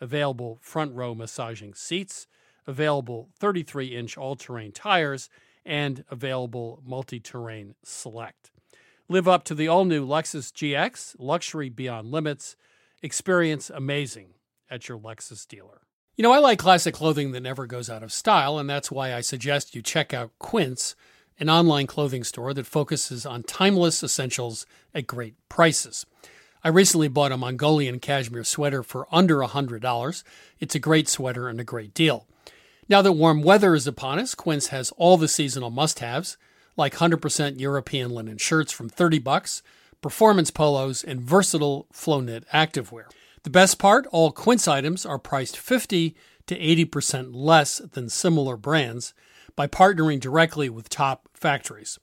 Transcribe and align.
available 0.00 0.58
front 0.60 0.94
row 0.94 1.14
massaging 1.14 1.74
seats, 1.74 2.26
available 2.66 3.28
33 3.38 3.96
inch 3.96 4.16
all 4.16 4.36
terrain 4.36 4.72
tires, 4.72 5.28
and 5.64 6.04
available 6.10 6.82
multi 6.84 7.20
terrain 7.20 7.74
select. 7.82 8.50
Live 9.08 9.28
up 9.28 9.44
to 9.44 9.54
the 9.54 9.68
all 9.68 9.84
new 9.84 10.06
Lexus 10.06 10.52
GX, 10.52 11.16
luxury 11.18 11.68
beyond 11.68 12.10
limits. 12.10 12.56
Experience 13.02 13.70
amazing 13.70 14.34
at 14.70 14.88
your 14.88 14.98
Lexus 14.98 15.46
dealer. 15.46 15.82
You 16.16 16.22
know, 16.22 16.32
I 16.32 16.38
like 16.38 16.58
classic 16.58 16.94
clothing 16.94 17.32
that 17.32 17.42
never 17.42 17.66
goes 17.66 17.90
out 17.90 18.02
of 18.02 18.12
style, 18.12 18.58
and 18.58 18.68
that's 18.68 18.90
why 18.90 19.14
I 19.14 19.20
suggest 19.20 19.74
you 19.74 19.82
check 19.82 20.14
out 20.14 20.32
Quince, 20.38 20.96
an 21.38 21.50
online 21.50 21.86
clothing 21.86 22.24
store 22.24 22.54
that 22.54 22.66
focuses 22.66 23.26
on 23.26 23.42
timeless 23.42 24.02
essentials 24.02 24.64
at 24.94 25.06
great 25.06 25.34
prices. 25.48 26.06
I 26.64 26.68
recently 26.68 27.08
bought 27.08 27.32
a 27.32 27.36
Mongolian 27.36 28.00
cashmere 28.00 28.44
sweater 28.44 28.82
for 28.82 29.06
under 29.12 29.38
$100. 29.38 30.22
It's 30.58 30.74
a 30.74 30.80
great 30.80 31.08
sweater 31.08 31.48
and 31.48 31.60
a 31.60 31.64
great 31.64 31.94
deal. 31.94 32.26
Now 32.88 33.02
that 33.02 33.12
warm 33.12 33.42
weather 33.42 33.74
is 33.74 33.86
upon 33.86 34.18
us, 34.18 34.34
Quince 34.34 34.68
has 34.68 34.92
all 34.96 35.16
the 35.16 35.28
seasonal 35.28 35.70
must-haves, 35.70 36.36
like 36.76 36.96
100% 36.96 37.60
European 37.60 38.10
linen 38.10 38.38
shirts 38.38 38.72
from 38.72 38.88
30 38.88 39.18
bucks, 39.18 39.62
performance 40.00 40.50
polos, 40.50 41.02
and 41.02 41.20
versatile 41.20 41.86
flow 41.92 42.20
knit 42.20 42.44
activewear. 42.52 43.04
The 43.42 43.50
best 43.50 43.78
part, 43.78 44.06
all 44.12 44.32
Quince 44.32 44.68
items 44.68 45.06
are 45.06 45.18
priced 45.18 45.56
50 45.56 46.14
to 46.46 46.58
80% 46.58 47.30
less 47.32 47.78
than 47.78 48.08
similar 48.08 48.56
brands 48.56 49.14
by 49.54 49.66
partnering 49.66 50.20
directly 50.20 50.68
with 50.68 50.88
top 50.88 51.28
factories. 51.34 51.98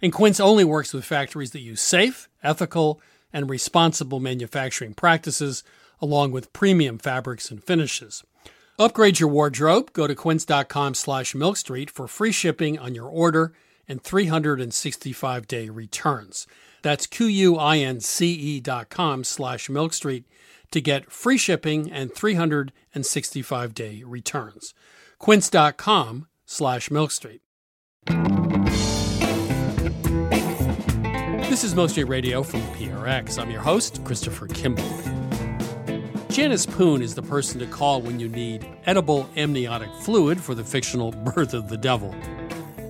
And 0.00 0.12
Quince 0.12 0.38
only 0.38 0.64
works 0.64 0.92
with 0.92 1.04
factories 1.04 1.50
that 1.52 1.60
use 1.60 1.80
safe, 1.80 2.28
ethical, 2.42 3.00
and 3.32 3.50
responsible 3.50 4.20
manufacturing 4.20 4.94
practices 4.94 5.62
along 6.00 6.32
with 6.32 6.52
premium 6.52 6.98
fabrics 6.98 7.50
and 7.50 7.62
finishes. 7.62 8.22
Upgrade 8.78 9.18
your 9.18 9.28
wardrobe. 9.28 9.92
Go 9.92 10.06
to 10.06 10.14
quince.com 10.14 10.94
slash 10.94 11.34
milkstreet 11.34 11.90
for 11.90 12.06
free 12.06 12.32
shipping 12.32 12.78
on 12.78 12.94
your 12.94 13.08
order 13.08 13.52
and 13.88 14.02
365 14.02 15.48
day 15.48 15.68
returns. 15.68 16.46
That's 16.82 17.06
Q-U-I-N-C-E 17.06 18.60
dot 18.60 18.88
com 18.88 19.24
slash 19.24 19.68
milkstreet 19.68 20.24
to 20.70 20.80
get 20.80 21.10
free 21.10 21.38
shipping 21.38 21.90
and 21.90 22.14
365 22.14 23.74
day 23.74 24.02
returns. 24.04 24.74
Quince.com 25.18 26.28
slash 26.46 26.88
milkstreet. 26.88 27.40
This 31.58 31.64
is 31.64 31.74
Milk 31.74 31.90
Street 31.90 32.04
Radio 32.04 32.44
from 32.44 32.60
PRX. 32.76 33.36
I'm 33.36 33.50
your 33.50 33.60
host, 33.60 34.04
Christopher 34.04 34.46
Kimball. 34.46 34.88
Janice 36.28 36.64
Poon 36.64 37.02
is 37.02 37.16
the 37.16 37.22
person 37.22 37.58
to 37.58 37.66
call 37.66 38.00
when 38.00 38.20
you 38.20 38.28
need 38.28 38.64
edible 38.86 39.28
amniotic 39.36 39.92
fluid 39.96 40.40
for 40.40 40.54
the 40.54 40.62
fictional 40.62 41.10
Birth 41.34 41.54
of 41.54 41.68
the 41.68 41.76
Devil. 41.76 42.14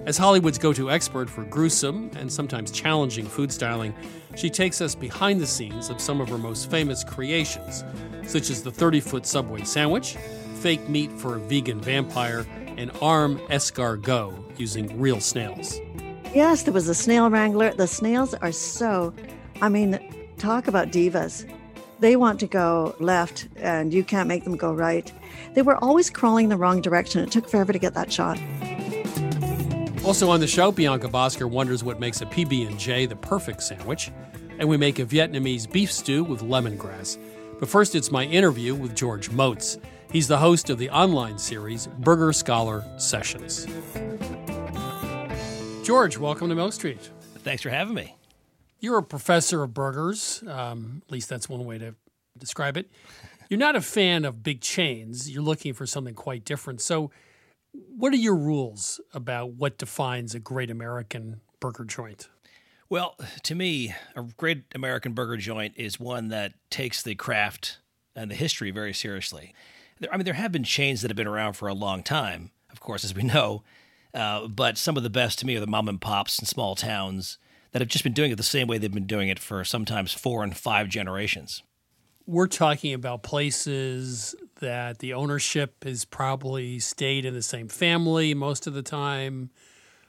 As 0.04 0.18
Hollywood's 0.18 0.58
go 0.58 0.74
to 0.74 0.90
expert 0.90 1.30
for 1.30 1.44
gruesome 1.44 2.10
and 2.16 2.30
sometimes 2.30 2.70
challenging 2.70 3.24
food 3.24 3.50
styling, 3.50 3.94
she 4.36 4.50
takes 4.50 4.82
us 4.82 4.94
behind 4.94 5.40
the 5.40 5.46
scenes 5.46 5.88
of 5.88 5.98
some 5.98 6.20
of 6.20 6.28
her 6.28 6.36
most 6.36 6.70
famous 6.70 7.02
creations, 7.02 7.84
such 8.26 8.50
as 8.50 8.62
the 8.62 8.70
30 8.70 9.00
foot 9.00 9.24
Subway 9.24 9.64
sandwich, 9.64 10.18
fake 10.56 10.86
meat 10.90 11.10
for 11.12 11.36
a 11.36 11.40
vegan 11.40 11.80
vampire, 11.80 12.44
and 12.76 12.90
arm 13.00 13.38
escargot 13.48 14.34
using 14.58 15.00
real 15.00 15.20
snails. 15.22 15.80
Yes, 16.34 16.62
there 16.62 16.74
was 16.74 16.88
a 16.88 16.94
snail 16.94 17.30
wrangler. 17.30 17.72
The 17.72 17.86
snails 17.86 18.34
are 18.34 18.52
so, 18.52 19.14
I 19.62 19.68
mean, 19.68 19.98
talk 20.36 20.68
about 20.68 20.88
divas. 20.88 21.50
They 22.00 22.16
want 22.16 22.38
to 22.40 22.46
go 22.46 22.94
left 23.00 23.48
and 23.56 23.92
you 23.92 24.04
can't 24.04 24.28
make 24.28 24.44
them 24.44 24.56
go 24.56 24.72
right. 24.72 25.12
They 25.54 25.62
were 25.62 25.76
always 25.76 26.10
crawling 26.10 26.48
the 26.48 26.56
wrong 26.56 26.80
direction. 26.80 27.22
It 27.22 27.32
took 27.32 27.48
forever 27.48 27.72
to 27.72 27.78
get 27.78 27.94
that 27.94 28.12
shot. 28.12 28.38
Also 30.04 30.30
on 30.30 30.40
the 30.40 30.46
show, 30.46 30.70
Bianca 30.70 31.08
Bosker 31.08 31.50
wonders 31.50 31.82
what 31.82 31.98
makes 31.98 32.20
a 32.20 32.26
PB&J 32.26 33.06
the 33.06 33.16
perfect 33.16 33.62
sandwich, 33.62 34.10
and 34.58 34.68
we 34.68 34.76
make 34.76 34.98
a 34.98 35.04
Vietnamese 35.04 35.70
beef 35.70 35.90
stew 35.90 36.24
with 36.24 36.42
lemongrass. 36.42 37.18
But 37.58 37.68
first, 37.68 37.94
it's 37.94 38.10
my 38.10 38.24
interview 38.24 38.74
with 38.74 38.94
George 38.94 39.30
Motz. 39.30 39.78
He's 40.12 40.28
the 40.28 40.38
host 40.38 40.70
of 40.70 40.78
the 40.78 40.88
online 40.90 41.38
series 41.38 41.88
Burger 41.98 42.32
Scholar 42.32 42.84
Sessions. 42.96 43.66
George, 45.88 46.18
welcome 46.18 46.50
to 46.50 46.54
Milk 46.54 46.74
Street. 46.74 47.08
Thanks 47.36 47.62
for 47.62 47.70
having 47.70 47.94
me. 47.94 48.14
You're 48.78 48.98
a 48.98 49.02
professor 49.02 49.62
of 49.62 49.72
burgers, 49.72 50.44
um, 50.46 51.00
at 51.06 51.10
least 51.10 51.30
that's 51.30 51.48
one 51.48 51.64
way 51.64 51.78
to 51.78 51.94
describe 52.36 52.76
it. 52.76 52.90
You're 53.48 53.58
not 53.58 53.74
a 53.74 53.80
fan 53.80 54.26
of 54.26 54.42
big 54.42 54.60
chains. 54.60 55.30
You're 55.30 55.42
looking 55.42 55.72
for 55.72 55.86
something 55.86 56.12
quite 56.12 56.44
different. 56.44 56.82
So, 56.82 57.10
what 57.72 58.12
are 58.12 58.18
your 58.18 58.36
rules 58.36 59.00
about 59.14 59.52
what 59.52 59.78
defines 59.78 60.34
a 60.34 60.38
great 60.38 60.70
American 60.70 61.40
burger 61.58 61.84
joint? 61.84 62.28
Well, 62.90 63.16
to 63.44 63.54
me, 63.54 63.94
a 64.14 64.24
great 64.36 64.64
American 64.74 65.14
burger 65.14 65.38
joint 65.38 65.72
is 65.78 65.98
one 65.98 66.28
that 66.28 66.52
takes 66.68 67.02
the 67.02 67.14
craft 67.14 67.78
and 68.14 68.30
the 68.30 68.34
history 68.34 68.70
very 68.70 68.92
seriously. 68.92 69.54
I 70.12 70.18
mean, 70.18 70.26
there 70.26 70.34
have 70.34 70.52
been 70.52 70.64
chains 70.64 71.00
that 71.00 71.10
have 71.10 71.16
been 71.16 71.26
around 71.26 71.54
for 71.54 71.66
a 71.66 71.72
long 71.72 72.02
time, 72.02 72.50
of 72.70 72.78
course, 72.78 73.04
as 73.04 73.14
we 73.14 73.22
know, 73.22 73.62
uh, 74.18 74.48
but 74.48 74.76
some 74.76 74.96
of 74.96 75.02
the 75.02 75.10
best 75.10 75.38
to 75.38 75.46
me 75.46 75.56
are 75.56 75.60
the 75.60 75.66
mom 75.66 75.88
and 75.88 76.00
pops 76.00 76.38
in 76.38 76.44
small 76.44 76.74
towns 76.74 77.38
that 77.70 77.80
have 77.80 77.88
just 77.88 78.02
been 78.02 78.12
doing 78.12 78.32
it 78.32 78.36
the 78.36 78.42
same 78.42 78.66
way 78.66 78.76
they've 78.76 78.92
been 78.92 79.06
doing 79.06 79.28
it 79.28 79.38
for 79.38 79.64
sometimes 79.64 80.12
four 80.12 80.42
and 80.42 80.56
five 80.56 80.88
generations. 80.88 81.62
We're 82.26 82.48
talking 82.48 82.92
about 82.92 83.22
places 83.22 84.34
that 84.60 84.98
the 84.98 85.14
ownership 85.14 85.84
has 85.84 86.04
probably 86.04 86.78
stayed 86.78 87.24
in 87.24 87.32
the 87.32 87.42
same 87.42 87.68
family 87.68 88.34
most 88.34 88.66
of 88.66 88.74
the 88.74 88.82
time. 88.82 89.50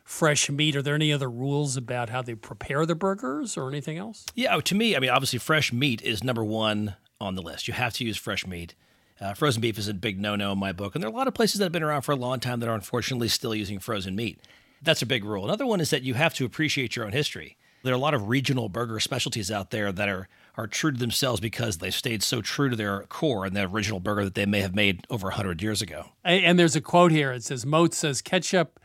Fresh 0.04 0.50
meat. 0.50 0.76
Are 0.76 0.82
there 0.82 0.96
any 0.96 1.14
other 1.14 1.30
rules 1.30 1.78
about 1.78 2.10
how 2.10 2.24
they 2.24 2.34
prepare 2.34 2.86
the 2.86 2.96
burgers 2.96 3.56
or 3.56 3.70
anything 3.70 3.98
else? 3.98 4.26
Yeah, 4.34 4.60
to 4.60 4.76
me, 4.76 4.96
I 4.96 5.00
mean, 5.00 5.12
obviously, 5.12 5.38
fresh 5.38 5.72
meat 5.72 6.02
is 6.02 6.24
number 6.24 6.44
one 6.44 6.96
on 7.22 7.36
the 7.36 7.44
list. 7.44 7.68
You 7.68 7.76
have 7.76 7.94
to 7.94 8.04
use 8.04 8.18
fresh 8.18 8.48
meat. 8.48 8.74
Uh, 9.22 9.34
frozen 9.34 9.62
beef 9.62 9.78
is 9.78 9.88
a 9.88 9.94
big 9.94 10.20
no 10.20 10.36
no 10.36 10.54
in 10.54 10.58
my 10.58 10.72
book. 10.72 10.96
And 10.96 11.04
there 11.04 11.10
are 11.10 11.14
a 11.14 11.16
lot 11.16 11.28
of 11.28 11.34
places 11.34 11.60
that 11.60 11.66
have 11.66 11.72
been 11.72 11.84
around 11.84 12.04
for 12.04 12.14
a 12.14 12.18
long 12.18 12.40
time 12.40 12.60
that 12.62 12.70
are 12.70 12.76
unfortunately 12.76 13.28
still 13.28 13.54
using 13.54 13.80
frozen 13.80 14.16
meat. 14.16 14.40
That's 14.82 15.02
a 15.02 15.06
big 15.06 15.26
rule. 15.26 15.44
Another 15.44 15.66
one 15.66 15.82
is 15.82 15.90
that 15.90 16.04
you 16.04 16.14
have 16.14 16.34
to 16.36 16.46
appreciate 16.46 16.96
your 16.96 17.06
own 17.06 17.12
history. 17.12 17.58
There 17.84 17.94
are 17.94 17.98
a 17.98 18.00
lot 18.00 18.14
of 18.14 18.28
regional 18.30 18.70
burger 18.70 19.00
specialties 19.00 19.52
out 19.52 19.72
there 19.72 19.92
that 19.92 20.10
are 20.10 20.28
are 20.58 20.68
true 20.68 20.92
to 20.92 20.98
themselves 20.98 21.40
because 21.40 21.78
they've 21.78 21.94
stayed 21.94 22.22
so 22.22 22.42
true 22.42 22.70
to 22.70 22.76
their 22.76 23.04
core 23.04 23.46
and 23.46 23.56
the 23.56 23.64
original 23.64 24.02
burger 24.02 24.26
that 24.26 24.36
they 24.36 24.46
may 24.46 24.60
have 24.60 24.76
made 24.76 25.06
over 25.10 25.28
100 25.28 25.62
years 25.62 25.82
ago. 25.82 26.10
And 26.26 26.60
there's 26.60 26.76
a 26.76 26.82
quote 26.82 27.12
here. 27.12 27.32
It 27.32 27.46
says, 27.46 27.64
Motz 27.64 27.94
says, 27.94 28.22
ketchup 28.22 28.78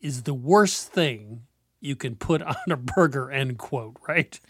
is 0.00 0.22
the 0.22 0.32
worst 0.32 0.90
thing 0.90 1.42
you 1.80 1.96
can 1.96 2.16
put 2.16 2.40
on 2.42 2.56
a 2.70 2.76
burger, 2.76 3.30
end 3.30 3.58
quote, 3.58 3.96
right? 4.08 4.40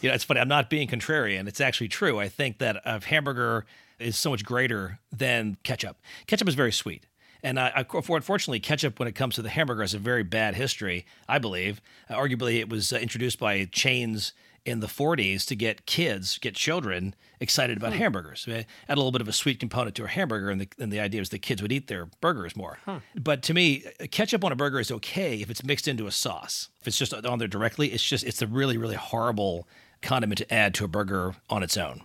You 0.00 0.08
know, 0.08 0.14
it's 0.14 0.24
funny. 0.24 0.40
I'm 0.40 0.48
not 0.48 0.70
being 0.70 0.88
contrarian. 0.88 1.46
It's 1.48 1.60
actually 1.60 1.88
true. 1.88 2.18
I 2.18 2.28
think 2.28 2.58
that 2.58 2.80
a 2.84 3.04
hamburger 3.04 3.66
is 4.02 4.16
so 4.16 4.30
much 4.30 4.44
greater 4.44 4.98
than 5.10 5.56
ketchup. 5.62 5.98
Ketchup 6.26 6.48
is 6.48 6.54
very 6.54 6.72
sweet. 6.72 7.06
And 7.42 7.58
I, 7.58 7.84
unfortunately, 7.92 8.60
ketchup, 8.60 8.98
when 8.98 9.08
it 9.08 9.14
comes 9.14 9.34
to 9.34 9.42
the 9.42 9.48
hamburger, 9.48 9.82
has 9.82 9.94
a 9.94 9.98
very 9.98 10.22
bad 10.22 10.54
history, 10.54 11.04
I 11.28 11.38
believe. 11.38 11.80
Uh, 12.08 12.14
arguably, 12.14 12.60
it 12.60 12.68
was 12.68 12.92
uh, 12.92 12.98
introduced 12.98 13.40
by 13.40 13.64
chains 13.64 14.32
in 14.64 14.78
the 14.78 14.86
40s 14.86 15.44
to 15.46 15.56
get 15.56 15.86
kids, 15.86 16.38
get 16.38 16.54
children 16.54 17.16
excited 17.40 17.76
about 17.76 17.92
hmm. 17.92 17.98
hamburgers. 17.98 18.46
Add 18.48 18.66
a 18.88 18.94
little 18.94 19.10
bit 19.10 19.20
of 19.20 19.26
a 19.26 19.32
sweet 19.32 19.58
component 19.58 19.96
to 19.96 20.04
a 20.04 20.08
hamburger, 20.08 20.50
and 20.50 20.60
the, 20.60 20.68
and 20.78 20.92
the 20.92 21.00
idea 21.00 21.20
was 21.20 21.30
the 21.30 21.38
kids 21.40 21.60
would 21.62 21.72
eat 21.72 21.88
their 21.88 22.06
burgers 22.20 22.54
more. 22.54 22.78
Huh. 22.84 23.00
But 23.16 23.42
to 23.44 23.54
me, 23.54 23.84
ketchup 24.12 24.44
on 24.44 24.52
a 24.52 24.56
burger 24.56 24.78
is 24.78 24.92
okay 24.92 25.40
if 25.40 25.50
it's 25.50 25.64
mixed 25.64 25.88
into 25.88 26.06
a 26.06 26.12
sauce. 26.12 26.68
If 26.80 26.86
it's 26.86 26.98
just 26.98 27.12
on 27.12 27.38
there 27.40 27.48
directly, 27.48 27.88
it's 27.88 28.04
just 28.04 28.24
it's 28.24 28.40
a 28.40 28.46
really 28.46 28.78
really 28.78 28.94
horrible 28.94 29.66
condiment 30.00 30.38
to 30.38 30.54
add 30.54 30.74
to 30.74 30.84
a 30.84 30.88
burger 30.88 31.34
on 31.50 31.64
its 31.64 31.76
own. 31.76 32.02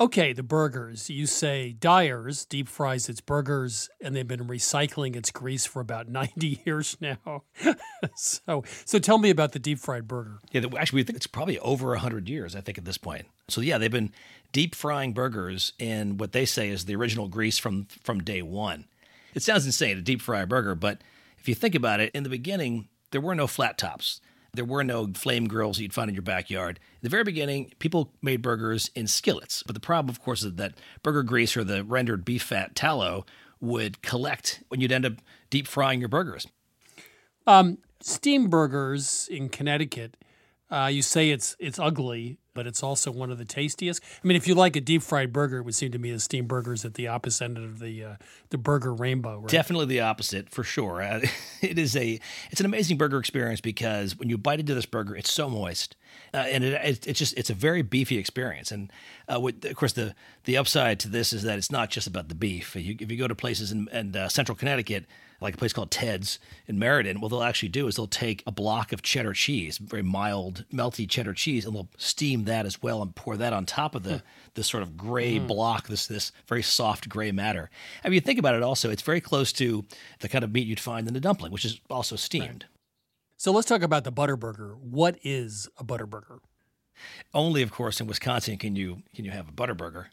Okay, 0.00 0.32
the 0.32 0.42
burgers. 0.42 1.08
You 1.08 1.26
say 1.26 1.72
Dyer's 1.72 2.44
deep 2.44 2.68
fries 2.68 3.08
its 3.08 3.20
burgers, 3.20 3.88
and 4.00 4.14
they've 4.14 4.26
been 4.26 4.48
recycling 4.48 5.14
its 5.14 5.30
grease 5.30 5.66
for 5.66 5.80
about 5.80 6.08
90 6.10 6.62
years 6.64 6.96
now. 7.00 7.44
so, 8.16 8.64
so 8.84 8.98
tell 8.98 9.18
me 9.18 9.30
about 9.30 9.52
the 9.52 9.60
deep 9.60 9.78
fried 9.78 10.08
burger. 10.08 10.40
Yeah, 10.50 10.62
actually, 10.76 10.96
we 10.96 11.02
think 11.04 11.16
it's 11.16 11.28
probably 11.28 11.60
over 11.60 11.90
100 11.90 12.28
years, 12.28 12.56
I 12.56 12.60
think, 12.60 12.76
at 12.76 12.84
this 12.84 12.98
point. 12.98 13.26
So, 13.48 13.60
yeah, 13.60 13.78
they've 13.78 13.90
been 13.90 14.12
deep 14.50 14.74
frying 14.74 15.12
burgers 15.12 15.72
in 15.78 16.18
what 16.18 16.32
they 16.32 16.44
say 16.44 16.70
is 16.70 16.86
the 16.86 16.96
original 16.96 17.28
grease 17.28 17.58
from, 17.58 17.86
from 18.02 18.18
day 18.18 18.42
one. 18.42 18.86
It 19.32 19.44
sounds 19.44 19.64
insane 19.64 19.94
to 19.94 20.02
deep 20.02 20.20
fry 20.20 20.40
a 20.40 20.46
burger, 20.46 20.74
but 20.74 21.02
if 21.38 21.48
you 21.48 21.54
think 21.54 21.76
about 21.76 22.00
it, 22.00 22.10
in 22.14 22.24
the 22.24 22.28
beginning, 22.28 22.88
there 23.12 23.20
were 23.20 23.34
no 23.34 23.46
flat 23.46 23.78
tops. 23.78 24.20
There 24.54 24.64
were 24.64 24.84
no 24.84 25.10
flame 25.14 25.46
grills 25.46 25.78
you'd 25.78 25.92
find 25.92 26.08
in 26.08 26.14
your 26.14 26.22
backyard. 26.22 26.78
In 26.78 27.00
the 27.02 27.08
very 27.08 27.24
beginning, 27.24 27.72
people 27.78 28.12
made 28.22 28.42
burgers 28.42 28.90
in 28.94 29.06
skillets. 29.06 29.62
But 29.62 29.74
the 29.74 29.80
problem, 29.80 30.10
of 30.10 30.22
course, 30.22 30.42
is 30.42 30.54
that 30.54 30.74
burger 31.02 31.22
grease 31.22 31.56
or 31.56 31.64
the 31.64 31.84
rendered 31.84 32.24
beef 32.24 32.42
fat 32.42 32.74
tallow 32.74 33.26
would 33.60 34.02
collect 34.02 34.62
when 34.68 34.80
you'd 34.80 34.92
end 34.92 35.06
up 35.06 35.14
deep 35.50 35.66
frying 35.66 36.00
your 36.00 36.08
burgers. 36.08 36.46
Um, 37.46 37.78
steam 38.00 38.48
burgers 38.48 39.28
in 39.30 39.48
Connecticut, 39.48 40.16
uh, 40.70 40.86
you 40.86 41.02
say 41.02 41.30
it's 41.30 41.56
it's 41.58 41.78
ugly 41.78 42.38
but 42.54 42.66
it's 42.66 42.82
also 42.82 43.10
one 43.10 43.30
of 43.30 43.38
the 43.38 43.44
tastiest. 43.44 44.02
I 44.22 44.26
mean, 44.26 44.36
if 44.36 44.46
you 44.46 44.54
like 44.54 44.76
a 44.76 44.80
deep 44.80 45.02
fried 45.02 45.32
burger, 45.32 45.58
it 45.58 45.62
would 45.64 45.74
seem 45.74 45.92
to 45.92 45.98
me 45.98 46.12
the 46.12 46.20
steamed 46.20 46.48
burgers 46.48 46.84
at 46.84 46.94
the 46.94 47.08
opposite 47.08 47.44
end 47.44 47.58
of 47.58 47.80
the 47.80 48.04
uh, 48.04 48.16
the 48.50 48.58
burger 48.58 48.94
rainbow. 48.94 49.40
Right? 49.40 49.48
Definitely 49.48 49.86
the 49.86 50.00
opposite 50.00 50.48
for 50.48 50.62
sure. 50.62 51.02
Uh, 51.02 51.26
it 51.60 51.78
is 51.78 51.96
a 51.96 52.20
it's 52.50 52.60
an 52.60 52.66
amazing 52.66 52.96
burger 52.96 53.18
experience 53.18 53.60
because 53.60 54.16
when 54.16 54.30
you 54.30 54.38
bite 54.38 54.60
into 54.60 54.74
this 54.74 54.86
burger, 54.86 55.16
it's 55.16 55.32
so 55.32 55.50
moist, 55.50 55.96
uh, 56.32 56.38
and 56.38 56.64
it, 56.64 57.06
it's 57.06 57.18
just 57.18 57.36
it's 57.36 57.50
a 57.50 57.54
very 57.54 57.82
beefy 57.82 58.16
experience. 58.16 58.70
And 58.70 58.90
uh, 59.32 59.40
with, 59.40 59.64
of 59.64 59.74
course, 59.76 59.92
the 59.92 60.14
the 60.44 60.56
upside 60.56 61.00
to 61.00 61.08
this 61.08 61.32
is 61.32 61.42
that 61.42 61.58
it's 61.58 61.72
not 61.72 61.90
just 61.90 62.06
about 62.06 62.28
the 62.28 62.34
beef. 62.34 62.76
If 62.76 62.84
you, 62.84 62.96
if 63.00 63.10
you 63.10 63.18
go 63.18 63.28
to 63.28 63.34
places 63.34 63.72
in, 63.72 63.88
in 63.88 64.14
uh, 64.14 64.28
central 64.28 64.56
Connecticut 64.56 65.06
like 65.40 65.54
a 65.54 65.56
place 65.56 65.72
called 65.72 65.90
Ted's 65.90 66.38
in 66.66 66.78
Meriden, 66.78 67.20
what 67.20 67.28
they'll 67.28 67.42
actually 67.42 67.68
do 67.68 67.86
is 67.86 67.96
they'll 67.96 68.06
take 68.06 68.42
a 68.46 68.52
block 68.52 68.92
of 68.92 69.02
cheddar 69.02 69.32
cheese, 69.32 69.78
very 69.78 70.02
mild, 70.02 70.64
melty 70.72 71.08
cheddar 71.08 71.34
cheese, 71.34 71.64
and 71.64 71.74
they'll 71.74 71.88
steam 71.98 72.43
that 72.44 72.66
as 72.66 72.82
well 72.82 73.02
and 73.02 73.14
pour 73.14 73.36
that 73.36 73.52
on 73.52 73.66
top 73.66 73.94
of 73.94 74.02
the 74.02 74.22
this 74.54 74.66
sort 74.66 74.82
of 74.82 74.96
gray 74.96 75.38
mm. 75.38 75.46
block, 75.46 75.88
this 75.88 76.06
this 76.06 76.32
very 76.46 76.62
soft 76.62 77.08
gray 77.08 77.32
matter. 77.32 77.70
I 78.04 78.08
mean, 78.08 78.14
you 78.14 78.20
think 78.20 78.38
about 78.38 78.54
it 78.54 78.62
also, 78.62 78.90
it's 78.90 79.02
very 79.02 79.20
close 79.20 79.52
to 79.54 79.84
the 80.20 80.28
kind 80.28 80.44
of 80.44 80.52
meat 80.52 80.66
you'd 80.66 80.80
find 80.80 81.08
in 81.08 81.16
a 81.16 81.20
dumpling, 81.20 81.52
which 81.52 81.64
is 81.64 81.80
also 81.90 82.16
steamed. 82.16 82.64
Right. 82.64 82.64
So 83.36 83.52
let's 83.52 83.66
talk 83.66 83.82
about 83.82 84.04
the 84.04 84.12
butter 84.12 84.36
burger. 84.36 84.76
What 84.80 85.18
is 85.22 85.68
a 85.78 85.84
butter 85.84 86.06
burger? 86.06 86.40
Only, 87.32 87.62
of 87.62 87.72
course, 87.72 88.00
in 88.00 88.06
Wisconsin 88.06 88.56
can 88.56 88.76
you 88.76 89.02
can 89.14 89.24
you 89.24 89.30
have 89.30 89.48
a 89.48 89.52
Butterburger. 89.52 90.06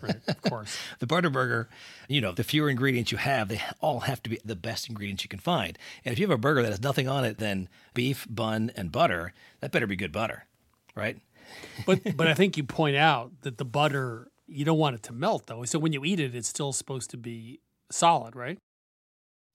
right, 0.00 0.20
of 0.28 0.42
course. 0.48 0.76
the 0.98 1.06
butter 1.06 1.30
burger. 1.30 1.68
you 2.08 2.20
know, 2.20 2.32
the 2.32 2.44
fewer 2.44 2.70
ingredients 2.70 3.10
you 3.10 3.18
have, 3.18 3.48
they 3.48 3.60
all 3.80 4.00
have 4.00 4.22
to 4.22 4.30
be 4.30 4.38
the 4.44 4.56
best 4.56 4.88
ingredients 4.88 5.24
you 5.24 5.28
can 5.28 5.40
find. 5.40 5.78
And 6.04 6.12
if 6.12 6.18
you 6.18 6.26
have 6.26 6.34
a 6.34 6.38
burger 6.38 6.62
that 6.62 6.70
has 6.70 6.82
nothing 6.82 7.08
on 7.08 7.24
it 7.24 7.38
than 7.38 7.68
beef, 7.94 8.26
bun, 8.30 8.70
and 8.76 8.92
butter, 8.92 9.32
that 9.60 9.72
better 9.72 9.86
be 9.86 9.96
good 9.96 10.12
butter, 10.12 10.46
right? 10.94 11.18
but 11.86 12.16
but 12.16 12.26
I 12.26 12.34
think 12.34 12.56
you 12.56 12.64
point 12.64 12.96
out 12.96 13.32
that 13.42 13.58
the 13.58 13.64
butter 13.64 14.28
you 14.46 14.64
don't 14.64 14.78
want 14.78 14.96
it 14.96 15.02
to 15.04 15.12
melt 15.12 15.46
though. 15.46 15.64
So 15.64 15.78
when 15.78 15.92
you 15.92 16.04
eat 16.04 16.20
it, 16.20 16.34
it's 16.34 16.48
still 16.48 16.72
supposed 16.72 17.10
to 17.10 17.16
be 17.16 17.60
solid, 17.90 18.34
right? 18.34 18.58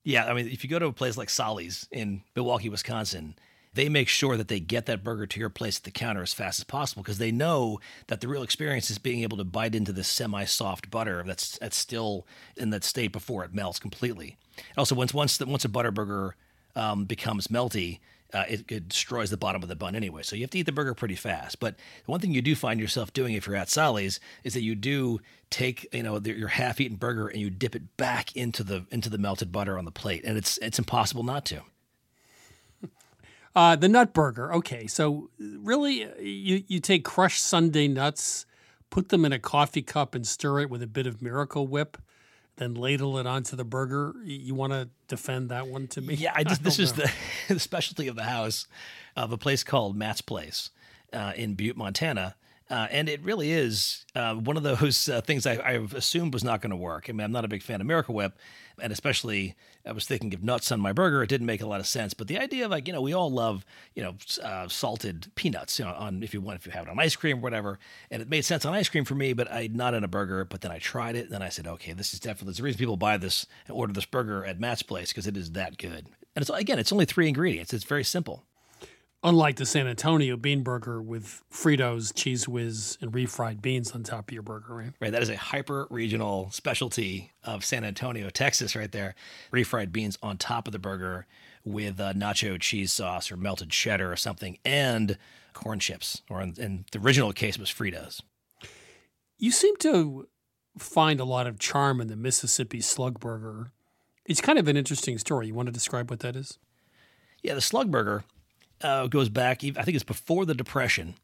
Yeah, 0.03 0.25
I 0.25 0.33
mean, 0.33 0.47
if 0.47 0.63
you 0.63 0.69
go 0.69 0.77
to 0.77 0.85
a 0.85 0.93
place 0.93 1.17
like 1.17 1.31
Solly's 1.31 1.87
in 1.91 2.21
Milwaukee, 2.35 2.69
Wisconsin, 2.69 3.35
they 3.73 3.89
make 3.89 4.07
sure 4.07 4.37
that 4.37 4.47
they 4.47 4.59
get 4.59 4.85
that 4.85 5.03
burger 5.03 5.25
to 5.25 5.39
your 5.39 5.49
place 5.49 5.77
at 5.77 5.83
the 5.83 5.91
counter 5.91 6.21
as 6.21 6.33
fast 6.33 6.59
as 6.59 6.63
possible 6.63 7.03
because 7.03 7.17
they 7.17 7.31
know 7.31 7.79
that 8.07 8.21
the 8.21 8.27
real 8.27 8.43
experience 8.43 8.89
is 8.89 8.97
being 8.97 9.23
able 9.23 9.37
to 9.37 9.43
bite 9.43 9.75
into 9.75 9.91
this 9.91 10.07
semi-soft 10.07 10.89
butter 10.89 11.23
that's 11.25 11.57
that's 11.57 11.75
still 11.75 12.25
in 12.55 12.69
that 12.69 12.83
state 12.83 13.11
before 13.11 13.43
it 13.43 13.53
melts 13.53 13.79
completely. 13.79 14.37
Also, 14.77 14.95
once 14.95 15.13
once 15.13 15.39
once 15.41 15.65
a 15.65 15.69
butter 15.69 15.91
burger 15.91 16.35
um, 16.75 17.05
becomes 17.05 17.47
melty, 17.47 17.99
uh, 18.35 18.43
it, 18.49 18.65
it, 18.69 18.89
destroys 18.89 19.29
the 19.29 19.37
bottom 19.37 19.63
of 19.63 19.69
the 19.69 19.75
bun 19.75 19.95
anyway. 19.95 20.21
So 20.21 20.35
you 20.35 20.43
have 20.43 20.49
to 20.51 20.59
eat 20.59 20.65
the 20.65 20.71
burger 20.71 20.93
pretty 20.93 21.15
fast. 21.15 21.59
But 21.59 21.75
one 22.05 22.19
thing 22.19 22.33
you 22.33 22.41
do 22.41 22.55
find 22.55 22.79
yourself 22.79 23.13
doing 23.13 23.33
if 23.33 23.47
you're 23.47 23.55
at 23.55 23.69
Solly's 23.69 24.19
is 24.43 24.53
that 24.53 24.61
you 24.61 24.75
do 24.75 25.19
take 25.49 25.87
you 25.93 26.03
know 26.03 26.19
the, 26.19 26.33
your 26.33 26.49
half-eaten 26.49 26.97
burger 26.97 27.27
and 27.27 27.39
you 27.39 27.49
dip 27.49 27.75
it 27.75 27.95
back 27.95 28.35
into 28.35 28.63
the 28.63 28.85
into 28.91 29.09
the 29.09 29.17
melted 29.17 29.51
butter 29.51 29.77
on 29.77 29.85
the 29.85 29.91
plate, 29.91 30.23
and 30.25 30.37
it's 30.37 30.57
it's 30.57 30.77
impossible 30.77 31.23
not 31.23 31.45
to. 31.45 31.61
Uh, 33.55 33.73
the 33.73 33.87
nut 33.87 34.13
burger. 34.13 34.53
Okay, 34.53 34.85
so 34.85 35.29
really, 35.39 36.05
you 36.19 36.65
you 36.67 36.81
take 36.81 37.05
crushed 37.05 37.41
sundae 37.41 37.87
nuts, 37.87 38.45
put 38.89 39.07
them 39.07 39.23
in 39.23 39.31
a 39.31 39.39
coffee 39.39 39.81
cup, 39.81 40.13
and 40.13 40.27
stir 40.27 40.59
it 40.59 40.69
with 40.69 40.83
a 40.83 40.87
bit 40.87 41.07
of 41.07 41.21
Miracle 41.21 41.65
Whip, 41.65 41.97
then 42.57 42.73
ladle 42.73 43.17
it 43.17 43.27
onto 43.27 43.55
the 43.55 43.65
burger. 43.65 44.13
You 44.23 44.55
want 44.55 44.73
to 44.73 44.89
defend 45.07 45.49
that 45.49 45.67
one 45.67 45.87
to 45.89 46.01
me? 46.01 46.15
Yeah, 46.15 46.33
I 46.35 46.43
just, 46.45 46.61
I 46.61 46.63
this 46.63 46.77
know. 46.77 46.83
is 46.83 46.93
the, 46.93 47.11
the 47.47 47.59
specialty 47.59 48.07
of 48.07 48.15
the 48.15 48.23
house 48.23 48.67
of 49.15 49.31
a 49.31 49.37
place 49.37 49.63
called 49.63 49.95
Matt's 49.95 50.21
Place 50.21 50.69
uh, 51.13 51.33
in 51.35 51.55
Butte, 51.55 51.77
Montana. 51.77 52.35
Uh, 52.69 52.87
and 52.89 53.07
it 53.07 53.21
really 53.23 53.51
is 53.51 54.05
uh, 54.15 54.33
one 54.33 54.57
of 54.57 54.63
those 54.63 55.07
uh, 55.07 55.21
things 55.21 55.45
I, 55.45 55.55
I 55.55 55.71
assumed 55.95 56.33
was 56.33 56.43
not 56.43 56.61
going 56.61 56.71
to 56.71 56.75
work. 56.75 57.05
I 57.07 57.11
mean, 57.11 57.21
I'm 57.21 57.31
not 57.31 57.45
a 57.45 57.47
big 57.47 57.61
fan 57.61 57.79
of 57.79 57.85
Miracle 57.85 58.15
Whip, 58.15 58.37
and 58.81 58.91
especially 58.91 59.55
I 59.87 59.91
was 59.91 60.05
thinking 60.05 60.33
of 60.33 60.43
nuts 60.43 60.71
on 60.71 60.79
my 60.79 60.91
burger. 60.91 61.21
It 61.21 61.29
didn't 61.29 61.45
make 61.45 61.61
a 61.61 61.67
lot 61.67 61.79
of 61.79 61.87
sense. 61.87 62.13
But 62.13 62.27
the 62.27 62.39
idea 62.39 62.65
of 62.65 62.71
like, 62.71 62.87
you 62.87 62.93
know, 62.93 63.01
we 63.01 63.13
all 63.13 63.31
love, 63.31 63.65
you 63.93 64.01
know, 64.01 64.15
uh, 64.43 64.67
salted 64.67 65.27
peanuts, 65.35 65.77
you 65.77 65.85
know, 65.85 65.93
on 65.93 66.23
if 66.23 66.33
you 66.33 66.41
want, 66.41 66.59
if 66.59 66.65
you 66.65 66.71
have 66.71 66.87
it 66.87 66.89
on 66.89 66.99
ice 66.99 67.15
cream 67.15 67.37
or 67.37 67.41
whatever. 67.41 67.77
And 68.09 68.21
it 68.21 68.29
made 68.29 68.45
sense 68.45 68.65
on 68.65 68.73
ice 68.73 68.89
cream 68.89 69.05
for 69.05 69.15
me, 69.15 69.33
but 69.33 69.51
I 69.51 69.69
not 69.71 69.93
in 69.93 70.03
a 70.03 70.07
burger. 70.07 70.43
But 70.45 70.61
then 70.61 70.71
I 70.71 70.79
tried 70.79 71.15
it, 71.15 71.25
and 71.25 71.31
then 71.31 71.41
I 71.41 71.49
said, 71.49 71.67
okay, 71.67 71.93
this 71.93 72.13
is 72.13 72.19
definitely 72.19 72.53
the 72.53 72.63
reason 72.63 72.79
people 72.79 72.97
buy 72.97 73.17
this 73.17 73.45
and 73.67 73.77
order 73.77 73.93
this 73.93 74.05
burger 74.05 74.43
at 74.45 74.59
Matt's 74.59 74.83
place 74.83 75.09
because 75.09 75.27
it 75.27 75.37
is 75.37 75.51
that 75.51 75.77
good. 75.77 76.07
And 76.35 76.41
it's 76.41 76.49
again, 76.49 76.79
it's 76.79 76.91
only 76.91 77.05
three 77.05 77.27
ingredients. 77.27 77.73
It's 77.73 77.83
very 77.83 78.03
simple. 78.03 78.43
Unlike 79.25 79.55
the 79.55 79.65
San 79.65 79.87
Antonio 79.87 80.37
bean 80.37 80.61
burger 80.61 81.01
with 81.01 81.41
Fritos, 81.51 82.13
Cheez 82.13 82.47
Whiz, 82.47 82.99
and 83.01 83.11
refried 83.11 83.59
beans 83.59 83.91
on 83.93 84.03
top 84.03 84.29
of 84.29 84.33
your 84.35 84.43
burger, 84.43 84.75
right? 84.75 84.91
Right. 84.99 85.11
That 85.11 85.23
is 85.23 85.29
a 85.29 85.35
hyper 85.35 85.87
regional 85.89 86.51
specialty 86.51 87.31
of 87.43 87.65
San 87.65 87.83
Antonio, 87.83 88.29
Texas, 88.29 88.75
right 88.75 88.91
there. 88.91 89.15
Refried 89.51 89.91
beans 89.91 90.19
on 90.21 90.37
top 90.37 90.67
of 90.67 90.73
the 90.73 90.79
burger 90.79 91.25
with 91.63 91.99
uh, 91.99 92.13
nacho 92.13 92.61
cheese 92.61 92.91
sauce 92.91 93.31
or 93.31 93.35
melted 93.35 93.71
cheddar 93.71 94.11
or 94.11 94.15
something, 94.15 94.59
and 94.63 95.17
corn 95.53 95.79
chips, 95.79 96.21
or 96.29 96.39
in, 96.39 96.53
in 96.59 96.85
the 96.91 96.99
original 96.99 97.33
case, 97.33 97.57
was 97.57 97.71
Fritos. 97.71 98.21
You 99.39 99.49
seem 99.49 99.75
to 99.77 100.27
find 100.77 101.19
a 101.19 101.25
lot 101.25 101.47
of 101.47 101.57
charm 101.57 101.99
in 101.99 102.09
the 102.09 102.15
Mississippi 102.15 102.79
Slug 102.79 103.19
Burger. 103.19 103.71
It's 104.23 104.39
kind 104.39 104.59
of 104.59 104.67
an 104.67 104.77
interesting 104.77 105.17
story. 105.17 105.47
You 105.47 105.55
want 105.55 105.65
to 105.65 105.73
describe 105.73 106.11
what 106.11 106.19
that 106.19 106.35
is? 106.35 106.59
Yeah, 107.41 107.55
the 107.55 107.61
Slug 107.61 107.89
Burger 107.89 108.23
uh, 108.85 109.07
goes 109.07 109.29
back. 109.29 109.63
I 109.63 109.71
think 109.71 109.95
it's 109.95 110.03
before 110.03 110.45
the 110.45 110.53
Depression. 110.53 111.15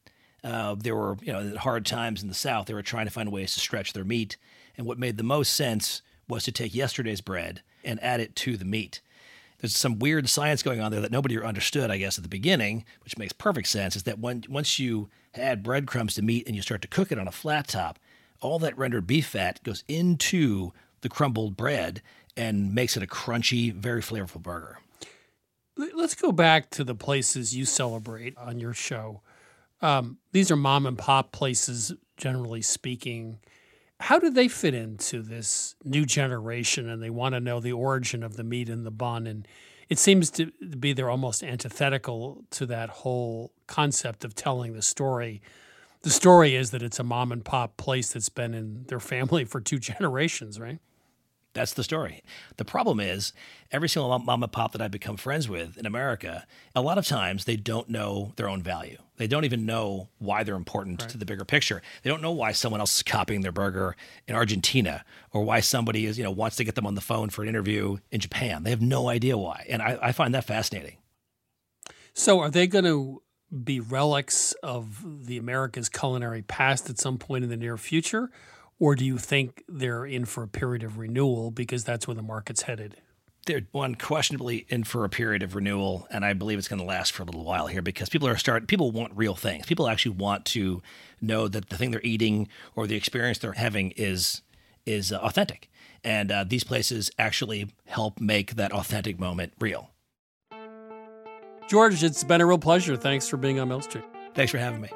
Uh, 0.44 0.74
there 0.74 0.96
were 0.96 1.16
you 1.22 1.32
know 1.32 1.56
hard 1.56 1.86
times 1.86 2.22
in 2.22 2.28
the 2.28 2.34
South. 2.34 2.66
They 2.66 2.74
were 2.74 2.82
trying 2.82 3.06
to 3.06 3.12
find 3.12 3.30
ways 3.30 3.54
to 3.54 3.60
stretch 3.60 3.92
their 3.92 4.04
meat, 4.04 4.36
and 4.76 4.86
what 4.86 4.98
made 4.98 5.16
the 5.16 5.22
most 5.22 5.54
sense 5.54 6.02
was 6.28 6.44
to 6.44 6.52
take 6.52 6.74
yesterday's 6.74 7.20
bread 7.20 7.62
and 7.84 8.02
add 8.02 8.20
it 8.20 8.34
to 8.36 8.56
the 8.56 8.64
meat. 8.64 9.00
There's 9.58 9.76
some 9.76 10.00
weird 10.00 10.28
science 10.28 10.62
going 10.62 10.80
on 10.80 10.90
there 10.90 11.00
that 11.00 11.12
nobody 11.12 11.40
understood, 11.40 11.90
I 11.90 11.98
guess, 11.98 12.18
at 12.18 12.24
the 12.24 12.28
beginning, 12.28 12.84
which 13.04 13.16
makes 13.16 13.32
perfect 13.32 13.68
sense. 13.68 13.94
Is 13.94 14.02
that 14.02 14.18
when 14.18 14.44
once 14.48 14.80
you 14.80 15.08
add 15.34 15.62
breadcrumbs 15.62 16.14
to 16.14 16.22
meat 16.22 16.46
and 16.46 16.56
you 16.56 16.62
start 16.62 16.82
to 16.82 16.88
cook 16.88 17.12
it 17.12 17.18
on 17.18 17.28
a 17.28 17.32
flat 17.32 17.68
top, 17.68 18.00
all 18.40 18.58
that 18.58 18.76
rendered 18.76 19.06
beef 19.06 19.28
fat 19.28 19.62
goes 19.62 19.84
into 19.86 20.72
the 21.02 21.08
crumbled 21.08 21.56
bread 21.56 22.02
and 22.36 22.74
makes 22.74 22.96
it 22.96 23.02
a 23.02 23.06
crunchy, 23.06 23.72
very 23.72 24.00
flavorful 24.02 24.42
burger. 24.42 24.78
Let's 25.76 26.14
go 26.14 26.32
back 26.32 26.70
to 26.70 26.84
the 26.84 26.94
places 26.94 27.56
you 27.56 27.64
celebrate 27.64 28.36
on 28.36 28.60
your 28.60 28.74
show. 28.74 29.22
Um, 29.80 30.18
these 30.32 30.50
are 30.50 30.56
mom 30.56 30.86
and 30.86 30.98
pop 30.98 31.32
places, 31.32 31.92
generally 32.16 32.62
speaking. 32.62 33.38
How 33.98 34.18
do 34.18 34.30
they 34.30 34.48
fit 34.48 34.74
into 34.74 35.22
this 35.22 35.74
new 35.82 36.04
generation? 36.04 36.88
And 36.88 37.02
they 37.02 37.10
want 37.10 37.34
to 37.34 37.40
know 37.40 37.58
the 37.58 37.72
origin 37.72 38.22
of 38.22 38.36
the 38.36 38.44
meat 38.44 38.68
and 38.68 38.84
the 38.84 38.90
bun. 38.90 39.26
And 39.26 39.48
it 39.88 39.98
seems 39.98 40.30
to 40.32 40.52
be 40.78 40.92
they're 40.92 41.10
almost 41.10 41.42
antithetical 41.42 42.44
to 42.50 42.66
that 42.66 42.90
whole 42.90 43.52
concept 43.66 44.24
of 44.24 44.34
telling 44.34 44.74
the 44.74 44.82
story. 44.82 45.40
The 46.02 46.10
story 46.10 46.54
is 46.54 46.70
that 46.72 46.82
it's 46.82 46.98
a 46.98 47.04
mom 47.04 47.32
and 47.32 47.44
pop 47.44 47.76
place 47.76 48.12
that's 48.12 48.28
been 48.28 48.54
in 48.54 48.84
their 48.88 49.00
family 49.00 49.44
for 49.46 49.60
two 49.60 49.78
generations, 49.78 50.60
right? 50.60 50.80
That's 51.54 51.74
the 51.74 51.84
story. 51.84 52.22
The 52.56 52.64
problem 52.64 52.98
is, 52.98 53.32
every 53.70 53.88
single 53.88 54.18
mom 54.18 54.42
and 54.42 54.52
pop 54.52 54.72
that 54.72 54.80
I've 54.80 54.90
become 54.90 55.16
friends 55.16 55.48
with 55.48 55.76
in 55.76 55.84
America, 55.84 56.46
a 56.74 56.80
lot 56.80 56.96
of 56.96 57.06
times 57.06 57.44
they 57.44 57.56
don't 57.56 57.90
know 57.90 58.32
their 58.36 58.48
own 58.48 58.62
value. 58.62 58.96
They 59.18 59.26
don't 59.26 59.44
even 59.44 59.66
know 59.66 60.08
why 60.18 60.44
they're 60.44 60.54
important 60.54 61.02
right. 61.02 61.10
to 61.10 61.18
the 61.18 61.26
bigger 61.26 61.44
picture. 61.44 61.82
They 62.02 62.10
don't 62.10 62.22
know 62.22 62.32
why 62.32 62.52
someone 62.52 62.80
else 62.80 62.96
is 62.96 63.02
copying 63.02 63.42
their 63.42 63.52
burger 63.52 63.96
in 64.26 64.34
Argentina 64.34 65.04
or 65.30 65.44
why 65.44 65.60
somebody 65.60 66.06
is, 66.06 66.16
you 66.16 66.24
know, 66.24 66.30
wants 66.30 66.56
to 66.56 66.64
get 66.64 66.74
them 66.74 66.86
on 66.86 66.94
the 66.94 67.00
phone 67.02 67.28
for 67.28 67.42
an 67.42 67.48
interview 67.48 67.98
in 68.10 68.20
Japan. 68.20 68.62
They 68.62 68.70
have 68.70 68.80
no 68.80 69.08
idea 69.08 69.36
why. 69.36 69.66
And 69.68 69.82
I, 69.82 69.98
I 70.00 70.12
find 70.12 70.34
that 70.34 70.44
fascinating. 70.44 70.96
So 72.14 72.40
are 72.40 72.50
they 72.50 72.66
going 72.66 72.84
to 72.84 73.22
be 73.62 73.78
relics 73.78 74.54
of 74.62 75.26
the 75.26 75.36
America's 75.36 75.90
culinary 75.90 76.42
past 76.42 76.88
at 76.88 76.98
some 76.98 77.18
point 77.18 77.44
in 77.44 77.50
the 77.50 77.56
near 77.56 77.76
future? 77.76 78.30
Or 78.82 78.96
do 78.96 79.04
you 79.04 79.16
think 79.16 79.62
they're 79.68 80.04
in 80.04 80.24
for 80.24 80.42
a 80.42 80.48
period 80.48 80.82
of 80.82 80.98
renewal 80.98 81.52
because 81.52 81.84
that's 81.84 82.08
where 82.08 82.16
the 82.16 82.22
market's 82.22 82.62
headed? 82.62 82.96
They're 83.46 83.62
unquestionably 83.72 84.66
in 84.68 84.82
for 84.82 85.04
a 85.04 85.08
period 85.08 85.44
of 85.44 85.54
renewal, 85.54 86.08
and 86.10 86.24
I 86.24 86.32
believe 86.32 86.58
it's 86.58 86.66
going 86.66 86.80
to 86.80 86.84
last 86.84 87.12
for 87.12 87.22
a 87.22 87.26
little 87.26 87.44
while 87.44 87.68
here 87.68 87.80
because 87.80 88.08
people 88.08 88.26
are 88.26 88.36
start. 88.36 88.66
People 88.66 88.90
want 88.90 89.12
real 89.14 89.36
things. 89.36 89.66
People 89.66 89.86
actually 89.86 90.16
want 90.16 90.44
to 90.46 90.82
know 91.20 91.46
that 91.46 91.68
the 91.68 91.76
thing 91.76 91.92
they're 91.92 92.00
eating 92.02 92.48
or 92.74 92.88
the 92.88 92.96
experience 92.96 93.38
they're 93.38 93.52
having 93.52 93.92
is 93.92 94.42
is 94.84 95.12
uh, 95.12 95.18
authentic, 95.18 95.70
and 96.02 96.32
uh, 96.32 96.42
these 96.42 96.64
places 96.64 97.08
actually 97.20 97.68
help 97.86 98.20
make 98.20 98.56
that 98.56 98.72
authentic 98.72 99.16
moment 99.16 99.52
real. 99.60 99.92
George, 101.68 102.02
it's 102.02 102.24
been 102.24 102.40
a 102.40 102.46
real 102.46 102.58
pleasure. 102.58 102.96
Thanks 102.96 103.28
for 103.28 103.36
being 103.36 103.60
on 103.60 103.68
Milk 103.68 103.84
Street. 103.84 104.04
Thanks 104.34 104.50
for 104.50 104.58
having 104.58 104.80
me. 104.80 104.90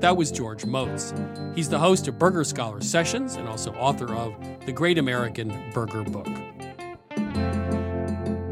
That 0.00 0.14
was 0.14 0.30
George 0.30 0.64
Motz. 0.64 1.14
He's 1.56 1.70
the 1.70 1.78
host 1.78 2.06
of 2.06 2.18
Burger 2.18 2.44
Scholar 2.44 2.82
Sessions 2.82 3.36
and 3.36 3.48
also 3.48 3.72
author 3.72 4.14
of 4.14 4.34
The 4.66 4.72
Great 4.72 4.98
American 4.98 5.70
Burger 5.72 6.04
Book. 6.04 6.28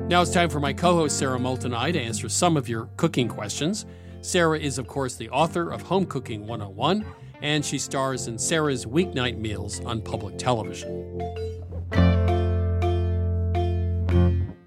Now 0.09 0.23
it's 0.23 0.31
time 0.31 0.49
for 0.49 0.59
my 0.59 0.73
co 0.73 0.95
host 0.95 1.19
Sarah 1.19 1.39
Moulton 1.39 1.73
to 1.73 2.01
answer 2.01 2.31
some 2.31 2.57
of 2.57 2.67
your 2.67 2.89
cooking 2.97 3.29
questions. 3.29 3.85
Sarah 4.23 4.59
is, 4.59 4.79
of 4.79 4.87
course, 4.87 5.17
the 5.17 5.29
author 5.29 5.71
of 5.71 5.83
Home 5.83 6.07
Cooking 6.07 6.47
101, 6.47 7.05
and 7.43 7.63
she 7.63 7.79
stars 7.79 8.27
in 8.27 8.39
Sarah's 8.39 8.87
Weeknight 8.87 9.37
Meals 9.37 9.85
on 9.85 10.01
public 10.01 10.39
television. 10.39 11.21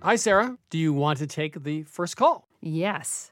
Hi, 0.03 0.15
Sarah. 0.15 0.59
Do 0.69 0.77
you 0.77 0.93
want 0.93 1.17
to 1.19 1.27
take 1.27 1.63
the 1.63 1.83
first 1.83 2.17
call? 2.17 2.47
Yes. 2.61 3.31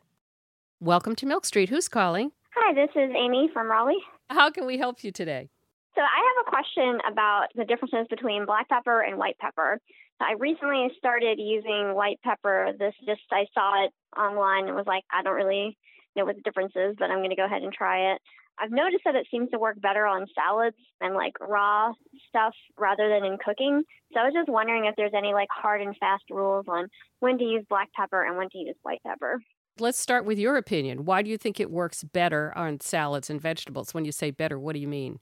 Welcome 0.80 1.16
to 1.18 1.28
Milk 1.28 1.46
Street. 1.46 1.70
Who's 1.70 1.88
calling? 1.88 2.32
Hi, 2.58 2.74
this 2.74 2.90
is 2.96 3.12
Amy 3.14 3.50
from 3.54 3.68
Raleigh. 3.68 4.02
How 4.30 4.50
can 4.50 4.66
we 4.66 4.78
help 4.78 5.04
you 5.04 5.12
today? 5.12 5.50
So, 5.94 6.00
I 6.00 6.06
have 6.06 6.48
a 6.48 6.50
question 6.50 7.00
about 7.12 7.48
the 7.54 7.66
differences 7.66 8.08
between 8.10 8.46
black 8.46 8.70
pepper 8.70 9.02
and 9.02 9.18
white 9.18 9.38
pepper. 9.40 9.82
I 10.22 10.36
recently 10.40 10.88
started 10.98 11.38
using 11.38 11.94
white 11.94 12.22
pepper. 12.24 12.72
This 12.80 12.94
just, 13.06 13.22
I 13.30 13.46
saw 13.54 13.84
it 13.84 13.92
online 14.18 14.68
and 14.68 14.76
was 14.76 14.88
like, 14.88 15.04
I 15.12 15.22
don't 15.22 15.36
really 15.36 15.78
know 16.16 16.24
what 16.24 16.38
the 16.38 16.42
difference 16.44 16.72
is, 16.78 16.96
but 16.98 17.12
I'm 17.12 17.20
going 17.20 17.32
to 17.32 17.36
go 17.36 17.44
ahead 17.44 17.62
and 17.62 17.74
try 17.74 18.14
it. 18.14 18.22
I've 18.58 18.72
noticed 18.72 19.04
that 19.04 19.16
it 19.16 19.28
seems 19.30 19.50
to 19.52 19.60
work 19.60 19.82
better 19.82 20.08
on 20.08 20.26
salads 20.34 20.78
and 21.02 21.14
like 21.14 21.34
raw 21.42 21.92
stuff 22.30 22.54
rather 22.80 23.10
than 23.10 23.26
in 23.26 23.38
cooking. 23.44 23.84
So 24.14 24.22
I 24.22 24.24
was 24.24 24.34
just 24.34 24.48
wondering 24.48 24.86
if 24.86 24.96
there's 24.96 25.12
any 25.14 25.34
like 25.34 25.50
hard 25.52 25.82
and 25.82 25.96
fast 25.98 26.24
rules 26.30 26.66
on 26.70 26.88
when 27.20 27.38
to 27.38 27.44
use 27.44 27.66
black 27.68 27.90
pepper 27.92 28.24
and 28.24 28.38
when 28.38 28.50
to 28.52 28.58
use 28.58 28.76
white 28.82 29.02
pepper. 29.06 29.42
Let's 29.78 30.00
start 30.00 30.24
with 30.24 30.40
your 30.40 30.56
opinion. 30.56 31.04
Why 31.04 31.22
do 31.22 31.30
you 31.30 31.38
think 31.38 31.60
it 31.60 31.70
works 31.70 32.04
better 32.04 32.54
on 32.56 32.80
salads 32.80 33.30
and 33.30 33.42
vegetables? 33.42 33.94
When 33.94 34.06
you 34.06 34.14
say 34.14 34.32
better, 34.32 34.58
what 34.58 34.74
do 34.74 34.80
you 34.80 34.88
mean? 34.88 35.20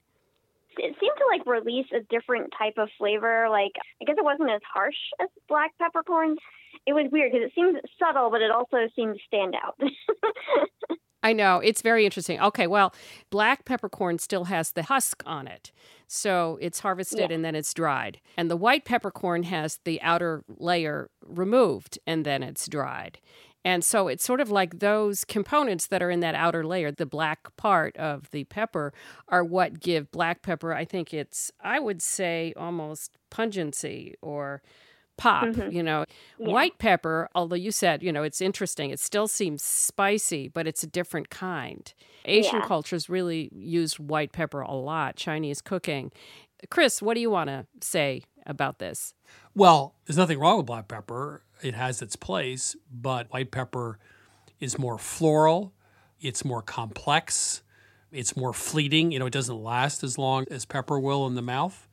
It 0.78 0.94
seemed 1.00 1.16
to 1.18 1.26
like 1.28 1.44
release 1.44 1.86
a 1.92 2.00
different 2.08 2.52
type 2.56 2.74
of 2.78 2.88
flavor. 2.96 3.48
Like, 3.50 3.72
I 4.00 4.04
guess 4.04 4.14
it 4.16 4.24
wasn't 4.24 4.50
as 4.50 4.60
harsh 4.72 4.94
as 5.20 5.28
black 5.48 5.72
peppercorns. 5.80 6.38
It 6.86 6.92
was 6.92 7.08
weird 7.10 7.32
because 7.32 7.46
it 7.46 7.52
seemed 7.54 7.80
subtle, 7.98 8.30
but 8.30 8.42
it 8.42 8.52
also 8.52 8.88
seemed 8.94 9.14
to 9.14 9.20
stand 9.26 9.56
out. 9.56 9.76
I 11.24 11.32
know. 11.32 11.58
It's 11.58 11.80
very 11.80 12.04
interesting. 12.04 12.38
Okay, 12.38 12.66
well, 12.66 12.94
black 13.30 13.64
peppercorn 13.64 14.18
still 14.18 14.44
has 14.44 14.72
the 14.72 14.82
husk 14.84 15.22
on 15.24 15.48
it. 15.48 15.72
So 16.06 16.58
it's 16.60 16.80
harvested 16.80 17.30
yeah. 17.30 17.34
and 17.34 17.44
then 17.44 17.54
it's 17.54 17.72
dried. 17.72 18.20
And 18.36 18.50
the 18.50 18.56
white 18.56 18.84
peppercorn 18.84 19.44
has 19.44 19.80
the 19.84 20.00
outer 20.02 20.44
layer 20.48 21.10
removed 21.24 21.98
and 22.06 22.26
then 22.26 22.42
it's 22.42 22.68
dried. 22.68 23.18
And 23.64 23.82
so 23.82 24.08
it's 24.08 24.24
sort 24.24 24.40
of 24.40 24.50
like 24.50 24.80
those 24.80 25.24
components 25.24 25.86
that 25.86 26.02
are 26.02 26.10
in 26.10 26.20
that 26.20 26.34
outer 26.34 26.66
layer, 26.66 26.92
the 26.92 27.06
black 27.06 27.56
part 27.56 27.96
of 27.96 28.30
the 28.30 28.44
pepper, 28.44 28.92
are 29.28 29.42
what 29.42 29.80
give 29.80 30.10
black 30.10 30.42
pepper, 30.42 30.74
I 30.74 30.84
think 30.84 31.14
it's, 31.14 31.50
I 31.60 31.80
would 31.80 32.02
say, 32.02 32.52
almost 32.56 33.16
pungency 33.30 34.16
or 34.20 34.62
pop, 35.16 35.44
mm-hmm. 35.44 35.70
you 35.70 35.82
know. 35.82 36.04
Yeah. 36.38 36.48
White 36.48 36.78
pepper, 36.78 37.28
although 37.34 37.56
you 37.56 37.70
said, 37.70 38.02
you 38.02 38.12
know, 38.12 38.22
it's 38.22 38.40
interesting, 38.40 38.90
it 38.90 39.00
still 39.00 39.28
seems 39.28 39.62
spicy, 39.62 40.48
but 40.48 40.66
it's 40.66 40.82
a 40.82 40.88
different 40.88 41.30
kind. 41.30 41.92
Asian 42.26 42.60
yeah. 42.60 42.66
cultures 42.66 43.08
really 43.08 43.48
use 43.54 43.98
white 43.98 44.32
pepper 44.32 44.60
a 44.60 44.74
lot, 44.74 45.16
Chinese 45.16 45.60
cooking. 45.60 46.12
Chris, 46.70 47.00
what 47.00 47.14
do 47.14 47.20
you 47.20 47.30
want 47.30 47.48
to 47.48 47.66
say 47.80 48.22
about 48.46 48.78
this? 48.78 49.14
Well, 49.54 49.94
there's 50.04 50.16
nothing 50.16 50.38
wrong 50.38 50.58
with 50.58 50.66
black 50.66 50.88
pepper 50.88 51.42
it 51.62 51.74
has 51.74 52.02
its 52.02 52.16
place, 52.16 52.76
but 52.92 53.32
white 53.32 53.50
pepper 53.50 53.98
is 54.60 54.78
more 54.78 54.98
floral, 54.98 55.72
it's 56.20 56.44
more 56.44 56.62
complex, 56.62 57.62
it's 58.12 58.36
more 58.36 58.52
fleeting. 58.52 59.12
You 59.12 59.18
know, 59.18 59.26
it 59.26 59.32
doesn't 59.32 59.62
last 59.62 60.04
as 60.04 60.18
long 60.18 60.46
as 60.50 60.64
pepper 60.64 60.98
will 60.98 61.26
in 61.26 61.34
the 61.34 61.42
mouth. 61.42 61.88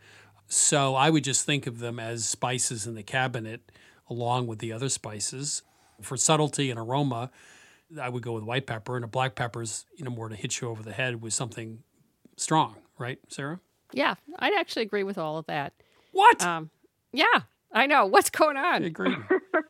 So 0.47 0.95
I 0.95 1.09
would 1.09 1.23
just 1.23 1.45
think 1.45 1.67
of 1.67 1.79
them 1.79 1.99
as 1.99 2.27
spices 2.27 2.85
in 2.85 2.95
the 2.95 3.03
cabinet 3.03 3.71
along 4.09 4.47
with 4.47 4.59
the 4.59 4.73
other 4.73 4.89
spices. 4.89 5.63
For 6.01 6.17
subtlety 6.17 6.69
and 6.69 6.79
aroma, 6.79 7.31
I 7.99 8.09
would 8.09 8.23
go 8.23 8.33
with 8.33 8.43
white 8.43 8.65
pepper, 8.65 8.95
and 8.95 9.05
a 9.05 9.07
black 9.07 9.35
pepper's 9.35 9.85
you 9.95 10.03
know 10.03 10.11
more 10.11 10.29
to 10.29 10.35
hit 10.35 10.59
you 10.59 10.67
over 10.67 10.83
the 10.83 10.91
head 10.91 11.21
with 11.21 11.33
something 11.33 11.83
strong, 12.35 12.75
right, 12.97 13.19
Sarah? 13.29 13.59
Yeah, 13.93 14.15
I'd 14.39 14.53
actually 14.53 14.83
agree 14.83 15.03
with 15.03 15.17
all 15.17 15.37
of 15.37 15.45
that. 15.45 15.73
What? 16.11 16.43
Um, 16.43 16.71
yeah, 17.13 17.41
I 17.73 17.85
know. 17.85 18.05
What's 18.05 18.29
going 18.29 18.57
I 18.57 18.75
on? 18.75 18.83
agree. 18.83 19.15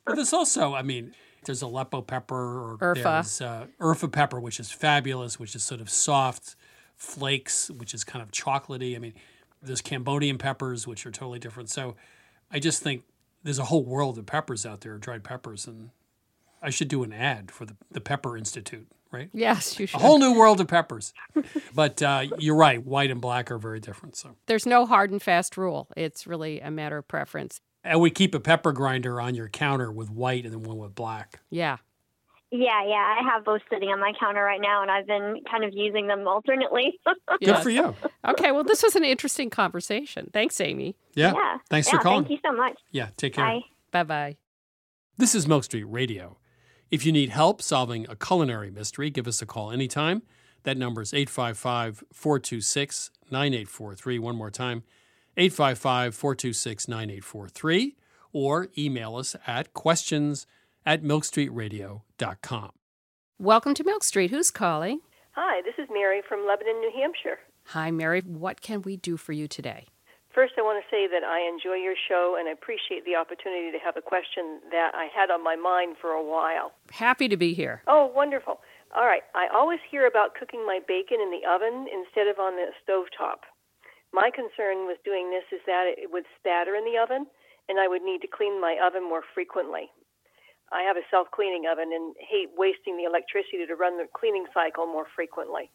but 0.05 0.15
there's 0.15 0.33
also, 0.33 0.73
I 0.73 0.81
mean, 0.81 1.13
there's 1.45 1.61
Aleppo 1.61 2.01
pepper 2.01 2.35
or 2.35 2.77
Urfa. 2.77 3.03
there's 3.03 3.41
uh, 3.41 3.65
Urfa 3.79 4.11
pepper, 4.11 4.39
which 4.39 4.59
is 4.59 4.71
fabulous, 4.71 5.39
which 5.39 5.55
is 5.55 5.63
sort 5.63 5.81
of 5.81 5.89
soft 5.89 6.55
flakes, 6.95 7.69
which 7.71 7.93
is 7.93 8.03
kind 8.03 8.21
of 8.21 8.31
chocolatey. 8.31 8.95
I 8.95 8.99
mean, 8.99 9.13
there's 9.61 9.81
Cambodian 9.81 10.37
peppers, 10.37 10.87
which 10.87 11.05
are 11.05 11.11
totally 11.11 11.39
different. 11.39 11.69
So 11.69 11.95
I 12.51 12.59
just 12.59 12.81
think 12.83 13.03
there's 13.43 13.59
a 13.59 13.65
whole 13.65 13.83
world 13.83 14.17
of 14.17 14.25
peppers 14.25 14.65
out 14.65 14.81
there, 14.81 14.97
dried 14.97 15.23
peppers, 15.23 15.67
and 15.67 15.89
I 16.61 16.69
should 16.69 16.87
do 16.87 17.03
an 17.03 17.13
ad 17.13 17.51
for 17.51 17.65
the, 17.65 17.75
the 17.91 18.01
Pepper 18.01 18.37
Institute, 18.37 18.87
right? 19.11 19.29
Yes, 19.33 19.79
you 19.79 19.87
should. 19.87 19.99
A 19.99 20.03
whole 20.03 20.19
new 20.19 20.37
world 20.37 20.61
of 20.61 20.67
peppers. 20.67 21.13
but 21.73 22.01
uh, 22.01 22.25
you're 22.37 22.55
right, 22.55 22.83
white 22.85 23.09
and 23.09 23.19
black 23.19 23.49
are 23.49 23.57
very 23.57 23.79
different. 23.79 24.15
So, 24.15 24.35
There's 24.45 24.65
no 24.65 24.85
hard 24.85 25.09
and 25.11 25.21
fast 25.21 25.57
rule. 25.57 25.87
It's 25.97 26.27
really 26.27 26.59
a 26.59 26.69
matter 26.69 26.97
of 26.99 27.07
preference. 27.07 27.61
And 27.83 27.99
we 27.99 28.09
keep 28.09 28.35
a 28.35 28.39
pepper 28.39 28.71
grinder 28.71 29.19
on 29.19 29.35
your 29.35 29.49
counter 29.49 29.91
with 29.91 30.09
white 30.09 30.45
and 30.45 30.53
then 30.53 30.63
one 30.63 30.77
with 30.77 30.95
black. 30.95 31.39
Yeah. 31.49 31.77
Yeah, 32.53 32.83
yeah, 32.85 33.15
I 33.17 33.21
have 33.31 33.45
both 33.45 33.61
sitting 33.71 33.89
on 33.89 34.01
my 34.01 34.11
counter 34.19 34.43
right 34.43 34.59
now, 34.59 34.81
and 34.81 34.91
I've 34.91 35.07
been 35.07 35.41
kind 35.49 35.63
of 35.63 35.71
using 35.73 36.07
them 36.07 36.27
alternately. 36.27 36.99
Good 37.43 37.57
for 37.59 37.69
you. 37.69 37.95
Okay, 38.27 38.51
well, 38.51 38.65
this 38.65 38.83
was 38.83 38.97
an 38.97 39.05
interesting 39.05 39.49
conversation. 39.49 40.29
Thanks, 40.33 40.59
Amy. 40.59 40.97
Yeah. 41.15 41.31
yeah. 41.33 41.57
Thanks 41.69 41.87
yeah, 41.87 41.97
for 41.97 42.03
calling. 42.03 42.25
Thank 42.25 42.31
you 42.31 42.39
so 42.45 42.51
much. 42.51 42.77
Yeah. 42.91 43.07
Take 43.15 43.35
care. 43.35 43.45
Bye. 43.45 43.61
Bye 43.91 44.03
bye. 44.03 44.37
This 45.17 45.33
is 45.33 45.47
Milk 45.47 45.63
Street 45.63 45.85
Radio. 45.85 46.37
If 46.89 47.05
you 47.05 47.13
need 47.13 47.29
help 47.29 47.61
solving 47.61 48.05
a 48.09 48.17
culinary 48.17 48.69
mystery, 48.69 49.09
give 49.09 49.27
us 49.27 49.41
a 49.41 49.45
call 49.45 49.71
anytime. 49.71 50.21
That 50.63 50.77
number 50.77 51.01
is 51.01 51.13
855 51.13 52.03
426 52.11 53.11
9843. 53.31 54.19
One 54.19 54.35
more 54.35 54.51
time 54.51 54.83
855 55.37 56.15
426 56.15 56.87
9843. 56.87 57.95
Or 58.33 58.67
email 58.77 59.15
us 59.17 59.35
at 59.45 59.73
questions 59.73 60.47
at 60.85 61.03
milkstreetradio.com. 61.03 62.71
Welcome 63.37 63.73
to 63.73 63.83
Milk 63.83 64.03
Street. 64.03 64.31
Who's 64.31 64.51
calling? 64.51 65.01
Hi, 65.31 65.61
this 65.63 65.75
is 65.77 65.89
Mary 65.91 66.21
from 66.27 66.45
Lebanon, 66.47 66.79
New 66.79 66.91
Hampshire. 66.95 67.39
Hi, 67.67 67.91
Mary. 67.91 68.21
What 68.21 68.61
can 68.61 68.81
we 68.81 68.97
do 68.97 69.17
for 69.17 69.33
you 69.33 69.47
today? 69.47 69.87
First, 70.33 70.53
I 70.57 70.61
want 70.61 70.81
to 70.81 70.87
say 70.89 71.07
that 71.11 71.23
I 71.27 71.43
enjoy 71.43 71.75
your 71.75 71.95
show 72.07 72.37
and 72.39 72.47
I 72.47 72.51
appreciate 72.51 73.03
the 73.03 73.15
opportunity 73.15 73.71
to 73.71 73.79
have 73.83 73.97
a 73.97 74.01
question 74.01 74.59
that 74.71 74.91
I 74.95 75.07
had 75.13 75.29
on 75.29 75.43
my 75.43 75.55
mind 75.55 75.97
for 75.99 76.11
a 76.11 76.23
while. 76.23 76.71
Happy 76.91 77.27
to 77.27 77.35
be 77.35 77.53
here. 77.53 77.83
Oh, 77.87 78.05
wonderful. 78.15 78.61
All 78.95 79.05
right, 79.05 79.23
I 79.35 79.47
always 79.53 79.79
hear 79.89 80.07
about 80.07 80.35
cooking 80.35 80.65
my 80.65 80.79
bacon 80.87 81.19
in 81.19 81.31
the 81.31 81.43
oven 81.47 81.87
instead 81.91 82.27
of 82.27 82.39
on 82.39 82.55
the 82.55 82.71
stovetop. 82.79 83.43
My 84.13 84.29
concern 84.33 84.87
with 84.87 85.03
doing 85.03 85.31
this 85.31 85.47
is 85.51 85.61
that 85.65 85.95
it 85.97 86.11
would 86.11 86.25
spatter 86.39 86.75
in 86.75 86.85
the 86.85 86.99
oven 86.99 87.25
and 87.69 87.79
I 87.79 87.87
would 87.87 88.03
need 88.03 88.21
to 88.21 88.27
clean 88.27 88.59
my 88.59 88.77
oven 88.83 89.03
more 89.03 89.23
frequently. 89.33 89.89
I 90.71 90.83
have 90.83 90.97
a 90.97 91.07
self 91.11 91.31
cleaning 91.31 91.65
oven 91.71 91.91
and 91.93 92.15
hate 92.19 92.49
wasting 92.55 92.97
the 92.97 93.03
electricity 93.03 93.65
to 93.67 93.75
run 93.75 93.97
the 93.97 94.07
cleaning 94.13 94.45
cycle 94.53 94.85
more 94.85 95.05
frequently. 95.15 95.69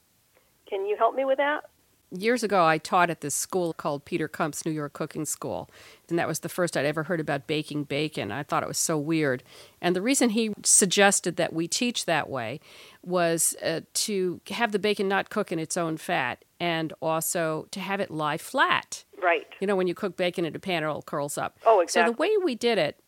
Can 0.69 0.87
you 0.87 0.97
help 0.97 1.14
me 1.14 1.25
with 1.25 1.38
that? 1.38 1.64
Years 2.13 2.45
ago, 2.45 2.65
I 2.65 2.79
taught 2.79 3.11
at 3.11 3.21
this 3.21 3.35
school 3.35 3.73
called 3.73 4.05
Peter 4.05 4.29
Kump's 4.29 4.65
New 4.65 4.71
York 4.71 4.93
Cooking 4.93 5.25
School. 5.25 5.69
And 6.09 6.17
that 6.19 6.29
was 6.29 6.39
the 6.41 6.49
first 6.49 6.77
I'd 6.77 6.87
ever 6.87 7.03
heard 7.03 7.19
about 7.19 7.49
baking 7.49 7.85
bacon. 7.85 8.31
I 8.31 8.45
thought 8.45 8.63
it 8.63 8.69
was 8.69 8.79
so 8.79 8.97
weird. 8.97 9.43
And 9.81 9.97
the 9.97 10.03
reason 10.03 10.31
he 10.31 10.53
suggested 10.65 11.35
that 11.37 11.53
we 11.53 11.67
teach 11.67 12.05
that 12.05 12.29
way 12.31 12.61
was 13.03 13.57
uh, 13.61 13.81
to 13.95 14.41
have 14.51 14.71
the 14.71 14.79
bacon 14.79 15.09
not 15.09 15.31
cook 15.31 15.51
in 15.51 15.59
its 15.59 15.77
own 15.77 15.97
fat 15.97 16.45
and 16.61 16.93
also 17.03 17.67
to 17.73 17.81
have 17.81 17.99
it 17.99 18.11
lie 18.13 18.39
flat. 18.39 19.05
Right. 19.21 19.47
You 19.61 19.67
know, 19.67 19.75
when 19.75 19.89
you 19.89 19.95
cook 19.95 20.17
bacon 20.17 20.45
in 20.45 20.55
a 20.55 20.61
pan, 20.61 20.85
it 20.85 20.87
all 20.87 21.03
curls 21.03 21.37
up. 21.37 21.59
Oh, 21.67 21.81
exactly. 21.81 22.13
So 22.13 22.13
the 22.13 22.17
way 22.17 22.31
we 22.45 22.55
did 22.55 22.79
it, 22.79 23.01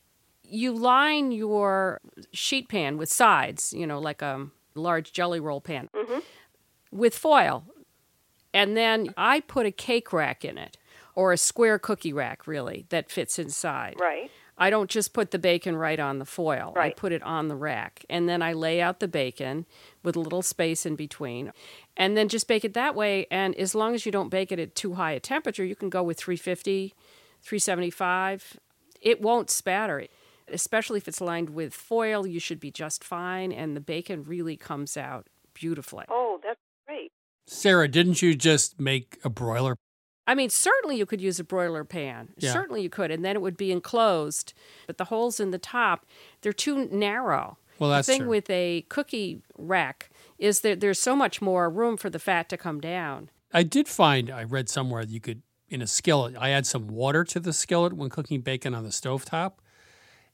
you 0.43 0.73
line 0.73 1.31
your 1.31 2.00
sheet 2.33 2.69
pan 2.69 2.97
with 2.97 3.12
sides, 3.12 3.73
you 3.73 3.87
know, 3.87 4.00
like 4.00 4.23
a 4.23 4.49
large 4.75 5.12
jelly 5.12 5.38
roll 5.38 5.61
pan, 5.61 5.88
with 6.90 7.17
foil. 7.17 7.64
And 8.58 8.76
then 8.76 9.14
I 9.16 9.40
put 9.40 9.66
a 9.66 9.70
cake 9.70 10.12
rack 10.12 10.44
in 10.44 10.58
it, 10.58 10.76
or 11.14 11.32
a 11.32 11.36
square 11.36 11.78
cookie 11.78 12.12
rack, 12.12 12.46
really, 12.46 12.86
that 12.88 13.08
fits 13.10 13.38
inside. 13.38 13.94
Right. 14.00 14.30
I 14.60 14.71
don't 14.71 14.90
just 14.90 15.12
put 15.12 15.30
the 15.30 15.38
bacon 15.38 15.76
right 15.76 16.00
on 16.00 16.18
the 16.18 16.25
foil. 16.25 16.73
Right. 16.75 16.90
I 16.90 16.94
put 16.94 17.12
it 17.12 17.23
on 17.23 17.47
the 17.47 17.54
rack. 17.54 18.04
And 18.10 18.28
then 18.28 18.42
I 18.42 18.54
lay 18.54 18.80
out 18.80 18.99
the 18.99 19.06
bacon 19.06 19.64
with 20.02 20.16
a 20.16 20.21
little 20.21 20.42
space 20.42 20.84
in 20.84 20.97
between. 20.97 21.52
And 21.97 22.16
then 22.16 22.28
just 22.28 22.49
bake 22.49 22.64
it 22.64 22.75
that 22.75 22.97
way. 22.97 23.28
And 23.30 23.54
as 23.54 23.76
long 23.76 23.94
as 23.94 24.04
you 24.04 24.10
don't 24.10 24.30
bake 24.30 24.50
it 24.50 24.58
at 24.58 24.75
too 24.75 24.94
high 24.94 25.12
a 25.12 25.21
temperature, 25.21 25.64
you 25.64 25.76
can 25.76 25.90
go 25.90 26.02
with 26.02 26.18
350, 26.18 26.94
375. 27.42 28.58
It 29.00 29.21
won't 29.21 29.50
spatter. 29.50 30.06
Especially 30.49 30.97
if 30.97 31.06
it's 31.06 31.21
lined 31.21 31.50
with 31.50 31.73
foil, 31.73 32.26
you 32.26 32.40
should 32.40 32.58
be 32.58 32.73
just 32.73 33.04
fine. 33.04 33.52
And 33.52 33.76
the 33.76 33.80
bacon 33.80 34.25
really 34.25 34.56
comes 34.56 34.97
out 34.97 35.28
beautifully. 35.54 36.06
Oh. 36.08 36.40
Sarah, 37.49 37.89
didn't 37.89 38.21
you 38.21 38.34
just 38.34 38.78
make 38.78 39.19
a 39.25 39.30
broiler? 39.30 39.76
I 40.26 40.34
mean, 40.34 40.50
certainly 40.50 40.99
you 40.99 41.06
could 41.06 41.23
use 41.23 41.41
a 41.41 41.45
broiler 41.45 41.84
pan. 41.84 42.28
Yeah. 42.37 42.52
Certainly 42.52 42.82
you 42.82 42.91
could, 42.91 43.11
and 43.11 43.25
then 43.25 43.34
it 43.34 43.41
would 43.41 43.56
be 43.56 43.73
enclosed. 43.73 44.52
But 44.87 44.99
the 44.99 45.06
holes 45.06 45.41
in 45.41 45.50
the 45.50 45.58
top, 45.58 46.04
they're 46.43 46.52
too 46.52 46.87
narrow. 46.93 47.56
Well, 47.78 47.91
that's 47.91 48.06
the 48.06 48.13
thing 48.13 48.21
true. 48.23 48.30
with 48.30 48.50
a 48.50 48.84
cookie 48.91 49.41
rack 49.56 50.11
is 50.39 50.61
that 50.61 50.80
there's 50.80 51.00
so 51.00 51.17
much 51.17 51.41
more 51.41 51.71
room 51.71 51.97
for 51.97 52.11
the 52.11 52.19
fat 52.19 52.50
to 52.50 52.58
come 52.58 52.80
down. 52.80 53.30
I 53.52 53.63
did 53.63 53.89
find, 53.89 54.28
I 54.30 54.45
read 54.45 54.69
somewhere 54.69 55.06
that 55.06 55.11
you 55.11 55.21
could, 55.21 55.41
in 55.71 55.80
a 55.80 55.87
skillet, 55.87 56.34
I 56.39 56.50
add 56.50 56.67
some 56.67 56.89
water 56.89 57.25
to 57.25 57.41
the 57.41 57.54
skillet 57.54 57.95
when 57.95 58.11
cooking 58.11 58.43
bacon 58.43 58.75
on 58.75 58.84
the 58.84 58.91
stovetop. 58.91 59.52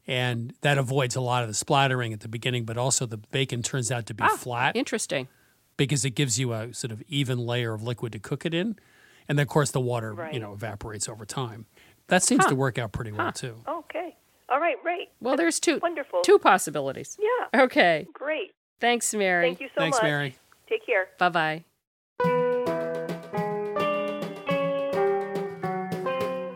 And 0.07 0.55
that 0.63 0.77
avoids 0.77 1.15
a 1.15 1.21
lot 1.21 1.43
of 1.43 1.49
the 1.49 1.55
splattering 1.55 2.13
at 2.13 2.21
the 2.21 2.29
beginning, 2.29 2.65
but 2.65 2.77
also 2.77 3.07
the 3.07 3.17
bacon 3.17 3.63
turns 3.63 3.93
out 3.93 4.07
to 4.07 4.15
be 4.15 4.25
Ah, 4.25 4.37
flat 4.37 4.77
Interesting. 4.77 5.29
Because 5.77 6.05
it 6.05 6.11
gives 6.11 6.39
you 6.39 6.53
a 6.53 6.73
sort 6.73 6.93
of 6.93 7.03
even 7.09 7.39
layer 7.39 7.75
of 7.75 7.83
liquid 7.83 8.13
to 8.13 8.19
cook 8.19 8.45
it 8.47 8.55
in. 8.55 8.77
And 9.29 9.39
then, 9.39 9.43
of 9.45 9.49
course, 9.49 9.71
the 9.71 9.81
water, 9.81 10.29
you 10.33 10.39
know, 10.41 10.53
evaporates 10.53 11.09
over 11.09 11.25
time. 11.25 11.67
That 12.09 12.23
seems 12.23 12.45
to 12.47 12.55
work 12.55 12.79
out 12.79 12.93
pretty 12.93 13.13
well, 13.13 13.33
too. 13.33 13.57
Okay. 13.67 14.17
All 14.51 14.61
right, 14.61 14.77
great. 14.83 15.09
Well, 15.21 15.37
there's 15.37 15.59
two 15.59 15.79
Wonderful. 15.83 16.21
two 16.23 16.39
possibilities. 16.39 17.17
Yeah, 17.19 17.63
Okay. 17.63 18.07
great. 18.13 18.55
Thanks, 18.81 19.15
Mary. 19.15 19.47
Thank 19.49 19.61
you 19.61 19.69
so 19.69 19.81
Thanks, 19.81 19.95
much. 19.97 20.03
Thanks, 20.03 20.11
Mary. 20.13 20.37
Take 20.69 20.85
care. 20.87 21.09
Bye 21.19 21.29
bye. 21.31 21.65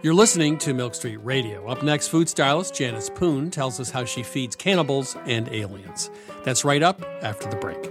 You're 0.00 0.14
listening 0.14 0.58
to 0.58 0.72
Milk 0.74 0.94
Street 0.94 1.16
Radio. 1.18 1.66
Up 1.66 1.82
next, 1.82 2.08
food 2.08 2.28
stylist 2.28 2.74
Janice 2.74 3.10
Poon 3.10 3.50
tells 3.50 3.80
us 3.80 3.90
how 3.90 4.04
she 4.04 4.22
feeds 4.22 4.54
cannibals 4.54 5.16
and 5.26 5.48
aliens. 5.48 6.08
That's 6.44 6.64
right 6.64 6.82
up 6.82 7.02
after 7.22 7.48
the 7.50 7.56
break. 7.56 7.90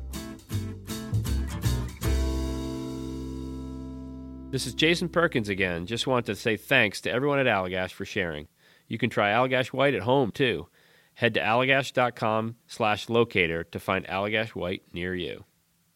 This 4.51 4.67
is 4.67 4.73
Jason 4.73 5.07
Perkins 5.07 5.47
again. 5.47 5.85
Just 5.85 6.07
want 6.07 6.25
to 6.25 6.35
say 6.35 6.57
thanks 6.57 6.99
to 7.01 7.09
everyone 7.09 7.39
at 7.39 7.45
Allagash 7.45 7.91
for 7.91 8.03
sharing. 8.03 8.49
You 8.89 8.97
can 8.97 9.09
try 9.09 9.29
Allagash 9.29 9.67
White 9.67 9.93
at 9.93 10.01
home 10.01 10.29
too. 10.29 10.67
Head 11.13 11.35
to 11.35 11.39
allagash.com 11.39 12.57
slash 12.67 13.07
locator 13.07 13.63
to 13.63 13.79
find 13.79 14.05
Allagash 14.07 14.49
White 14.49 14.83
near 14.91 15.15
you. 15.15 15.45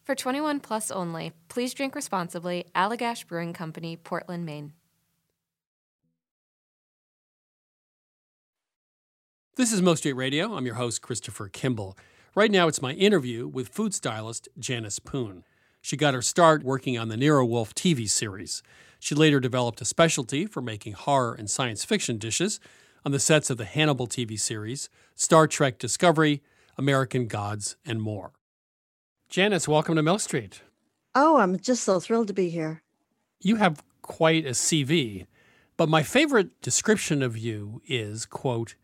For 0.04 0.14
21 0.14 0.60
plus 0.60 0.90
only, 0.90 1.32
please 1.48 1.74
drink 1.74 1.94
responsibly. 1.94 2.64
Allagash 2.74 3.26
Brewing 3.26 3.52
Company, 3.52 3.94
Portland, 3.94 4.46
Maine. 4.46 4.72
This 9.56 9.70
is 9.70 9.82
Most 9.82 9.98
Street 9.98 10.14
Radio. 10.14 10.54
I'm 10.54 10.64
your 10.64 10.76
host, 10.76 11.02
Christopher 11.02 11.48
Kimball. 11.48 11.98
Right 12.34 12.50
now, 12.50 12.68
it's 12.68 12.80
my 12.80 12.92
interview 12.92 13.46
with 13.46 13.68
food 13.68 13.92
stylist 13.92 14.48
Janice 14.58 14.98
Poon. 14.98 15.44
She 15.86 15.96
got 15.96 16.14
her 16.14 16.22
start 16.22 16.64
working 16.64 16.98
on 16.98 17.10
the 17.10 17.16
Nero 17.16 17.44
Wolfe 17.44 17.72
TV 17.72 18.10
series. 18.10 18.60
She 18.98 19.14
later 19.14 19.38
developed 19.38 19.80
a 19.80 19.84
specialty 19.84 20.44
for 20.44 20.60
making 20.60 20.94
horror 20.94 21.32
and 21.32 21.48
science 21.48 21.84
fiction 21.84 22.18
dishes 22.18 22.58
on 23.04 23.12
the 23.12 23.20
sets 23.20 23.50
of 23.50 23.56
the 23.56 23.64
Hannibal 23.64 24.08
TV 24.08 24.36
series, 24.36 24.88
Star 25.14 25.46
Trek 25.46 25.78
Discovery, 25.78 26.42
American 26.76 27.28
Gods, 27.28 27.76
and 27.86 28.02
more. 28.02 28.32
Janice, 29.28 29.68
welcome 29.68 29.94
to 29.94 30.02
Milk 30.02 30.20
Street. 30.22 30.60
Oh, 31.14 31.36
I'm 31.36 31.56
just 31.56 31.84
so 31.84 32.00
thrilled 32.00 32.26
to 32.26 32.34
be 32.34 32.48
here. 32.48 32.82
You 33.40 33.54
have 33.54 33.80
quite 34.02 34.44
a 34.44 34.56
CV, 34.58 35.26
but 35.76 35.88
my 35.88 36.02
favorite 36.02 36.60
description 36.62 37.22
of 37.22 37.38
you 37.38 37.80
is, 37.86 38.26
quote, 38.26 38.74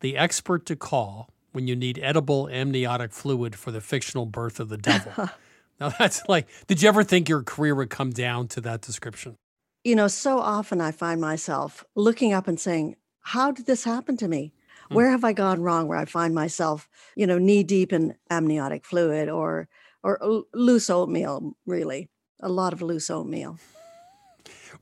the 0.00 0.16
expert 0.16 0.64
to 0.64 0.74
call 0.74 1.28
when 1.52 1.68
you 1.68 1.76
need 1.76 1.98
edible 2.02 2.48
amniotic 2.48 3.12
fluid 3.12 3.56
for 3.56 3.70
the 3.70 3.82
fictional 3.82 4.24
birth 4.24 4.58
of 4.58 4.70
the 4.70 4.78
devil. 4.78 5.28
Now 5.80 5.88
that's 5.98 6.22
like, 6.28 6.48
did 6.66 6.82
you 6.82 6.88
ever 6.88 7.04
think 7.04 7.28
your 7.28 7.42
career 7.42 7.74
would 7.74 7.90
come 7.90 8.10
down 8.10 8.48
to 8.48 8.60
that 8.62 8.80
description? 8.80 9.36
You 9.84 9.94
know, 9.94 10.08
so 10.08 10.38
often 10.38 10.80
I 10.80 10.90
find 10.90 11.20
myself 11.20 11.84
looking 11.94 12.32
up 12.32 12.48
and 12.48 12.58
saying, 12.58 12.96
How 13.20 13.52
did 13.52 13.66
this 13.66 13.84
happen 13.84 14.16
to 14.18 14.28
me? 14.28 14.52
Hmm. 14.88 14.94
Where 14.94 15.10
have 15.10 15.24
I 15.24 15.32
gone 15.32 15.62
wrong 15.62 15.86
where 15.86 15.98
I 15.98 16.04
find 16.04 16.34
myself, 16.34 16.88
you 17.14 17.26
know, 17.26 17.38
knee 17.38 17.62
deep 17.62 17.92
in 17.92 18.16
amniotic 18.30 18.84
fluid 18.84 19.28
or 19.28 19.68
or 20.02 20.44
loose 20.54 20.88
oatmeal, 20.90 21.54
really? 21.66 22.08
A 22.40 22.48
lot 22.48 22.72
of 22.72 22.82
loose 22.82 23.10
oatmeal. 23.10 23.58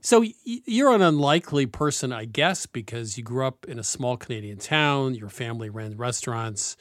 So 0.01 0.23
you're 0.43 0.93
an 0.93 1.01
unlikely 1.01 1.65
person, 1.65 2.11
I 2.11 2.25
guess, 2.25 2.65
because 2.65 3.17
you 3.17 3.23
grew 3.23 3.47
up 3.47 3.65
in 3.67 3.79
a 3.79 3.83
small 3.83 4.17
Canadian 4.17 4.57
town, 4.57 5.15
your 5.15 5.29
family 5.29 5.69
ran 5.69 5.97
restaurants 5.97 6.75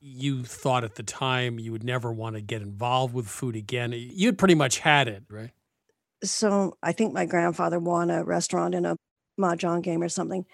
you 0.00 0.44
thought 0.44 0.84
at 0.84 0.94
the 0.94 1.02
time 1.02 1.58
you 1.58 1.72
would 1.72 1.84
never 1.84 2.12
want 2.12 2.36
to 2.36 2.40
get 2.40 2.62
involved 2.62 3.14
with 3.14 3.26
food 3.26 3.56
again. 3.56 3.92
You'd 3.94 4.38
pretty 4.38 4.54
much 4.54 4.78
had 4.78 5.08
it, 5.08 5.24
right? 5.28 5.50
So 6.22 6.76
I 6.82 6.92
think 6.92 7.12
my 7.12 7.26
grandfather 7.26 7.78
won 7.78 8.10
a 8.10 8.24
restaurant 8.24 8.74
in 8.74 8.84
a 8.84 8.96
mahjong 9.38 9.82
game 9.82 10.02
or 10.02 10.08
something 10.08 10.44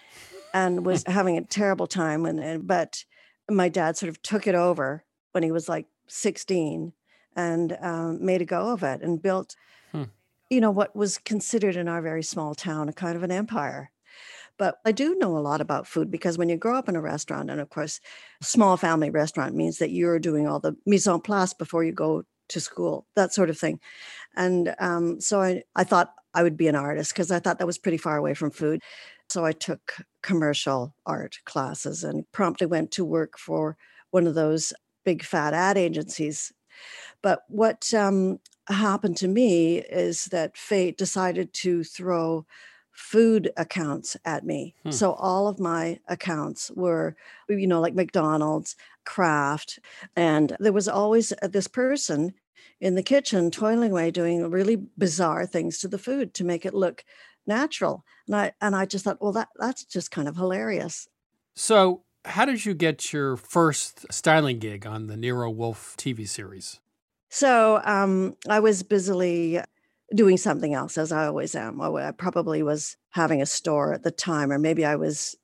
and 0.53 0.85
was 0.85 1.03
having 1.07 1.37
a 1.37 1.43
terrible 1.43 1.87
time. 1.87 2.25
And, 2.25 2.39
and, 2.39 2.67
but 2.67 3.03
my 3.49 3.69
dad 3.69 3.97
sort 3.97 4.09
of 4.09 4.21
took 4.21 4.47
it 4.47 4.55
over 4.55 5.03
when 5.31 5.43
he 5.43 5.51
was 5.51 5.69
like 5.69 5.87
16 6.07 6.93
and 7.35 7.77
um, 7.81 8.23
made 8.25 8.41
a 8.41 8.45
go 8.45 8.71
of 8.71 8.83
it 8.83 9.01
and 9.01 9.21
built, 9.21 9.55
hmm. 9.91 10.03
you 10.49 10.61
know, 10.61 10.71
what 10.71 10.95
was 10.95 11.17
considered 11.17 11.75
in 11.75 11.87
our 11.87 12.01
very 12.01 12.23
small 12.23 12.55
town 12.55 12.89
a 12.89 12.93
kind 12.93 13.15
of 13.15 13.23
an 13.23 13.31
empire. 13.31 13.91
But 14.57 14.77
I 14.85 14.91
do 14.91 15.15
know 15.15 15.37
a 15.37 15.39
lot 15.39 15.61
about 15.61 15.87
food 15.87 16.09
because 16.09 16.37
when 16.37 16.49
you 16.49 16.57
grow 16.57 16.77
up 16.77 16.87
in 16.87 16.95
a 16.95 17.01
restaurant, 17.01 17.49
and 17.49 17.59
of 17.59 17.69
course, 17.69 17.99
small 18.41 18.77
family 18.77 19.09
restaurant 19.09 19.55
means 19.55 19.79
that 19.79 19.91
you're 19.91 20.19
doing 20.19 20.47
all 20.47 20.59
the 20.59 20.75
mise 20.85 21.07
en 21.07 21.19
place 21.19 21.53
before 21.53 21.83
you 21.83 21.91
go 21.91 22.23
to 22.49 22.59
school, 22.59 23.05
that 23.15 23.33
sort 23.33 23.49
of 23.49 23.57
thing. 23.57 23.79
And 24.35 24.75
um, 24.79 25.19
so 25.19 25.41
I, 25.41 25.63
I 25.75 25.83
thought 25.83 26.13
I 26.33 26.43
would 26.43 26.57
be 26.57 26.67
an 26.67 26.75
artist 26.75 27.13
because 27.13 27.31
I 27.31 27.39
thought 27.39 27.59
that 27.59 27.67
was 27.67 27.77
pretty 27.77 27.97
far 27.97 28.17
away 28.17 28.33
from 28.33 28.51
food. 28.51 28.81
So 29.29 29.45
I 29.45 29.51
took 29.51 29.95
commercial 30.21 30.93
art 31.05 31.39
classes 31.45 32.03
and 32.03 32.25
promptly 32.31 32.67
went 32.67 32.91
to 32.91 33.05
work 33.05 33.37
for 33.37 33.77
one 34.11 34.27
of 34.27 34.35
those 34.35 34.73
big 35.03 35.23
fat 35.23 35.53
ad 35.53 35.77
agencies. 35.77 36.53
But 37.21 37.43
what 37.47 37.93
um, 37.93 38.39
happened 38.67 39.17
to 39.17 39.27
me 39.27 39.79
is 39.79 40.25
that 40.25 40.57
fate 40.57 40.97
decided 40.97 41.53
to 41.53 41.83
throw 41.83 42.45
food 42.95 43.51
accounts 43.57 44.15
at 44.25 44.45
me. 44.45 44.73
Hmm. 44.83 44.91
So 44.91 45.13
all 45.13 45.47
of 45.47 45.59
my 45.59 45.99
accounts 46.07 46.71
were, 46.71 47.15
you 47.49 47.67
know, 47.67 47.81
like 47.81 47.93
McDonald's, 47.93 48.75
Kraft, 49.03 49.79
and 50.15 50.55
there 50.59 50.73
was 50.73 50.87
always 50.87 51.33
uh, 51.33 51.47
this 51.47 51.67
person 51.67 52.33
in 52.79 52.95
the 52.95 53.03
kitchen 53.03 53.51
toiling 53.51 53.91
away 53.91 54.11
doing 54.11 54.49
really 54.49 54.77
bizarre 54.97 55.45
things 55.45 55.77
to 55.79 55.87
the 55.87 55.97
food 55.97 56.33
to 56.33 56.43
make 56.43 56.65
it 56.65 56.73
look 56.73 57.03
natural. 57.45 58.05
And 58.27 58.35
I 58.35 58.53
and 58.61 58.75
I 58.75 58.85
just 58.85 59.03
thought, 59.03 59.21
well, 59.21 59.33
that 59.33 59.49
that's 59.57 59.83
just 59.83 60.09
kind 60.09 60.27
of 60.27 60.37
hilarious. 60.37 61.07
So, 61.53 62.03
how 62.23 62.45
did 62.45 62.65
you 62.65 62.73
get 62.73 63.13
your 63.13 63.35
first 63.35 64.11
styling 64.11 64.59
gig 64.59 64.87
on 64.87 65.07
the 65.07 65.17
Nero 65.17 65.49
Wolfe 65.49 65.95
TV 65.97 66.27
series? 66.27 66.79
So 67.29 67.81
um, 67.83 68.37
I 68.47 68.61
was 68.61 68.81
busily 68.81 69.59
doing 70.13 70.37
something 70.37 70.73
else, 70.73 70.97
as 70.97 71.11
I 71.11 71.25
always 71.25 71.55
am. 71.55 71.81
I 71.81 72.11
probably 72.11 72.61
was 72.61 72.97
having 73.11 73.41
a 73.41 73.45
store 73.45 73.93
at 73.93 74.03
the 74.03 74.11
time, 74.11 74.51
or 74.51 74.59
maybe 74.59 74.85
I 74.85 74.95
was 74.95 75.35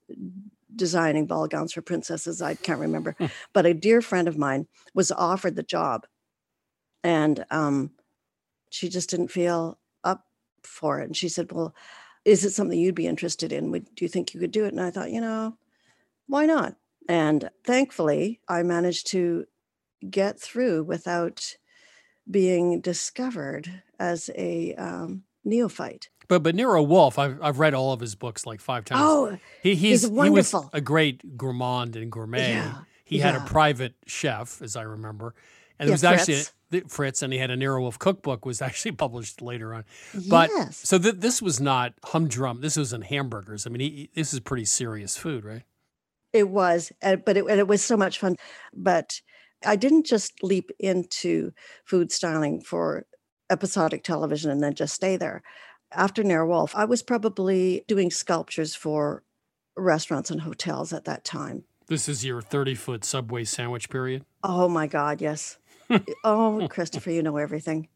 designing 0.75 1.25
ball 1.25 1.47
gowns 1.47 1.73
for 1.73 1.81
princesses. 1.81 2.41
I 2.41 2.55
can't 2.55 2.79
remember. 2.79 3.15
but 3.53 3.65
a 3.65 3.73
dear 3.73 4.01
friend 4.01 4.27
of 4.27 4.37
mine 4.37 4.67
was 4.93 5.11
offered 5.11 5.55
the 5.55 5.63
job, 5.63 6.05
and 7.03 7.45
um, 7.49 7.91
she 8.69 8.89
just 8.89 9.09
didn't 9.09 9.29
feel 9.29 9.79
up 10.03 10.25
for 10.63 10.99
it. 10.99 11.05
And 11.05 11.17
she 11.17 11.29
said, 11.29 11.51
"Well, 11.51 11.73
is 12.25 12.45
it 12.45 12.51
something 12.51 12.79
you'd 12.79 12.95
be 12.95 13.07
interested 13.07 13.51
in? 13.51 13.71
Would 13.71 13.95
do 13.95 14.05
you 14.05 14.09
think 14.09 14.33
you 14.33 14.39
could 14.39 14.51
do 14.51 14.65
it?" 14.65 14.73
And 14.73 14.81
I 14.81 14.91
thought, 14.91 15.11
you 15.11 15.21
know, 15.21 15.57
why 16.27 16.45
not? 16.45 16.75
And 17.09 17.49
thankfully, 17.65 18.39
I 18.47 18.63
managed 18.63 19.07
to 19.07 19.45
get 20.09 20.39
through 20.39 20.83
without 20.83 21.57
being 22.29 22.81
discovered 22.81 23.83
as 24.01 24.29
a 24.35 24.73
um, 24.75 25.23
neophyte. 25.45 26.09
But 26.27 26.43
but 26.43 26.55
Nero 26.55 26.81
Wolfe, 26.81 27.19
I've 27.19 27.41
I've 27.41 27.59
read 27.59 27.73
all 27.73 27.93
of 27.93 27.99
his 27.99 28.15
books 28.15 28.45
like 28.45 28.59
five 28.61 28.85
times. 28.85 29.01
Oh, 29.03 29.37
he 29.61 29.75
he's 29.75 30.01
he's 30.01 30.07
wonderful. 30.07 30.61
He 30.61 30.65
was 30.65 30.69
a 30.73 30.81
great 30.81 31.37
gourmand 31.37 31.95
and 31.95 32.11
gourmet. 32.11 32.51
Yeah, 32.53 32.73
He 33.05 33.19
had 33.19 33.35
a 33.35 33.41
private 33.41 33.93
chef, 34.07 34.61
as 34.61 34.75
I 34.75 34.83
remember, 34.83 35.35
and 35.77 35.87
Yeah, 35.87 35.91
it 35.91 35.93
was 35.95 36.03
actually 36.05 36.33
Fritz. 36.35 36.53
the- 36.69 36.83
Fritz, 36.87 37.21
and 37.21 37.33
he 37.33 37.39
had 37.39 37.51
a 37.51 37.57
Nero 37.57 37.81
Wolfe 37.81 37.99
cookbook 37.99 38.45
was 38.45 38.61
actually 38.61 38.91
published 39.05 39.41
later 39.41 39.73
on. 39.73 39.83
But 40.29 40.49
Yes. 40.55 40.77
so 40.77 40.97
th- 40.97 41.15
this 41.17 41.41
was 41.41 41.59
not 41.59 41.93
humdrum. 42.05 42.61
This 42.61 42.77
was 42.77 42.93
in 42.93 43.01
hamburgers. 43.01 43.67
I 43.67 43.69
mean, 43.69 43.81
he, 43.81 44.09
this 44.15 44.33
is 44.33 44.39
pretty 44.39 44.65
serious 44.65 45.17
food, 45.17 45.43
right? 45.43 45.63
It 46.31 46.47
was, 46.47 46.93
uh, 47.03 47.17
but 47.17 47.35
it, 47.35 47.45
and 47.45 47.59
it 47.59 47.67
was 47.67 47.83
so 47.83 47.97
much 47.97 48.19
fun. 48.19 48.37
But 48.73 49.19
I 49.65 49.75
didn't 49.75 50.05
just 50.05 50.41
leap 50.41 50.71
into 50.79 51.51
food 51.83 52.09
styling 52.13 52.61
for 52.61 53.05
episodic 53.51 54.03
television 54.03 54.49
and 54.49 54.63
then 54.63 54.73
just 54.73 54.93
stay 54.93 55.17
there. 55.17 55.43
After 55.91 56.23
Nero 56.23 56.47
Wolfe, 56.47 56.75
I 56.75 56.85
was 56.85 57.03
probably 57.03 57.83
doing 57.87 58.09
sculptures 58.09 58.73
for 58.75 59.23
restaurants 59.75 60.31
and 60.31 60.41
hotels 60.41 60.93
at 60.93 61.05
that 61.05 61.23
time. 61.23 61.65
This 61.87 62.07
is 62.07 62.23
your 62.23 62.41
thirty 62.41 62.75
foot 62.75 63.03
Subway 63.03 63.43
sandwich 63.43 63.89
period. 63.89 64.23
Oh 64.43 64.69
my 64.69 64.87
God, 64.87 65.21
yes. 65.21 65.57
oh, 66.23 66.67
Christopher, 66.69 67.11
you 67.11 67.21
know 67.21 67.35
everything. 67.37 67.89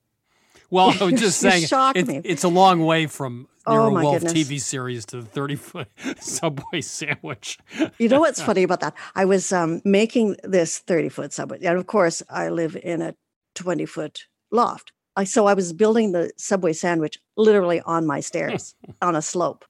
Well, 0.69 0.93
I 0.99 1.05
was 1.05 1.19
just 1.19 1.39
saying, 1.39 1.67
shocked 1.67 1.97
it's, 1.97 2.43
a 2.43 2.49
long 2.49 2.85
way 2.85 3.07
from 3.07 3.47
Oh, 3.67 3.73
Nero 3.73 3.91
my 3.91 4.03
Wolf 4.03 4.21
goodness. 4.21 4.33
TV 4.33 4.61
series 4.61 5.05
to 5.07 5.21
the 5.21 5.25
30 5.25 5.55
foot 5.55 5.87
Subway 6.19 6.81
sandwich. 6.81 7.57
You 7.97 8.09
know 8.09 8.19
what's 8.19 8.41
funny 8.41 8.63
about 8.63 8.81
that? 8.81 8.93
I 9.15 9.25
was 9.25 9.51
um, 9.51 9.81
making 9.83 10.35
this 10.43 10.79
30 10.79 11.09
foot 11.09 11.33
subway. 11.33 11.59
And 11.63 11.77
of 11.77 11.87
course, 11.87 12.21
I 12.29 12.49
live 12.49 12.75
in 12.75 13.01
a 13.01 13.15
20 13.55 13.85
foot 13.85 14.25
loft. 14.51 14.91
I, 15.15 15.23
so 15.23 15.45
I 15.45 15.54
was 15.54 15.73
building 15.73 16.12
the 16.12 16.32
subway 16.38 16.73
sandwich 16.73 17.19
literally 17.36 17.82
on 17.82 18.06
my 18.06 18.19
stairs 18.19 18.75
on 19.01 19.15
a 19.15 19.21
slope. 19.21 19.65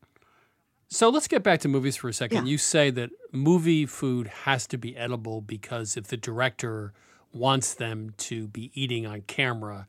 So 0.87 1.09
let's 1.09 1.27
get 1.27 1.43
back 1.43 1.59
to 1.61 1.67
movies 1.67 1.95
for 1.95 2.09
a 2.09 2.13
second. 2.13 2.47
You 2.47 2.57
say 2.57 2.89
that 2.91 3.09
movie 3.31 3.85
food 3.85 4.27
has 4.27 4.67
to 4.67 4.77
be 4.77 4.95
edible 4.95 5.41
because 5.41 5.97
if 5.97 6.07
the 6.07 6.17
director 6.17 6.93
wants 7.33 7.73
them 7.73 8.13
to 8.17 8.47
be 8.47 8.71
eating 8.73 9.05
on 9.05 9.21
camera, 9.21 9.87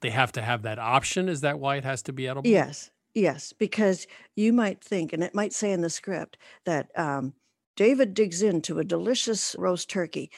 they 0.00 0.10
have 0.10 0.32
to 0.32 0.42
have 0.42 0.62
that 0.62 0.78
option. 0.78 1.28
Is 1.28 1.42
that 1.42 1.58
why 1.58 1.76
it 1.76 1.84
has 1.84 2.02
to 2.02 2.12
be 2.12 2.26
edible? 2.26 2.48
Yes, 2.48 2.90
yes, 3.14 3.52
because 3.52 4.06
you 4.34 4.52
might 4.52 4.82
think, 4.82 5.12
and 5.12 5.22
it 5.22 5.34
might 5.34 5.52
say 5.52 5.70
in 5.70 5.82
the 5.82 5.90
script 5.90 6.38
that 6.64 6.90
um, 6.96 7.34
David 7.76 8.14
digs 8.14 8.42
into 8.42 8.78
a 8.78 8.84
delicious 8.84 9.54
roast 9.58 9.88
turkey. 9.88 10.30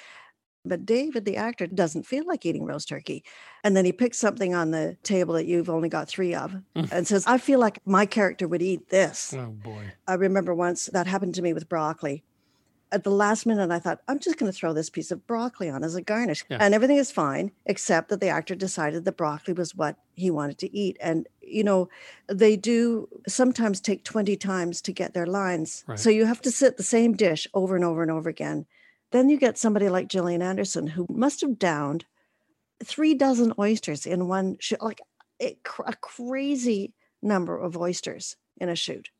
But 0.64 0.84
David, 0.84 1.24
the 1.24 1.36
actor, 1.36 1.66
doesn't 1.66 2.04
feel 2.04 2.26
like 2.26 2.44
eating 2.44 2.64
roast 2.64 2.88
turkey. 2.88 3.24
And 3.64 3.76
then 3.76 3.84
he 3.84 3.92
picks 3.92 4.18
something 4.18 4.54
on 4.54 4.70
the 4.70 4.96
table 5.02 5.34
that 5.34 5.46
you've 5.46 5.70
only 5.70 5.88
got 5.88 6.08
three 6.08 6.34
of 6.34 6.54
mm. 6.76 6.92
and 6.92 7.06
says, 7.06 7.24
I 7.26 7.38
feel 7.38 7.58
like 7.58 7.80
my 7.86 8.04
character 8.04 8.46
would 8.46 8.62
eat 8.62 8.90
this. 8.90 9.34
Oh, 9.34 9.46
boy. 9.46 9.92
I 10.06 10.14
remember 10.14 10.54
once 10.54 10.86
that 10.92 11.06
happened 11.06 11.34
to 11.36 11.42
me 11.42 11.52
with 11.52 11.68
broccoli. 11.68 12.24
At 12.92 13.04
the 13.04 13.10
last 13.10 13.46
minute, 13.46 13.70
I 13.70 13.78
thought, 13.78 14.00
I'm 14.08 14.18
just 14.18 14.36
going 14.36 14.50
to 14.50 14.56
throw 14.56 14.72
this 14.72 14.90
piece 14.90 15.12
of 15.12 15.24
broccoli 15.26 15.70
on 15.70 15.84
as 15.84 15.94
a 15.94 16.02
garnish. 16.02 16.44
Yeah. 16.50 16.58
And 16.60 16.74
everything 16.74 16.96
is 16.96 17.12
fine, 17.12 17.52
except 17.64 18.08
that 18.08 18.20
the 18.20 18.28
actor 18.28 18.56
decided 18.56 19.04
that 19.04 19.16
broccoli 19.16 19.54
was 19.54 19.74
what 19.76 19.96
he 20.14 20.30
wanted 20.30 20.58
to 20.58 20.76
eat. 20.76 20.96
And, 21.00 21.28
you 21.40 21.62
know, 21.62 21.88
they 22.26 22.56
do 22.56 23.08
sometimes 23.28 23.80
take 23.80 24.02
20 24.04 24.36
times 24.36 24.82
to 24.82 24.92
get 24.92 25.14
their 25.14 25.26
lines. 25.26 25.84
Right. 25.86 25.98
So 25.98 26.10
you 26.10 26.26
have 26.26 26.42
to 26.42 26.50
sit 26.50 26.76
the 26.76 26.82
same 26.82 27.14
dish 27.14 27.46
over 27.54 27.76
and 27.76 27.84
over 27.84 28.02
and 28.02 28.10
over 28.10 28.28
again. 28.28 28.66
Then 29.12 29.28
you 29.28 29.38
get 29.38 29.58
somebody 29.58 29.88
like 29.88 30.08
Gillian 30.08 30.42
Anderson, 30.42 30.86
who 30.86 31.06
must 31.10 31.40
have 31.40 31.58
downed 31.58 32.04
three 32.84 33.14
dozen 33.14 33.52
oysters 33.58 34.06
in 34.06 34.28
one 34.28 34.56
shoot, 34.60 34.82
like 34.82 35.00
a, 35.40 35.56
a 35.86 35.94
crazy 36.00 36.94
number 37.22 37.58
of 37.58 37.76
oysters 37.76 38.36
in 38.58 38.68
a 38.68 38.76
shoot. 38.76 39.10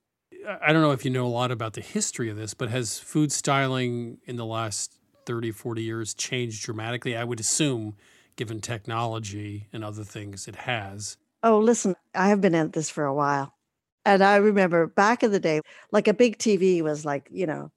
I 0.46 0.59
I 0.68 0.72
don't 0.72 0.83
know 0.83 0.92
if 0.92 1.05
you 1.05 1.11
know 1.11 1.26
a 1.26 1.29
lot 1.29 1.50
about 1.50 1.74
the 1.74 1.81
history 1.81 2.31
of 2.31 2.37
this, 2.37 2.55
but 2.55 2.70
has 2.70 2.98
food 2.98 3.33
styling 3.33 4.18
in 4.24 4.37
the 4.37 4.46
last 4.46 5.00
30, 5.26 5.53
40 5.53 5.83
years 5.83 6.14
changed 6.14 6.64
dramatically? 6.64 7.16
I 7.16 7.24
would 7.24 7.40
assume, 7.40 7.96
given 8.37 8.61
technology 8.61 9.68
and 9.72 9.85
other 9.85 10.05
things, 10.05 10.48
it 10.48 10.57
has. 10.57 11.16
Oh, 11.42 11.59
listen, 11.59 11.96
I 12.14 12.29
have 12.29 12.40
been 12.40 12.55
at 12.55 12.72
this 12.72 12.90
for 12.90 13.05
a 13.05 13.14
while. 13.14 13.55
And 14.05 14.22
I 14.22 14.37
remember 14.37 14.87
back 14.87 15.22
in 15.22 15.31
the 15.31 15.40
day, 15.40 15.61
like 15.92 16.09
a 16.09 16.14
big 16.14 16.38
TV 16.38 16.83
was 16.83 17.05
like, 17.05 17.29
you 17.31 17.46
know, 17.46 17.70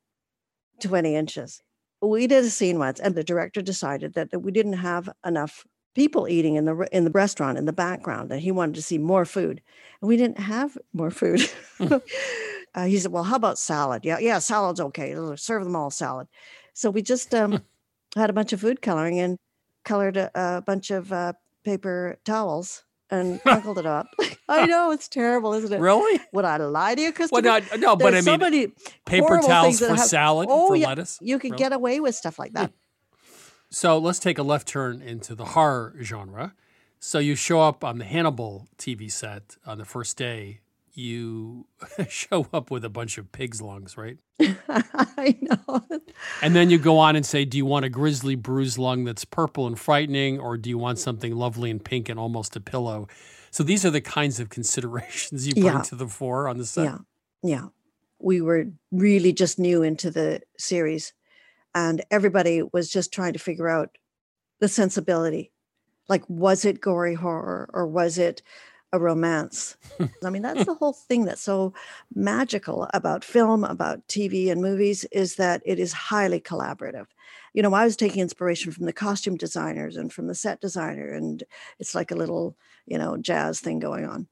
20 0.81 1.15
inches. 1.15 1.61
We 2.03 2.27
did 2.27 2.43
a 2.43 2.49
scene 2.49 2.79
once, 2.79 2.99
and 2.99 3.15
the 3.15 3.23
director 3.23 3.61
decided 3.61 4.13
that, 4.13 4.31
that 4.31 4.39
we 4.39 4.51
didn't 4.51 4.73
have 4.73 5.09
enough 5.25 5.65
people 5.95 6.27
eating 6.27 6.55
in 6.55 6.65
the 6.65 6.87
in 6.91 7.05
the 7.05 7.11
restaurant 7.11 7.57
in 7.57 7.65
the 7.65 7.73
background, 7.73 8.31
and 8.31 8.41
he 8.41 8.51
wanted 8.51 8.75
to 8.75 8.81
see 8.81 8.97
more 8.97 9.25
food. 9.25 9.61
And 10.01 10.09
we 10.09 10.17
didn't 10.17 10.39
have 10.39 10.77
more 10.91 11.11
food. 11.11 11.41
uh, 11.79 12.85
he 12.85 12.99
said, 12.99 13.11
Well, 13.11 13.23
how 13.23 13.35
about 13.35 13.57
salad? 13.57 14.03
Yeah, 14.03 14.19
yeah, 14.19 14.39
salad's 14.39 14.81
okay. 14.81 15.15
Serve 15.35 15.63
them 15.63 15.75
all 15.75 15.91
salad. 15.91 16.27
So 16.73 16.89
we 16.89 17.01
just 17.01 17.33
um, 17.33 17.63
had 18.15 18.29
a 18.29 18.33
bunch 18.33 18.53
of 18.53 18.61
food 18.61 18.81
coloring 18.81 19.19
and 19.19 19.37
colored 19.85 20.17
a, 20.17 20.31
a 20.35 20.61
bunch 20.61 20.91
of 20.91 21.13
uh, 21.13 21.33
paper 21.63 22.17
towels 22.25 22.83
and 23.13 23.41
crinkled 23.43 23.77
it 23.77 23.85
up. 23.85 24.07
I 24.49 24.65
know 24.73 24.91
it's 24.91 25.07
terrible, 25.07 25.53
isn't 25.53 25.71
it? 25.71 25.79
Really? 25.79 26.19
Would 26.33 26.45
I 26.45 26.57
lie 26.57 26.95
to 26.95 27.01
you, 27.01 27.13
Christopher? 27.13 27.41
not- 27.41 27.79
no, 27.79 27.95
but 27.95 28.11
There's 28.11 28.27
I 28.27 28.31
so 28.31 28.31
mean, 28.31 28.39
many 28.39 28.67
paper 29.05 29.39
towels 29.39 29.79
for 29.79 29.97
salad, 29.97 30.47
oh, 30.51 30.67
for 30.67 30.75
yeah, 30.75 30.87
lettuce? 30.87 31.19
You 31.21 31.39
could 31.39 31.51
Really? 31.51 31.59
get 31.63 31.73
away 31.73 31.99
with 31.99 32.15
stuff 32.15 32.39
like 32.39 32.53
that. 32.53 32.71
So 33.69 33.97
let's 33.97 34.19
take 34.19 34.37
a 34.37 34.43
left 34.43 34.67
turn 34.67 35.01
into 35.01 35.35
the 35.35 35.45
horror 35.45 35.95
genre. 36.01 36.53
So 36.99 37.19
you 37.19 37.35
show 37.35 37.61
up 37.61 37.83
on 37.83 37.97
the 37.97 38.05
Hannibal 38.05 38.67
TV 38.77 39.11
set 39.11 39.57
on 39.65 39.77
the 39.77 39.85
first 39.85 40.15
day. 40.17 40.59
You 40.95 41.65
show 42.09 42.47
up 42.53 42.69
with 42.69 42.85
a 42.85 42.89
bunch 42.89 43.17
of 43.17 43.31
pig's 43.31 43.61
lungs, 43.61 43.97
right? 43.97 44.17
I 44.69 45.37
know. 45.41 45.81
And 46.41 46.55
then 46.55 46.69
you 46.69 46.77
go 46.77 46.97
on 46.99 47.15
and 47.15 47.25
say, 47.25 47.45
Do 47.45 47.57
you 47.57 47.65
want 47.65 47.85
a 47.85 47.89
grizzly 47.89 48.35
bruised 48.35 48.77
lung 48.77 49.03
that's 49.03 49.25
purple 49.25 49.65
and 49.67 49.79
frightening, 49.79 50.39
or 50.39 50.57
do 50.57 50.69
you 50.69 50.77
want 50.77 50.99
something 50.99 51.35
lovely 51.35 51.71
and 51.71 51.83
pink 51.83 52.09
and 52.09 52.19
almost 52.19 52.55
a 52.55 52.59
pillow? 52.59 53.07
So 53.51 53.63
these 53.63 53.85
are 53.85 53.89
the 53.91 54.01
kinds 54.01 54.39
of 54.39 54.49
considerations 54.57 55.47
you 55.47 55.53
bring 55.53 55.65
Yeah. 55.65 55.81
to 55.81 55.95
the 55.95 56.07
fore 56.07 56.47
on 56.47 56.57
the 56.57 56.65
set. 56.65 56.83
Yeah. 56.85 56.97
Yeah. 57.43 57.67
We 58.19 58.39
were 58.41 58.65
really 58.91 59.33
just 59.33 59.59
new 59.59 59.83
into 59.83 60.09
the 60.11 60.41
series, 60.57 61.13
and 61.75 62.03
everybody 62.11 62.61
was 62.71 62.89
just 62.89 63.11
trying 63.11 63.33
to 63.33 63.39
figure 63.39 63.67
out 63.67 63.97
the 64.59 64.67
sensibility. 64.67 65.51
Like, 66.07 66.23
was 66.29 66.65
it 66.65 66.81
gory 66.81 67.15
horror 67.15 67.69
or 67.73 67.87
was 67.87 68.17
it 68.17 68.41
a 68.93 68.99
romance. 68.99 69.75
I 70.23 70.29
mean, 70.29 70.43
that's 70.43 70.65
the 70.65 70.75
whole 70.75 70.93
thing 70.93 71.25
that's 71.25 71.41
so 71.41 71.73
magical 72.15 72.87
about 72.93 73.25
film, 73.25 73.65
about 73.65 74.07
TV 74.07 74.49
and 74.49 74.61
movies 74.61 75.03
is 75.11 75.35
that 75.35 75.61
it 75.65 75.79
is 75.79 75.91
highly 75.91 76.39
collaborative. 76.39 77.07
You 77.53 77.63
know, 77.63 77.73
I 77.73 77.83
was 77.83 77.97
taking 77.97 78.21
inspiration 78.21 78.71
from 78.71 78.85
the 78.85 78.93
costume 78.93 79.35
designers 79.35 79.97
and 79.97 80.13
from 80.13 80.27
the 80.27 80.35
set 80.35 80.61
designer, 80.61 81.11
and 81.11 81.43
it's 81.79 81.93
like 81.93 82.11
a 82.11 82.15
little, 82.15 82.55
you 82.85 82.97
know, 82.97 83.17
jazz 83.17 83.59
thing 83.59 83.79
going 83.79 84.05
on. 84.05 84.27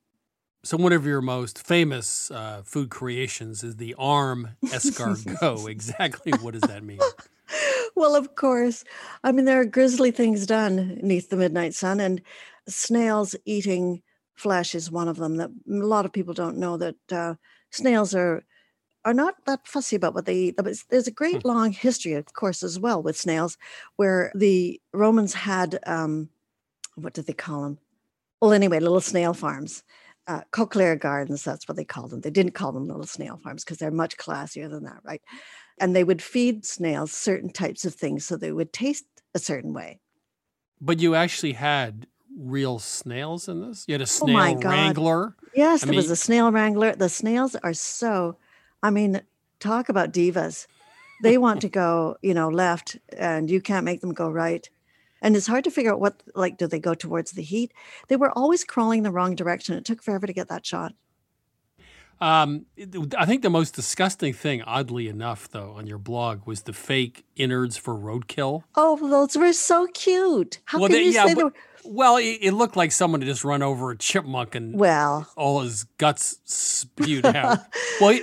So 0.64 0.78
one 0.78 0.94
of 0.94 1.08
your 1.08 1.22
most 1.22 1.66
famous 1.66 2.30
uh, 2.30 2.62
food 2.64 2.92
creations 2.92 3.64
is 3.64 3.78
the 3.78 3.96
arm 3.98 4.50
escargot. 4.66 5.68
exactly 5.68 6.34
what 6.34 6.54
does 6.54 6.62
that 6.62 6.84
mean? 6.84 7.00
well, 7.96 8.16
of 8.16 8.36
course. 8.36 8.84
I 9.24 9.32
mean, 9.32 9.46
there 9.46 9.60
are 9.60 9.66
grisly 9.66 10.12
things 10.12 10.46
done 10.46 11.00
neath 11.02 11.30
the 11.30 11.38
midnight 11.38 11.74
sun, 11.74 12.00
and 12.00 12.22
snails 12.68 13.36
eating 13.46 14.04
flesh 14.36 14.76
is 14.76 14.92
one 14.92 15.08
of 15.08 15.18
them. 15.18 15.38
That 15.38 15.50
a 15.50 15.74
lot 15.74 16.06
of 16.06 16.14
people 16.14 16.34
don't 16.34 16.58
know 16.58 16.78
that 16.78 16.96
uh, 17.12 17.36
snails 17.72 18.14
are 18.16 18.44
are 19.04 19.14
not 19.14 19.34
that 19.46 19.68
fussy 19.68 19.96
about 19.96 20.14
what 20.14 20.26
they 20.26 20.36
eat. 20.36 20.56
But 20.58 20.76
there's 20.90 21.08
a 21.08 21.12
great 21.12 21.44
long 21.46 21.72
history, 21.72 22.14
of 22.14 22.34
course, 22.34 22.64
as 22.64 22.80
well 22.80 23.02
with 23.02 23.18
snails, 23.18 23.58
where 23.96 24.32
the 24.36 24.80
Romans 24.94 25.34
had 25.34 25.80
um, 25.86 26.30
what 26.96 27.14
did 27.14 27.28
they 27.28 27.34
call 27.34 27.64
them? 27.64 27.80
Well, 28.42 28.54
anyway, 28.54 28.80
little 28.80 29.02
snail 29.02 29.34
farms. 29.34 29.84
Uh, 30.28 30.42
cochlear 30.52 31.00
gardens, 31.00 31.44
that's 31.44 31.68
what 31.68 31.76
they 31.76 31.84
called 31.84 32.12
them. 32.12 32.22
They 32.22 32.30
didn't 32.30 32.54
call 32.54 32.72
them 32.72 32.88
little 32.88 33.08
snail 33.08 33.40
farms 33.44 33.64
because 33.64 33.80
they're 33.80 33.92
much 33.92 34.18
classier 34.18 34.70
than 34.70 34.84
that, 34.84 35.00
right? 35.04 35.22
And 35.80 35.96
they 35.96 36.04
would 36.04 36.22
feed 36.22 36.64
snails 36.64 37.12
certain 37.12 37.52
types 37.52 37.86
of 37.86 37.96
things 37.96 38.26
so 38.26 38.38
they 38.38 38.52
would 38.52 38.72
taste 38.72 39.06
a 39.34 39.40
certain 39.40 39.74
way. 39.74 40.00
But 40.80 41.00
you 41.00 41.16
actually 41.16 41.54
had 41.54 42.08
real 42.38 42.80
snails 42.80 43.48
in 43.48 43.62
this? 43.62 43.86
You 43.88 43.94
had 43.94 44.02
a 44.02 44.04
Oh 44.04 44.06
snail 44.06 44.34
my 44.34 44.54
God. 44.54 44.66
wrangler? 44.70 45.36
Yes, 45.56 45.84
I 45.84 45.88
there 45.88 45.96
was 45.96 46.10
a 46.10 46.16
snail 46.16 46.52
wrangler. 46.52 46.96
The 46.96 47.10
snails 47.10 47.56
are 47.56 47.74
so, 47.74 48.38
I 48.82 48.90
mean, 48.90 49.22
talk 49.60 49.90
about 49.90 50.14
divas. 50.14 50.68
They 51.24 51.38
want 51.38 51.62
to 51.62 51.70
go, 51.70 52.18
you 52.22 52.34
know, 52.34 52.50
left 52.50 52.98
and 53.18 53.50
you 53.50 53.62
can't 53.62 53.86
make 53.86 54.02
them 54.02 54.14
go 54.14 54.30
right. 54.30 54.68
And 55.22 55.36
it's 55.36 55.46
hard 55.46 55.64
to 55.66 55.72
figure 55.72 55.92
out 55.94 56.00
what, 56.00 56.24
like, 56.34 56.58
do 56.58 56.66
they 56.66 56.80
go 56.80 56.96
towards 56.96 57.34
the 57.34 57.44
heat? 57.44 57.72
They 58.08 58.16
were 58.16 58.32
always 58.36 58.64
crawling 58.64 59.04
the 59.04 59.12
wrong 59.12 59.36
direction. 59.36 59.76
It 59.76 59.86
took 59.86 60.02
forever 60.02 60.26
to 60.26 60.34
get 60.34 60.48
that 60.48 60.66
shot. 60.66 60.94
Um, 62.20 62.66
I 63.18 63.26
think 63.26 63.42
the 63.42 63.50
most 63.50 63.74
disgusting 63.76 64.34
thing, 64.34 64.62
oddly 64.62 65.08
enough, 65.08 65.50
though, 65.50 65.72
on 65.76 65.88
your 65.88 65.98
blog 65.98 66.46
was 66.46 66.64
the 66.64 66.74
fake 66.74 67.26
innards 67.36 67.78
for 67.78 67.96
roadkill. 67.96 68.64
Oh, 68.76 68.96
those 69.10 69.36
were 69.36 69.54
so 69.54 69.88
cute. 69.88 70.60
How 70.66 70.80
well, 70.80 70.88
can 70.90 70.98
they- 70.98 71.04
you 71.06 71.12
yeah, 71.12 71.26
say 71.26 71.34
they 71.34 71.44
were? 71.44 71.54
Well, 71.86 72.18
it, 72.18 72.40
it 72.42 72.52
looked 72.54 72.76
like 72.76 72.92
someone 72.92 73.22
had 73.22 73.28
just 73.28 73.44
run 73.44 73.62
over 73.62 73.92
a 73.92 73.98
chipmunk 73.98 74.56
and 74.56 74.78
Well. 74.80 75.28
all 75.36 75.62
his 75.62 75.84
guts 75.98 76.40
spewed 76.46 77.26
out. 77.26 77.60
well, 78.02 78.18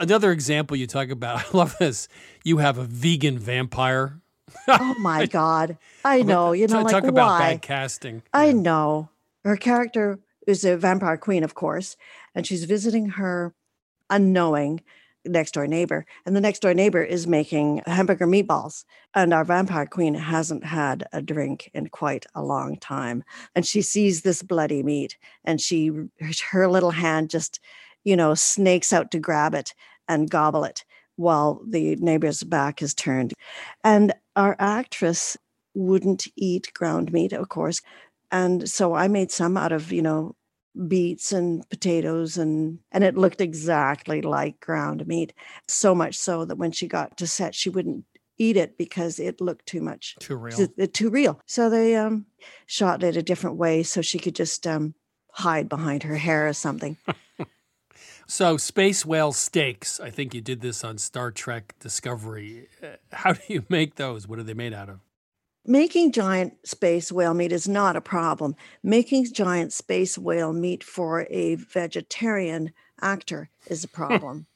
another 0.00 0.32
example 0.32 0.76
you 0.76 0.86
talk 0.86 1.10
about, 1.10 1.38
I 1.54 1.56
love 1.56 1.76
this. 1.78 2.08
You 2.44 2.58
have 2.58 2.78
a 2.78 2.84
vegan 2.84 3.38
vampire. 3.38 4.20
Oh 4.68 4.94
my 5.00 5.26
God. 5.30 5.78
I 6.04 6.22
know. 6.22 6.52
You 6.52 6.66
know, 6.68 6.74
talk, 6.76 6.84
like 6.84 6.92
talk 6.92 7.04
about 7.04 7.26
why? 7.28 7.38
bad 7.52 7.62
casting. 7.62 8.22
I 8.32 8.52
know. 8.52 9.10
Her 9.44 9.56
character 9.56 10.18
is 10.46 10.64
a 10.64 10.76
vampire 10.76 11.16
queen, 11.16 11.42
of 11.44 11.54
course, 11.54 11.96
and 12.34 12.46
she's 12.46 12.64
visiting 12.64 13.10
her 13.10 13.54
unknowing 14.10 14.80
next 15.28 15.52
door 15.52 15.66
neighbor. 15.66 16.06
And 16.24 16.34
the 16.34 16.40
next 16.40 16.60
door 16.60 16.74
neighbor 16.74 17.02
is 17.02 17.26
making 17.26 17.82
hamburger 17.86 18.26
meatballs. 18.26 18.84
And 19.14 19.32
our 19.32 19.44
vampire 19.44 19.86
queen 19.86 20.14
hasn't 20.14 20.64
had 20.64 21.06
a 21.12 21.22
drink 21.22 21.70
in 21.74 21.88
quite 21.88 22.26
a 22.34 22.42
long 22.42 22.76
time. 22.78 23.24
And 23.54 23.66
she 23.66 23.82
sees 23.82 24.22
this 24.22 24.42
bloody 24.42 24.82
meat 24.82 25.16
and 25.44 25.60
she, 25.60 25.90
her 26.50 26.68
little 26.68 26.90
hand 26.90 27.30
just, 27.30 27.60
you 28.04 28.16
know, 28.16 28.34
snakes 28.34 28.92
out 28.92 29.10
to 29.12 29.18
grab 29.18 29.54
it 29.54 29.74
and 30.08 30.30
gobble 30.30 30.64
it 30.64 30.84
while 31.16 31.60
the 31.66 31.96
neighbor's 31.96 32.42
back 32.42 32.82
is 32.82 32.94
turned. 32.94 33.32
And 33.82 34.14
our 34.36 34.54
actress 34.58 35.36
wouldn't 35.74 36.26
eat 36.36 36.72
ground 36.74 37.12
meat, 37.12 37.32
of 37.32 37.48
course. 37.48 37.80
And 38.30 38.68
so 38.68 38.94
I 38.94 39.08
made 39.08 39.30
some 39.30 39.56
out 39.56 39.72
of, 39.72 39.92
you 39.92 40.02
know, 40.02 40.34
beets 40.88 41.32
and 41.32 41.68
potatoes 41.70 42.36
and 42.36 42.78
and 42.92 43.02
it 43.04 43.16
looked 43.16 43.40
exactly 43.40 44.22
like 44.22 44.60
ground 44.60 45.06
meat. 45.06 45.32
So 45.68 45.94
much 45.94 46.16
so 46.16 46.44
that 46.44 46.58
when 46.58 46.72
she 46.72 46.86
got 46.88 47.16
to 47.18 47.26
set, 47.26 47.54
she 47.54 47.70
wouldn't 47.70 48.04
eat 48.38 48.56
it 48.56 48.76
because 48.76 49.18
it 49.18 49.40
looked 49.40 49.66
too 49.66 49.80
much. 49.80 50.14
Too 50.20 50.36
real. 50.36 50.60
It- 50.60 50.74
it- 50.76 50.94
too 50.94 51.10
real. 51.10 51.40
So 51.46 51.70
they 51.70 51.96
um 51.96 52.26
shot 52.66 53.02
it 53.02 53.16
a 53.16 53.22
different 53.22 53.56
way 53.56 53.82
so 53.82 54.02
she 54.02 54.18
could 54.18 54.34
just 54.34 54.66
um 54.66 54.94
hide 55.32 55.68
behind 55.68 56.02
her 56.04 56.16
hair 56.16 56.48
or 56.48 56.52
something. 56.52 56.96
So, 58.28 58.56
space 58.56 59.06
whale 59.06 59.30
steaks. 59.30 60.00
I 60.00 60.10
think 60.10 60.34
you 60.34 60.40
did 60.40 60.60
this 60.60 60.82
on 60.82 60.98
Star 60.98 61.30
Trek 61.30 61.76
Discovery. 61.78 62.66
Uh, 62.82 62.96
How 63.12 63.32
do 63.34 63.40
you 63.46 63.64
make 63.68 63.94
those? 63.94 64.26
What 64.26 64.40
are 64.40 64.42
they 64.42 64.52
made 64.52 64.74
out 64.74 64.88
of? 64.88 64.98
Making 65.68 66.12
giant 66.12 66.64
space 66.64 67.10
whale 67.10 67.34
meat 67.34 67.50
is 67.50 67.66
not 67.66 67.96
a 67.96 68.00
problem. 68.00 68.54
Making 68.84 69.32
giant 69.32 69.72
space 69.72 70.16
whale 70.16 70.52
meat 70.52 70.84
for 70.84 71.26
a 71.28 71.56
vegetarian 71.56 72.72
actor 73.00 73.50
is 73.66 73.82
a 73.82 73.88
problem. 74.00 74.46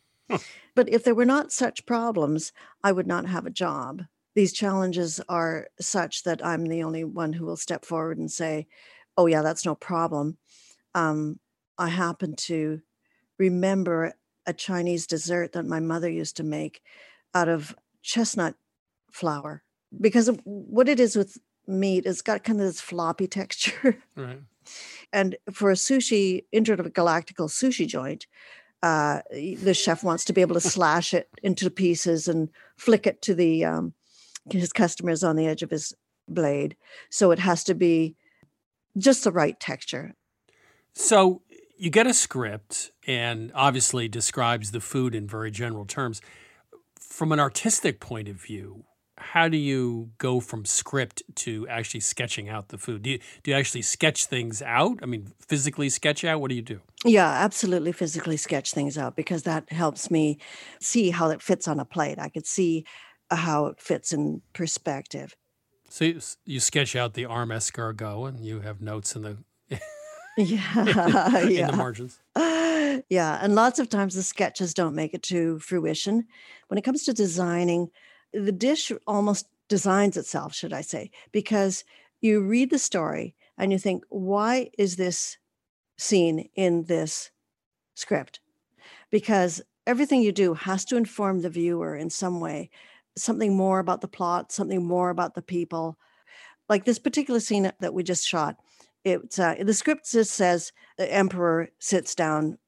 but 0.76 0.88
if 0.88 1.02
there 1.02 1.16
were 1.16 1.24
not 1.24 1.50
such 1.50 1.84
problems, 1.84 2.52
I 2.84 2.92
would 2.92 3.08
not 3.08 3.26
have 3.26 3.44
a 3.44 3.50
job. 3.50 4.04
These 4.36 4.52
challenges 4.52 5.20
are 5.28 5.66
such 5.80 6.22
that 6.22 6.46
I'm 6.46 6.64
the 6.66 6.84
only 6.84 7.02
one 7.02 7.32
who 7.32 7.44
will 7.44 7.56
step 7.56 7.84
forward 7.84 8.18
and 8.18 8.30
say, 8.30 8.68
oh, 9.16 9.26
yeah, 9.26 9.42
that's 9.42 9.66
no 9.66 9.74
problem. 9.74 10.38
Um, 10.94 11.40
I 11.76 11.88
happen 11.88 12.36
to 12.36 12.82
remember 13.36 14.14
a 14.46 14.52
Chinese 14.52 15.08
dessert 15.08 15.54
that 15.54 15.66
my 15.66 15.80
mother 15.80 16.08
used 16.08 16.36
to 16.36 16.44
make 16.44 16.82
out 17.34 17.48
of 17.48 17.74
chestnut 18.00 18.54
flour 19.10 19.64
because 19.98 20.28
of 20.28 20.40
what 20.44 20.88
it 20.88 21.00
is 21.00 21.16
with 21.16 21.38
meat, 21.66 22.06
it's 22.06 22.22
got 22.22 22.44
kind 22.44 22.60
of 22.60 22.66
this 22.66 22.80
floppy 22.80 23.26
texture. 23.26 24.02
Right. 24.16 24.40
And 25.12 25.36
for 25.50 25.70
a 25.70 25.74
sushi, 25.74 26.44
intergalactical 26.54 27.48
sushi 27.48 27.86
joint, 27.86 28.26
uh, 28.82 29.20
the 29.32 29.74
chef 29.74 30.04
wants 30.04 30.24
to 30.26 30.32
be 30.32 30.42
able 30.42 30.54
to 30.54 30.60
slash 30.76 31.14
it 31.14 31.28
into 31.42 31.70
pieces 31.70 32.28
and 32.28 32.50
flick 32.76 33.06
it 33.06 33.22
to 33.22 33.34
the 33.34 33.64
um, 33.64 33.94
his 34.50 34.72
customers 34.72 35.24
on 35.24 35.36
the 35.36 35.46
edge 35.46 35.62
of 35.62 35.70
his 35.70 35.94
blade. 36.28 36.76
So 37.10 37.30
it 37.30 37.38
has 37.38 37.64
to 37.64 37.74
be 37.74 38.14
just 38.96 39.24
the 39.24 39.32
right 39.32 39.58
texture. 39.58 40.14
So, 40.94 41.42
you 41.76 41.88
get 41.88 42.06
a 42.06 42.12
script 42.12 42.90
and 43.06 43.50
obviously 43.54 44.06
describes 44.06 44.70
the 44.70 44.80
food 44.80 45.14
in 45.14 45.26
very 45.26 45.50
general 45.50 45.86
terms. 45.86 46.20
From 46.98 47.32
an 47.32 47.40
artistic 47.40 48.00
point 48.00 48.28
of 48.28 48.36
view, 48.36 48.84
how 49.20 49.48
do 49.48 49.56
you 49.56 50.10
go 50.18 50.40
from 50.40 50.64
script 50.64 51.22
to 51.36 51.68
actually 51.68 52.00
sketching 52.00 52.48
out 52.48 52.68
the 52.68 52.78
food? 52.78 53.02
Do 53.02 53.10
you, 53.10 53.18
do 53.42 53.50
you 53.50 53.56
actually 53.56 53.82
sketch 53.82 54.26
things 54.26 54.62
out? 54.62 54.98
I 55.02 55.06
mean, 55.06 55.32
physically 55.46 55.88
sketch 55.90 56.24
out? 56.24 56.40
What 56.40 56.48
do 56.48 56.54
you 56.56 56.62
do? 56.62 56.80
Yeah, 57.04 57.28
absolutely 57.28 57.92
physically 57.92 58.36
sketch 58.36 58.72
things 58.72 58.98
out 58.98 59.16
because 59.16 59.42
that 59.44 59.70
helps 59.72 60.10
me 60.10 60.38
see 60.80 61.10
how 61.10 61.30
it 61.30 61.42
fits 61.42 61.68
on 61.68 61.78
a 61.80 61.84
plate. 61.84 62.18
I 62.18 62.28
could 62.28 62.46
see 62.46 62.84
uh, 63.30 63.36
how 63.36 63.66
it 63.66 63.80
fits 63.80 64.12
in 64.12 64.42
perspective. 64.52 65.36
So 65.88 66.04
you, 66.04 66.20
you 66.44 66.60
sketch 66.60 66.96
out 66.96 67.14
the 67.14 67.24
arm 67.26 67.50
escargot 67.50 68.28
and 68.28 68.44
you 68.44 68.60
have 68.60 68.80
notes 68.80 69.14
in 69.16 69.22
the 69.22 69.36
Yeah, 70.36 71.40
in 71.42 71.50
yeah. 71.50 71.70
the 71.70 71.76
margins. 71.76 72.20
yeah, 72.36 73.38
and 73.42 73.54
lots 73.54 73.78
of 73.78 73.88
times 73.88 74.14
the 74.14 74.22
sketches 74.22 74.74
don't 74.74 74.94
make 74.94 75.14
it 75.14 75.22
to 75.24 75.58
fruition. 75.58 76.26
When 76.68 76.78
it 76.78 76.82
comes 76.82 77.04
to 77.04 77.12
designing, 77.12 77.90
the 78.32 78.52
dish 78.52 78.92
almost 79.06 79.46
designs 79.68 80.16
itself, 80.16 80.54
should 80.54 80.72
I 80.72 80.80
say, 80.80 81.10
because 81.32 81.84
you 82.20 82.42
read 82.42 82.70
the 82.70 82.78
story 82.78 83.34
and 83.56 83.72
you 83.72 83.78
think, 83.78 84.04
why 84.08 84.70
is 84.78 84.96
this 84.96 85.38
scene 85.96 86.48
in 86.54 86.84
this 86.84 87.30
script? 87.94 88.40
Because 89.10 89.62
everything 89.86 90.22
you 90.22 90.32
do 90.32 90.54
has 90.54 90.84
to 90.86 90.96
inform 90.96 91.40
the 91.40 91.50
viewer 91.50 91.96
in 91.96 92.10
some 92.10 92.40
way, 92.40 92.70
something 93.16 93.56
more 93.56 93.78
about 93.78 94.00
the 94.00 94.08
plot, 94.08 94.52
something 94.52 94.84
more 94.84 95.10
about 95.10 95.34
the 95.34 95.42
people. 95.42 95.98
Like 96.68 96.84
this 96.84 96.98
particular 96.98 97.40
scene 97.40 97.70
that 97.80 97.94
we 97.94 98.02
just 98.02 98.26
shot, 98.26 98.56
it's 99.04 99.38
uh, 99.38 99.54
the 99.60 99.74
script 99.74 100.10
just 100.10 100.32
says 100.32 100.72
the 100.98 101.12
emperor 101.12 101.70
sits 101.78 102.14
down 102.14 102.58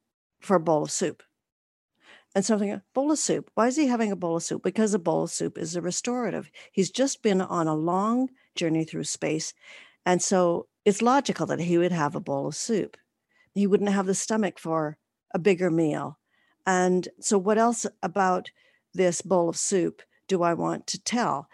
for 0.40 0.56
a 0.56 0.60
bowl 0.60 0.82
of 0.82 0.90
soup. 0.90 1.22
And 2.34 2.44
something, 2.44 2.70
a 2.70 2.82
bowl 2.94 3.12
of 3.12 3.18
soup. 3.18 3.50
Why 3.54 3.66
is 3.66 3.76
he 3.76 3.86
having 3.88 4.10
a 4.10 4.16
bowl 4.16 4.36
of 4.36 4.42
soup? 4.42 4.62
Because 4.62 4.94
a 4.94 4.98
bowl 4.98 5.24
of 5.24 5.30
soup 5.30 5.58
is 5.58 5.76
a 5.76 5.82
restorative. 5.82 6.50
He's 6.72 6.90
just 6.90 7.22
been 7.22 7.42
on 7.42 7.68
a 7.68 7.74
long 7.74 8.30
journey 8.54 8.84
through 8.84 9.04
space. 9.04 9.52
And 10.06 10.22
so 10.22 10.66
it's 10.84 11.02
logical 11.02 11.46
that 11.46 11.60
he 11.60 11.76
would 11.76 11.92
have 11.92 12.14
a 12.14 12.20
bowl 12.20 12.48
of 12.48 12.56
soup. 12.56 12.96
He 13.54 13.66
wouldn't 13.66 13.90
have 13.90 14.06
the 14.06 14.14
stomach 14.14 14.58
for 14.58 14.96
a 15.34 15.38
bigger 15.38 15.70
meal. 15.70 16.18
And 16.66 17.08
so, 17.20 17.38
what 17.38 17.58
else 17.58 17.86
about 18.02 18.50
this 18.94 19.20
bowl 19.20 19.48
of 19.48 19.56
soup 19.56 20.02
do 20.28 20.42
I 20.42 20.54
want 20.54 20.86
to 20.88 21.02
tell? 21.02 21.48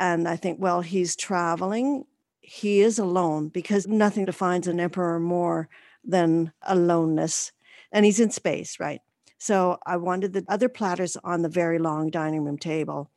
And 0.00 0.26
I 0.26 0.36
think, 0.36 0.58
well, 0.60 0.80
he's 0.80 1.14
traveling. 1.14 2.04
He 2.40 2.80
is 2.80 2.98
alone 2.98 3.48
because 3.48 3.86
nothing 3.86 4.24
defines 4.24 4.66
an 4.66 4.80
emperor 4.80 5.20
more 5.20 5.68
than 6.04 6.52
aloneness. 6.62 7.52
And 7.92 8.04
he's 8.04 8.20
in 8.20 8.30
space, 8.30 8.80
right? 8.80 9.00
So 9.42 9.76
I 9.84 9.96
wanted 9.96 10.34
the 10.34 10.44
other 10.46 10.68
platters 10.68 11.16
on 11.24 11.42
the 11.42 11.48
very 11.48 11.80
long 11.80 12.10
dining 12.10 12.44
room 12.44 12.58
table 12.58 13.10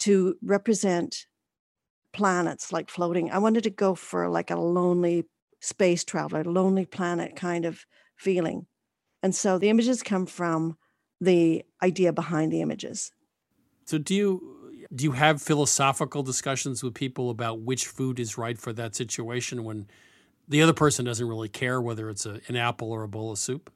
to 0.00 0.36
represent 0.42 1.24
planets 2.12 2.72
like 2.72 2.90
floating. 2.90 3.30
I 3.30 3.38
wanted 3.38 3.62
to 3.62 3.70
go 3.70 3.94
for 3.94 4.28
like 4.28 4.50
a 4.50 4.56
lonely 4.56 5.24
space 5.62 6.04
traveler, 6.04 6.44
lonely 6.44 6.84
planet 6.84 7.36
kind 7.36 7.64
of 7.64 7.86
feeling. 8.16 8.66
And 9.22 9.34
so 9.34 9.56
the 9.56 9.70
images 9.70 10.02
come 10.02 10.26
from 10.26 10.76
the 11.22 11.64
idea 11.82 12.12
behind 12.12 12.52
the 12.52 12.60
images. 12.60 13.10
So 13.86 13.96
do 13.96 14.14
you 14.14 14.84
do 14.94 15.04
you 15.04 15.12
have 15.12 15.40
philosophical 15.40 16.22
discussions 16.22 16.82
with 16.82 16.92
people 16.92 17.30
about 17.30 17.60
which 17.60 17.86
food 17.86 18.20
is 18.20 18.36
right 18.36 18.58
for 18.58 18.74
that 18.74 18.94
situation 18.94 19.64
when 19.64 19.88
the 20.46 20.60
other 20.60 20.74
person 20.74 21.06
doesn't 21.06 21.26
really 21.26 21.48
care 21.48 21.80
whether 21.80 22.10
it's 22.10 22.26
a, 22.26 22.42
an 22.48 22.56
apple 22.56 22.92
or 22.92 23.04
a 23.04 23.08
bowl 23.08 23.30
of 23.30 23.38
soup? 23.38 23.72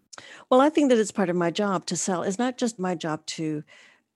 Well, 0.50 0.60
I 0.60 0.68
think 0.68 0.90
that 0.90 0.98
it's 0.98 1.10
part 1.10 1.28
of 1.28 1.36
my 1.36 1.50
job 1.50 1.86
to 1.86 1.96
sell. 1.96 2.22
It's 2.22 2.38
not 2.38 2.58
just 2.58 2.78
my 2.78 2.94
job 2.94 3.24
to 3.26 3.62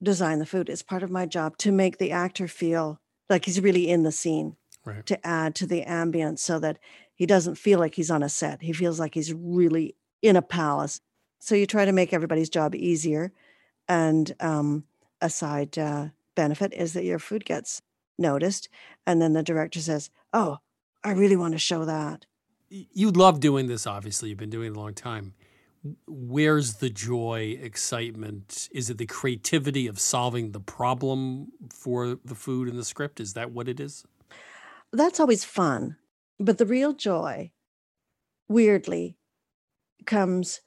design 0.03 0.39
the 0.39 0.47
food. 0.47 0.69
It's 0.69 0.83
part 0.83 1.03
of 1.03 1.11
my 1.11 1.27
job 1.27 1.57
to 1.59 1.73
make 1.73 1.99
the 1.99 2.13
actor 2.13 2.49
feel 2.49 3.01
like 3.29 3.45
he's 3.45 3.61
really 3.61 3.89
in 3.89 4.03
the 4.03 4.13
scene, 4.13 4.57
right. 4.85 5.05
to 5.07 5.27
add 5.27 5.55
to 5.57 5.67
the 5.67 5.85
ambience 5.85 6.39
so 6.41 6.59
that 6.59 6.79
he 7.15 7.27
doesn't 7.27 7.57
feel 7.57 7.79
like 7.79 7.95
he's 7.95 8.11
on 8.11 8.23
a 8.23 8.29
set. 8.29 8.63
He 8.63 8.73
feels 8.73 8.99
like 8.99 9.15
he's 9.15 9.33
really 9.33 9.95
in 10.23 10.37
a 10.37 10.43
palace. 10.43 11.01
So 11.39 11.55
you 11.55 11.67
try 11.67 11.85
to 11.85 11.93
make 11.93 12.13
everybody's 12.13 12.51
job 12.51 12.75
easier. 12.75 13.33
And 13.89 14.35
um, 14.41 14.85
a 15.21 15.31
side 15.31 15.79
uh, 15.79 16.09
benefit 16.35 16.73
is 16.73 16.93
that 16.95 17.05
your 17.05 17.19
food 17.19 17.45
gets 17.45 17.83
noticed. 18.19 18.69
And 19.07 19.21
then 19.21 19.33
the 19.33 19.43
director 19.43 19.81
says, 19.81 20.11
Oh, 20.33 20.59
I 21.03 21.13
really 21.13 21.37
want 21.37 21.53
to 21.53 21.59
show 21.59 21.85
that. 21.85 22.27
You 22.69 23.11
love 23.11 23.41
doing 23.41 23.67
this, 23.67 23.87
obviously. 23.87 24.29
You've 24.29 24.39
been 24.39 24.51
doing 24.51 24.69
it 24.69 24.77
a 24.77 24.81
long 24.81 24.95
time 24.95 25.35
where's 26.07 26.75
the 26.75 26.91
joy, 26.91 27.59
excitement? 27.61 28.69
Is 28.73 28.91
it 28.91 28.99
the 28.99 29.07
creativity 29.07 29.87
of 29.87 29.99
solving 29.99 30.53
the 30.53 30.61
problem 30.61 31.53
for 31.73 32.19
the 32.25 32.35
food 32.35 32.69
in 32.69 32.77
the 32.77 32.85
script? 32.85 33.21
Is 33.21 33.35
that 33.35 33.53
what 33.53 33.69
it 33.69 33.81
is? 33.81 34.05
That's 34.93 35.21
always 35.21 35.45
fun. 35.45 35.97
But 36.39 36.59
the 36.59 36.67
real 36.67 36.93
joy, 36.93 37.53
weirdly, 38.49 39.17
comes 40.07 40.61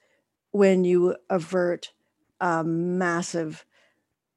when 0.50 0.84
you 0.84 1.16
avert 1.30 1.92
a 2.40 2.64
massive 2.64 3.64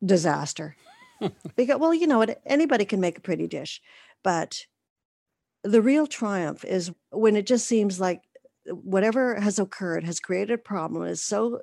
disaster. 0.03 0.75
because, 1.55 1.79
well, 1.79 1.93
you 1.93 2.07
know 2.07 2.19
what? 2.19 2.41
Anybody 2.45 2.85
can 2.85 2.99
make 2.99 3.17
a 3.17 3.21
pretty 3.21 3.47
dish, 3.47 3.81
but 4.23 4.65
the 5.63 5.81
real 5.81 6.07
triumph 6.07 6.63
is 6.63 6.91
when 7.11 7.35
it 7.35 7.45
just 7.45 7.67
seems 7.67 7.99
like 7.99 8.21
whatever 8.69 9.39
has 9.39 9.59
occurred 9.59 10.03
has 10.03 10.19
created 10.19 10.53
a 10.53 10.57
problem 10.57 11.03
is 11.03 11.21
so 11.21 11.61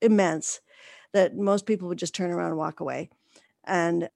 immense 0.00 0.60
that 1.12 1.36
most 1.36 1.66
people 1.66 1.88
would 1.88 1.98
just 1.98 2.14
turn 2.14 2.30
around 2.30 2.48
and 2.48 2.58
walk 2.58 2.80
away. 2.80 3.08
And 3.64 4.08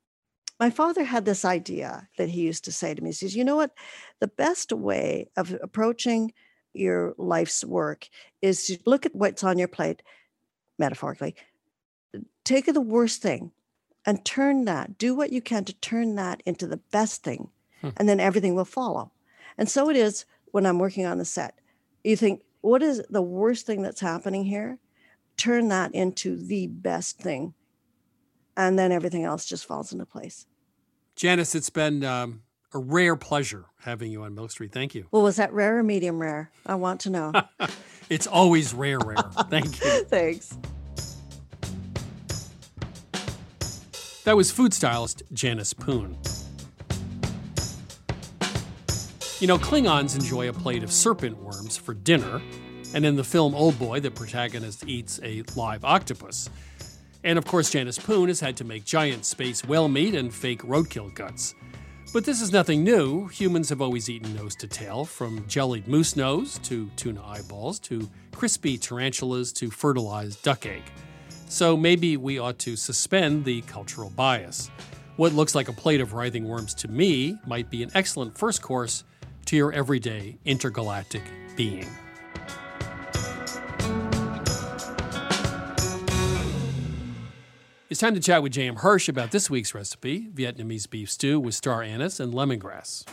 my 0.59 0.71
father 0.71 1.05
had 1.05 1.25
this 1.25 1.45
idea 1.45 2.09
that 2.19 2.29
he 2.29 2.43
used 2.43 2.65
to 2.67 2.73
say 2.73 2.95
to 2.95 3.03
me. 3.03 3.11
He 3.11 3.15
says, 3.15 3.35
You 3.35 3.45
know 3.45 3.57
what? 3.57 3.73
The 4.21 4.29
best 4.29 4.73
way 4.73 5.29
of 5.37 5.57
approaching 5.63 6.33
your 6.73 7.15
life's 7.17 7.65
work 7.65 8.09
is 8.43 8.67
to 8.67 8.79
look 8.87 9.07
at 9.07 9.15
what's 9.15 9.43
on 9.43 9.59
your 9.59 9.69
plate, 9.69 10.03
metaphorically, 10.79 11.35
take 12.45 12.67
the 12.67 12.81
worst 12.81 13.23
thing 13.23 13.53
and 14.07 14.25
turn 14.25 14.65
that, 14.67 14.99
do 14.99 15.15
what 15.15 15.33
you 15.33 15.43
can 15.43 15.65
to 15.65 15.73
turn 15.75 16.15
that 16.17 16.43
into 16.47 16.67
the 16.67 16.77
best 16.77 17.23
thing, 17.23 17.49
hmm. 17.81 17.91
and 17.97 18.09
then 18.09 18.21
everything 18.21 18.55
will 18.55 18.65
follow. 18.65 19.11
And 19.59 19.69
so 19.69 19.91
it 19.91 19.97
is 19.97 20.25
when 20.53 20.67
I'm 20.67 20.79
working 20.79 21.07
on 21.07 21.19
the 21.19 21.25
set 21.25 21.60
you 22.05 22.17
think, 22.17 22.43
what 22.61 22.83
is 22.83 23.03
the 23.11 23.23
worst 23.23 23.67
thing 23.67 23.83
that's 23.83 24.01
happening 24.01 24.45
here? 24.45 24.79
Turn 25.37 25.69
that 25.69 25.95
into 25.95 26.37
the 26.37 26.67
best 26.67 27.19
thing. 27.19 27.55
And 28.57 28.79
then 28.79 28.93
everything 28.93 29.25
else 29.25 29.47
just 29.47 29.65
falls 29.67 29.93
into 29.93 30.05
place. 30.05 30.47
Janice, 31.17 31.55
it's 31.55 31.71
been 31.71 32.05
um, 32.05 32.43
a 32.75 32.79
rare 32.79 33.17
pleasure 33.17 33.67
having 33.81 34.11
you 34.13 34.23
on 34.23 34.35
Milk 34.35 34.51
Street. 34.51 34.73
Thank 34.73 34.95
you. 34.95 35.07
Well, 35.11 35.23
was 35.23 35.37
that 35.37 35.53
rare 35.53 35.79
or 35.79 35.83
medium 35.83 36.21
rare? 36.21 36.51
I 36.67 36.75
want 36.75 37.01
to 37.03 37.11
know. 37.11 37.33
it's 38.11 38.27
always 38.27 38.75
rare, 38.75 38.99
rare. 38.99 39.17
Thank 39.49 39.83
you. 39.83 40.05
Thanks. 40.05 40.57
That 44.25 44.37
was 44.37 44.51
food 44.51 44.75
stylist 44.75 45.23
Janice 45.33 45.73
Poon. 45.73 46.19
You 49.41 49.47
know, 49.47 49.57
Klingons 49.57 50.15
enjoy 50.15 50.51
a 50.51 50.53
plate 50.53 50.83
of 50.83 50.93
serpent 50.93 51.39
worms 51.39 51.75
for 51.75 51.95
dinner, 51.95 52.43
and 52.93 53.07
in 53.07 53.17
the 53.17 53.25
film 53.25 53.55
Old 53.55 53.79
Boy, 53.79 53.99
the 53.99 54.11
protagonist 54.11 54.87
eats 54.87 55.19
a 55.23 55.43
live 55.57 55.83
octopus. 55.83 56.51
And 57.25 57.39
of 57.39 57.47
course, 57.47 57.71
Janice 57.71 57.99
Poon 57.99 58.29
has 58.29 58.41
had 58.41 58.55
to 58.59 58.65
make 58.65 58.85
giant 58.85 59.25
space 59.25 59.65
whale 59.65 59.89
meat 59.89 60.15
and 60.15 60.33
fake 60.33 60.61
roadkill 60.61 61.15
guts. 61.15 61.55
But 62.13 62.27
this 62.27 62.43
is 62.43 62.53
nothing 62.53 62.85
new. 62.85 63.29
Humans 63.29 63.71
have 63.71 63.81
always 63.81 64.11
eaten 64.11 64.37
nose 64.37 64.55
to 64.57 64.67
tail, 64.67 65.07
from 65.07 65.47
jellied 65.49 65.89
moose 65.89 66.17
nose 66.17 66.59
to 66.65 66.91
tuna 66.97 67.27
eyeballs 67.27 67.79
to 67.79 68.11
crispy 68.33 68.77
tarantulas 68.77 69.55
to 69.55 69.71
fertilized 69.71 70.43
duck 70.43 70.67
egg. 70.67 70.83
So 71.49 71.79
maybe 71.79 72.19
we 72.19 72.39
ought 72.39 72.59
to 72.59 72.77
suspend 72.77 73.47
the 73.47 73.63
cultural 73.63 74.11
bias. 74.11 74.71
What 75.17 75.33
looks 75.33 75.55
like 75.55 75.69
a 75.69 75.73
plate 75.73 76.03
of 76.03 76.13
writhing 76.13 76.47
worms 76.47 76.75
to 76.75 76.89
me 76.89 77.39
might 77.47 77.71
be 77.71 77.83
an 77.83 77.91
excellent 77.95 78.37
first 78.37 78.61
course 78.61 79.05
to 79.51 79.57
your 79.57 79.73
everyday 79.73 80.39
intergalactic 80.45 81.23
being. 81.57 81.89
It's 87.89 87.99
time 87.99 88.15
to 88.15 88.21
chat 88.21 88.45
with 88.45 88.53
J.M. 88.53 88.77
Hirsch 88.77 89.09
about 89.09 89.33
this 89.33 89.51
week's 89.51 89.75
recipe 89.75 90.29
Vietnamese 90.33 90.89
beef 90.89 91.11
stew 91.11 91.41
with 91.41 91.57
star 91.57 91.83
anise 91.83 92.21
and 92.21 92.33
lemongrass. 92.33 93.05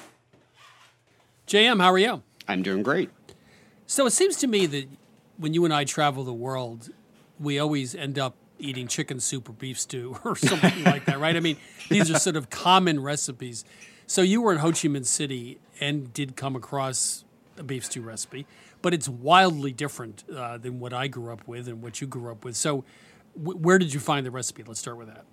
J.M., 1.47 1.79
how 1.79 1.91
are 1.91 1.97
you? 1.97 2.21
I'm 2.47 2.61
doing 2.61 2.83
great. 2.83 3.09
So 3.87 4.05
it 4.05 4.11
seems 4.11 4.37
to 4.37 4.45
me 4.45 4.67
that 4.67 4.87
when 5.37 5.55
you 5.55 5.65
and 5.65 5.73
I 5.73 5.85
travel 5.85 6.23
the 6.23 6.33
world, 6.33 6.91
we 7.39 7.57
always 7.57 7.95
end 7.95 8.19
up 8.19 8.35
eating 8.59 8.87
chicken 8.87 9.19
soup 9.19 9.49
or 9.49 9.53
beef 9.53 9.79
stew 9.79 10.19
or 10.23 10.35
something 10.35 10.83
like 10.83 11.05
that, 11.05 11.19
right? 11.19 11.35
I 11.35 11.39
mean, 11.39 11.57
these 11.89 12.11
are 12.11 12.19
sort 12.19 12.35
of 12.35 12.51
common 12.51 12.99
recipes. 12.99 13.65
So 14.09 14.21
you 14.21 14.41
were 14.41 14.53
in 14.53 14.59
Ho 14.59 14.69
Chi 14.69 14.87
Minh 14.87 15.05
City 15.05 15.59
and 15.81 16.13
did 16.13 16.37
come 16.37 16.55
across 16.55 17.25
a 17.57 17.63
beef 17.63 17.83
stew 17.83 18.01
recipe, 18.01 18.47
but 18.81 18.93
it's 18.93 19.09
wildly 19.09 19.73
different 19.73 20.23
uh, 20.33 20.57
than 20.57 20.79
what 20.79 20.93
I 20.93 21.07
grew 21.07 21.33
up 21.33 21.45
with 21.45 21.67
and 21.67 21.81
what 21.81 21.99
you 21.99 22.07
grew 22.07 22.31
up 22.31 22.45
with. 22.45 22.55
So, 22.55 22.85
w- 23.37 23.59
where 23.59 23.77
did 23.77 23.93
you 23.93 23.99
find 23.99 24.25
the 24.25 24.31
recipe? 24.31 24.63
Let's 24.63 24.79
start 24.79 24.97
with 24.97 25.07
that. 25.07 25.25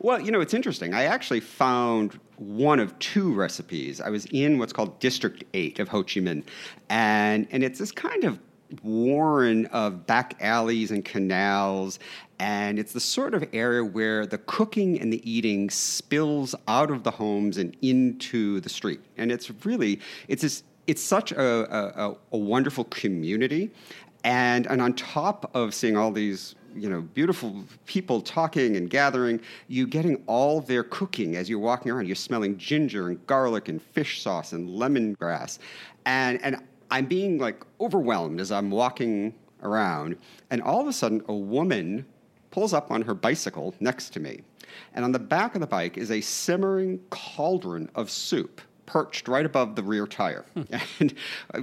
Well, 0.00 0.20
you 0.20 0.30
know, 0.30 0.40
it's 0.40 0.52
interesting. 0.52 0.92
I 0.92 1.04
actually 1.04 1.40
found 1.40 2.20
one 2.36 2.80
of 2.80 2.96
two 2.98 3.32
recipes. 3.32 4.00
I 4.00 4.10
was 4.10 4.26
in 4.26 4.58
what's 4.58 4.74
called 4.74 5.00
District 5.00 5.42
8 5.54 5.78
of 5.78 5.88
Ho 5.88 6.02
Chi 6.02 6.20
Minh, 6.20 6.44
and, 6.90 7.48
and 7.50 7.64
it's 7.64 7.78
this 7.78 7.90
kind 7.90 8.24
of 8.24 8.38
warren 8.82 9.66
of 9.66 10.06
back 10.06 10.36
alleys 10.40 10.90
and 10.90 11.04
canals 11.04 11.98
and 12.38 12.78
it's 12.78 12.92
the 12.92 13.00
sort 13.00 13.34
of 13.34 13.44
area 13.52 13.84
where 13.84 14.24
the 14.24 14.38
cooking 14.38 15.00
and 15.00 15.12
the 15.12 15.28
eating 15.28 15.70
spills 15.70 16.54
out 16.68 16.90
of 16.90 17.02
the 17.02 17.10
homes 17.10 17.58
and 17.58 17.76
into 17.82 18.60
the 18.60 18.68
street. 18.68 19.00
And 19.16 19.32
it's 19.32 19.50
really 19.64 20.00
it's 20.28 20.42
this, 20.42 20.62
it's 20.86 21.02
such 21.02 21.32
a, 21.32 21.42
a, 21.42 22.16
a 22.32 22.38
wonderful 22.38 22.84
community. 22.84 23.70
And 24.24 24.66
and 24.66 24.80
on 24.80 24.94
top 24.94 25.50
of 25.54 25.74
seeing 25.74 25.96
all 25.96 26.12
these 26.12 26.54
you 26.76 26.88
know 26.88 27.00
beautiful 27.00 27.64
people 27.86 28.20
talking 28.20 28.76
and 28.76 28.90
gathering 28.90 29.40
you 29.68 29.86
getting 29.86 30.22
all 30.26 30.60
their 30.60 30.84
cooking 30.84 31.34
as 31.34 31.50
you're 31.50 31.58
walking 31.58 31.90
around. 31.90 32.06
You're 32.06 32.16
smelling 32.16 32.56
ginger 32.56 33.08
and 33.08 33.26
garlic 33.26 33.68
and 33.68 33.82
fish 33.82 34.22
sauce 34.22 34.52
and 34.52 34.68
lemongrass. 34.68 35.58
And 36.06 36.40
and 36.44 36.62
I'm 36.90 37.06
being 37.06 37.38
like 37.38 37.62
overwhelmed 37.80 38.40
as 38.40 38.50
I'm 38.50 38.70
walking 38.70 39.34
around, 39.62 40.16
and 40.50 40.62
all 40.62 40.80
of 40.80 40.86
a 40.86 40.92
sudden, 40.92 41.22
a 41.28 41.34
woman 41.34 42.06
pulls 42.50 42.72
up 42.72 42.90
on 42.90 43.02
her 43.02 43.14
bicycle 43.14 43.74
next 43.80 44.10
to 44.10 44.20
me. 44.20 44.40
And 44.94 45.04
on 45.04 45.12
the 45.12 45.18
back 45.18 45.54
of 45.54 45.60
the 45.60 45.66
bike 45.66 45.96
is 45.96 46.10
a 46.10 46.20
simmering 46.20 47.00
cauldron 47.10 47.90
of 47.94 48.10
soup 48.10 48.60
perched 48.86 49.28
right 49.28 49.44
above 49.44 49.76
the 49.76 49.82
rear 49.82 50.06
tire, 50.06 50.44
hmm. 50.54 50.62
and 51.00 51.14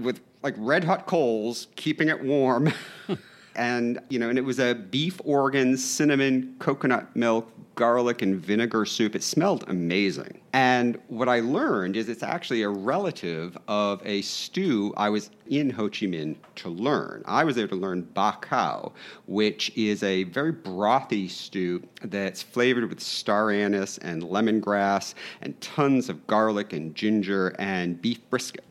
with 0.04 0.22
like 0.44 0.56
red 0.58 0.84
hot 0.84 1.08
coals 1.08 1.68
keeping 1.76 2.10
it 2.10 2.24
warm. 2.24 2.72
and 3.56 4.00
you 4.10 4.20
know, 4.20 4.30
and 4.30 4.38
it 4.38 4.44
was 4.44 4.60
a 4.60 4.76
beef 4.76 5.20
organ, 5.24 5.78
cinnamon, 5.78 6.56
coconut 6.60 7.16
milk, 7.16 7.52
garlic, 7.76 8.22
and 8.22 8.38
vinegar 8.38 8.86
soup. 8.86 9.16
It 9.16 9.24
smelled 9.24 9.66
amazing. 9.68 10.40
And 10.54 10.98
what 11.08 11.28
I 11.28 11.42
learned 11.42 11.98
is 11.98 12.10
it's 12.10 12.24
actually 12.24 12.64
a 12.64 12.70
relative 12.70 13.58
of 13.68 14.02
a 14.06 14.22
stew 14.22 14.94
I 14.96 15.10
was 15.10 15.30
in 15.48 15.70
Ho 15.72 15.90
Chi 15.90 16.06
Minh 16.06 16.38
to 16.56 16.70
learn. 16.70 17.24
I 17.26 17.44
was 17.44 17.56
there 17.56 17.68
to 17.68 17.76
learn 17.76 18.08
bò 18.16 18.42
kho, 18.42 18.92
which 19.28 19.72
is 19.76 20.04
a 20.04 20.24
very 20.24 20.54
brothy 20.54 21.30
stew 21.30 21.84
that's 22.04 22.42
flavored 22.42 22.90
with 22.90 23.02
star 23.02 23.52
anise 23.52 23.98
and 24.00 24.24
lemongrass 24.24 25.14
and 25.42 25.60
tons 25.62 26.10
of 26.10 26.26
garlic 26.28 26.74
and 26.74 26.96
ginger 26.96 27.56
and 27.60 28.02
beef 28.02 28.20
brisket. 28.30 28.64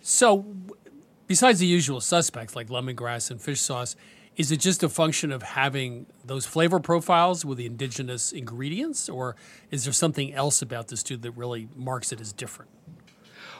So 0.00 0.44
Besides 1.26 1.58
the 1.58 1.66
usual 1.66 2.02
suspects 2.02 2.54
like 2.54 2.68
lemongrass 2.68 3.30
and 3.30 3.40
fish 3.40 3.60
sauce, 3.60 3.96
is 4.36 4.50
it 4.50 4.58
just 4.58 4.82
a 4.82 4.88
function 4.88 5.30
of 5.30 5.42
having 5.42 6.06
those 6.24 6.46
flavor 6.46 6.80
profiles 6.80 7.44
with 7.44 7.58
the 7.58 7.66
indigenous 7.66 8.32
ingredients, 8.32 9.08
or 9.08 9.36
is 9.70 9.84
there 9.84 9.92
something 9.92 10.34
else 10.34 10.62
about 10.62 10.88
the 10.88 10.96
stew 10.96 11.16
that 11.18 11.32
really 11.32 11.68
marks 11.76 12.12
it 12.12 12.20
as 12.20 12.32
different? 12.32 12.70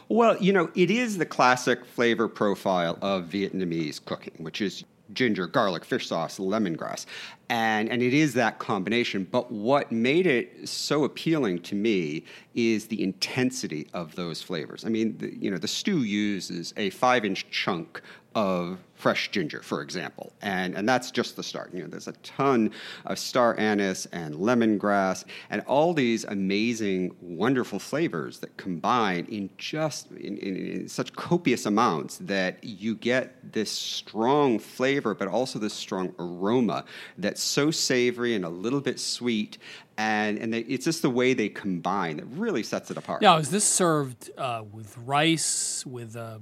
Well, 0.09 0.37
you 0.43 0.53
know, 0.53 0.71
it 0.75 0.91
is 0.91 1.17
the 1.17 1.27
classic 1.27 1.85
flavor 1.85 2.29
profile 2.29 2.99
of 3.01 3.25
Vietnamese 3.25 4.05
cooking, 4.05 4.35
which 4.39 4.61
is 4.61 4.85
ginger, 5.13 5.47
garlic, 5.47 5.85
fish 5.85 6.09
sauce, 6.09 6.39
lemongrass. 6.39 7.07
And, 7.49 7.89
and 7.91 8.03
it 8.03 8.15
is 8.15 8.35
that 8.35 8.59
combination. 8.59 9.27
But 9.31 9.51
what 9.53 9.93
made 9.93 10.27
it 10.27 10.69
so 10.69 11.05
appealing 11.05 11.61
to 11.63 11.75
me 11.75 12.25
is 12.55 12.87
the 12.87 13.03
intensity 13.03 13.87
of 13.93 14.15
those 14.15 14.43
flavors. 14.43 14.85
I 14.85 14.89
mean, 14.89 15.17
the, 15.19 15.35
you 15.37 15.51
know, 15.51 15.59
the 15.59 15.69
stew 15.69 16.03
uses 16.03 16.75
a 16.77 16.91
five 16.91 17.25
inch 17.25 17.49
chunk 17.51 18.01
of 18.35 18.79
fresh 19.05 19.31
ginger, 19.31 19.61
for 19.61 19.83
example. 19.83 20.33
And, 20.41 20.75
and 20.75 20.89
that's 20.89 21.11
just 21.11 21.37
the 21.37 21.43
start. 21.43 21.75
You 21.75 21.83
know, 21.83 21.89
there's 21.89 22.09
a 22.09 22.13
ton 22.23 22.71
of 23.05 23.19
star 23.19 23.55
anise 23.59 24.07
and 24.07 24.35
lemongrass 24.35 25.27
and 25.51 25.61
all 25.67 25.93
these 25.93 26.25
amazing, 26.25 27.15
wonderful 27.21 27.79
flavors 27.79 28.39
that 28.39 28.57
combine 28.57 29.27
in 29.27 29.51
just 29.59 30.11
in, 30.13 30.39
in, 30.39 30.57
in 30.57 30.89
such 30.89 31.13
copious 31.17 31.67
amounts 31.67 32.17
that 32.23 32.65
you 32.65 32.95
get 32.95 33.53
this 33.53 33.71
strong 33.71 34.59
flavor, 34.59 35.15
but 35.15 35.29
also 35.29 35.59
this 35.59 35.75
strong 35.75 36.15
aroma 36.19 36.87
that's 37.19 37.43
so 37.43 37.71
savory 37.71 38.35
and 38.35 38.47
a 38.47 38.49
little 38.49 38.81
bit 38.81 38.99
sweet. 38.99 39.59
And, 39.99 40.39
and 40.39 40.51
they, 40.55 40.61
it's 40.61 40.87
just 40.87 41.03
the 41.03 41.11
way 41.11 41.35
they 41.35 41.51
combine 41.51 42.17
that 42.17 42.25
really 42.25 42.63
sets 42.63 42.91
it 42.91 42.97
apart. 42.97 43.21
Now, 43.21 43.37
is 43.37 43.51
this 43.51 43.67
served 43.67 44.31
uh, 44.39 44.63
with 44.73 44.97
rice, 44.97 45.85
with 45.85 46.17
uh, 46.17 46.39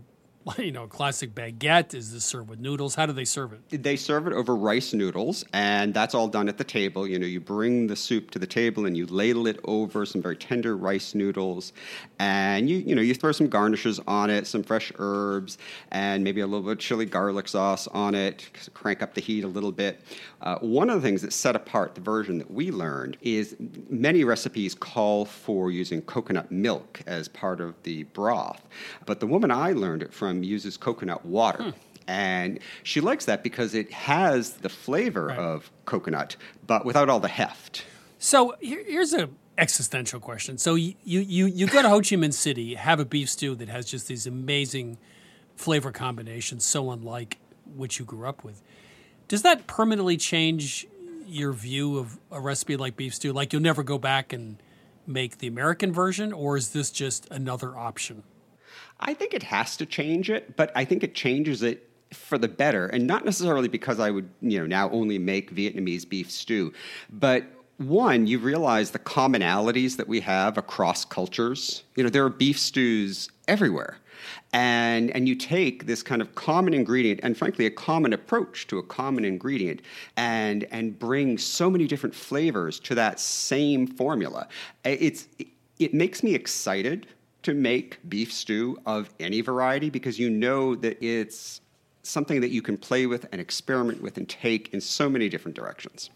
you 0.58 0.72
know, 0.72 0.86
classic 0.86 1.34
baguette? 1.34 1.94
Is 1.94 2.12
this 2.12 2.24
served 2.24 2.48
with 2.48 2.58
noodles? 2.58 2.94
How 2.94 3.06
do 3.06 3.12
they 3.12 3.24
serve 3.24 3.52
it? 3.52 3.82
They 3.82 3.96
serve 3.96 4.26
it 4.26 4.32
over 4.32 4.56
rice 4.56 4.92
noodles, 4.92 5.44
and 5.52 5.94
that's 5.94 6.14
all 6.14 6.26
done 6.26 6.48
at 6.48 6.58
the 6.58 6.64
table. 6.64 7.06
You 7.06 7.18
know, 7.18 7.26
you 7.26 7.40
bring 7.40 7.86
the 7.86 7.94
soup 7.94 8.30
to 8.32 8.38
the 8.38 8.46
table 8.46 8.86
and 8.86 8.96
you 8.96 9.06
ladle 9.06 9.46
it 9.46 9.60
over 9.64 10.04
some 10.04 10.20
very 10.20 10.36
tender 10.36 10.76
rice 10.76 11.14
noodles, 11.14 11.72
and 12.18 12.68
you 12.68 12.78
you 12.78 12.94
know 12.94 13.02
you 13.02 13.14
throw 13.14 13.32
some 13.32 13.48
garnishes 13.48 14.00
on 14.06 14.30
it, 14.30 14.46
some 14.46 14.62
fresh 14.62 14.92
herbs, 14.98 15.58
and 15.92 16.24
maybe 16.24 16.40
a 16.40 16.46
little 16.46 16.62
bit 16.62 16.72
of 16.72 16.78
chili 16.78 17.06
garlic 17.06 17.46
sauce 17.46 17.86
on 17.88 18.14
it. 18.14 18.50
Crank 18.74 19.02
up 19.02 19.14
the 19.14 19.20
heat 19.20 19.44
a 19.44 19.48
little 19.48 19.72
bit. 19.72 20.00
Uh, 20.40 20.58
one 20.58 20.90
of 20.90 21.00
the 21.00 21.06
things 21.06 21.22
that 21.22 21.32
set 21.32 21.54
apart 21.54 21.94
the 21.94 22.00
version 22.00 22.38
that 22.38 22.50
we 22.50 22.72
learned 22.72 23.16
is 23.22 23.54
many 23.88 24.24
recipes 24.24 24.74
call 24.74 25.24
for 25.24 25.70
using 25.70 26.02
coconut 26.02 26.50
milk 26.50 27.00
as 27.06 27.28
part 27.28 27.60
of 27.60 27.80
the 27.84 28.02
broth, 28.04 28.66
but 29.06 29.20
the 29.20 29.26
woman 29.26 29.52
I 29.52 29.72
learned 29.72 30.02
it 30.02 30.12
from 30.12 30.31
uses 30.40 30.76
coconut 30.76 31.24
water. 31.24 31.62
Hmm. 31.62 31.70
And 32.08 32.58
she 32.82 33.00
likes 33.00 33.24
that 33.26 33.42
because 33.42 33.74
it 33.74 33.92
has 33.92 34.54
the 34.54 34.68
flavor 34.68 35.30
of 35.30 35.70
coconut, 35.84 36.36
but 36.66 36.84
without 36.84 37.08
all 37.08 37.20
the 37.20 37.28
heft. 37.28 37.84
So 38.18 38.54
here, 38.60 38.82
here's 38.86 39.12
a 39.12 39.28
existential 39.58 40.20
question. 40.20 40.58
So 40.58 40.74
you, 40.74 40.94
you 41.04 41.46
you 41.46 41.66
go 41.66 41.82
to 41.82 41.88
Ho 41.88 41.98
Chi 41.98 42.16
Minh 42.16 42.32
City, 42.32 42.74
have 42.74 42.98
a 43.00 43.04
beef 43.04 43.30
stew 43.30 43.54
that 43.56 43.68
has 43.68 43.86
just 43.86 44.08
these 44.08 44.26
amazing 44.26 44.98
flavor 45.56 45.92
combinations, 45.92 46.64
so 46.64 46.90
unlike 46.90 47.38
what 47.74 47.98
you 47.98 48.04
grew 48.04 48.28
up 48.28 48.44
with. 48.44 48.62
Does 49.28 49.42
that 49.42 49.66
permanently 49.66 50.16
change 50.16 50.86
your 51.26 51.52
view 51.52 51.98
of 51.98 52.18
a 52.30 52.40
recipe 52.40 52.76
like 52.76 52.96
beef 52.96 53.14
stew? 53.14 53.32
Like 53.32 53.52
you'll 53.52 53.62
never 53.62 53.82
go 53.82 53.98
back 53.98 54.32
and 54.32 54.60
make 55.06 55.38
the 55.38 55.46
American 55.46 55.92
version, 55.92 56.32
or 56.32 56.56
is 56.56 56.70
this 56.70 56.90
just 56.90 57.28
another 57.30 57.76
option? 57.76 58.22
I 59.02 59.14
think 59.14 59.34
it 59.34 59.42
has 59.42 59.76
to 59.78 59.86
change 59.86 60.30
it, 60.30 60.56
but 60.56 60.70
I 60.74 60.84
think 60.84 61.02
it 61.02 61.14
changes 61.14 61.62
it 61.62 61.88
for 62.12 62.38
the 62.38 62.48
better, 62.48 62.86
and 62.86 63.06
not 63.06 63.24
necessarily 63.24 63.68
because 63.68 63.98
I 63.98 64.10
would, 64.10 64.28
you 64.40 64.58
know, 64.58 64.66
now 64.66 64.90
only 64.90 65.18
make 65.18 65.54
Vietnamese 65.54 66.08
beef 66.08 66.30
stew, 66.30 66.72
but 67.10 67.44
one, 67.78 68.26
you 68.26 68.38
realize 68.38 68.90
the 68.90 68.98
commonalities 68.98 69.96
that 69.96 70.06
we 70.06 70.20
have 70.20 70.56
across 70.56 71.04
cultures. 71.04 71.82
You 71.96 72.04
know, 72.04 72.10
there 72.10 72.24
are 72.24 72.30
beef 72.30 72.58
stews 72.58 73.28
everywhere. 73.48 73.98
And, 74.52 75.10
and 75.10 75.26
you 75.26 75.34
take 75.34 75.86
this 75.86 76.02
kind 76.02 76.22
of 76.22 76.34
common 76.34 76.74
ingredient 76.74 77.20
and 77.22 77.36
frankly 77.36 77.66
a 77.66 77.70
common 77.70 78.12
approach 78.12 78.66
to 78.68 78.78
a 78.78 78.82
common 78.82 79.24
ingredient 79.24 79.82
and, 80.16 80.64
and 80.70 80.96
bring 80.96 81.38
so 81.38 81.68
many 81.68 81.86
different 81.86 82.14
flavors 82.14 82.78
to 82.80 82.94
that 82.94 83.18
same 83.18 83.86
formula. 83.86 84.46
It's, 84.84 85.26
it 85.78 85.92
makes 85.92 86.22
me 86.22 86.34
excited 86.34 87.08
to 87.42 87.54
make 87.54 87.98
beef 88.08 88.32
stew 88.32 88.78
of 88.86 89.10
any 89.20 89.40
variety 89.40 89.90
because 89.90 90.18
you 90.18 90.30
know 90.30 90.74
that 90.76 91.02
it's 91.02 91.60
something 92.02 92.40
that 92.40 92.50
you 92.50 92.62
can 92.62 92.76
play 92.76 93.06
with 93.06 93.26
and 93.32 93.40
experiment 93.40 94.02
with 94.02 94.16
and 94.16 94.28
take 94.28 94.72
in 94.72 94.80
so 94.80 95.08
many 95.08 95.28
different 95.28 95.56
directions. 95.56 96.10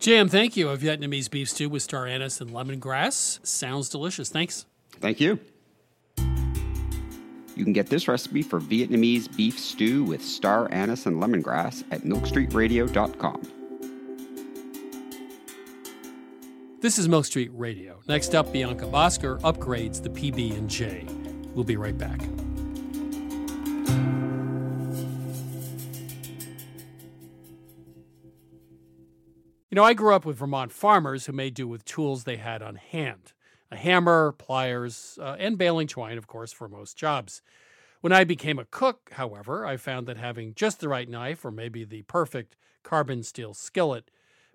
J.M., 0.00 0.28
thank 0.28 0.56
you. 0.56 0.68
A 0.68 0.76
Vietnamese 0.76 1.30
beef 1.30 1.48
stew 1.48 1.68
with 1.68 1.82
star 1.82 2.06
anise 2.06 2.40
and 2.40 2.50
lemongrass. 2.50 3.44
Sounds 3.46 3.88
delicious. 3.88 4.28
Thanks. 4.28 4.64
Thank 5.00 5.20
you. 5.20 5.38
You 6.16 7.64
can 7.64 7.72
get 7.72 7.88
this 7.88 8.06
recipe 8.06 8.42
for 8.42 8.60
Vietnamese 8.60 9.34
beef 9.36 9.58
stew 9.58 10.04
with 10.04 10.22
star 10.22 10.68
anise 10.72 11.06
and 11.06 11.20
lemongrass 11.20 11.82
at 11.90 12.02
milkstreetradio.com. 12.02 13.57
This 16.80 16.96
is 16.96 17.08
Milk 17.08 17.24
Street 17.24 17.50
Radio. 17.54 17.98
Next 18.06 18.36
up, 18.36 18.52
Bianca 18.52 18.84
Bosker 18.84 19.40
upgrades 19.40 20.00
the 20.00 20.10
PB 20.10 20.56
and 20.56 20.70
J. 20.70 21.04
We'll 21.52 21.64
be 21.64 21.76
right 21.76 21.98
back. 21.98 22.22
You 29.70 29.74
know, 29.74 29.82
I 29.82 29.92
grew 29.92 30.14
up 30.14 30.24
with 30.24 30.36
Vermont 30.36 30.70
farmers 30.70 31.26
who 31.26 31.32
made 31.32 31.54
do 31.54 31.66
with 31.66 31.84
tools 31.84 32.22
they 32.22 32.36
had 32.36 32.62
on 32.62 32.76
hand 32.76 33.32
a 33.72 33.76
hammer, 33.76 34.30
pliers, 34.38 35.18
uh, 35.20 35.34
and 35.36 35.58
baling 35.58 35.88
twine, 35.88 36.16
of 36.16 36.28
course, 36.28 36.52
for 36.52 36.68
most 36.68 36.96
jobs. 36.96 37.42
When 38.02 38.12
I 38.12 38.22
became 38.22 38.60
a 38.60 38.64
cook, 38.64 39.10
however, 39.14 39.66
I 39.66 39.78
found 39.78 40.06
that 40.06 40.16
having 40.16 40.54
just 40.54 40.78
the 40.78 40.88
right 40.88 41.08
knife 41.08 41.44
or 41.44 41.50
maybe 41.50 41.82
the 41.82 42.02
perfect 42.02 42.54
carbon 42.84 43.24
steel 43.24 43.52
skillet 43.52 44.12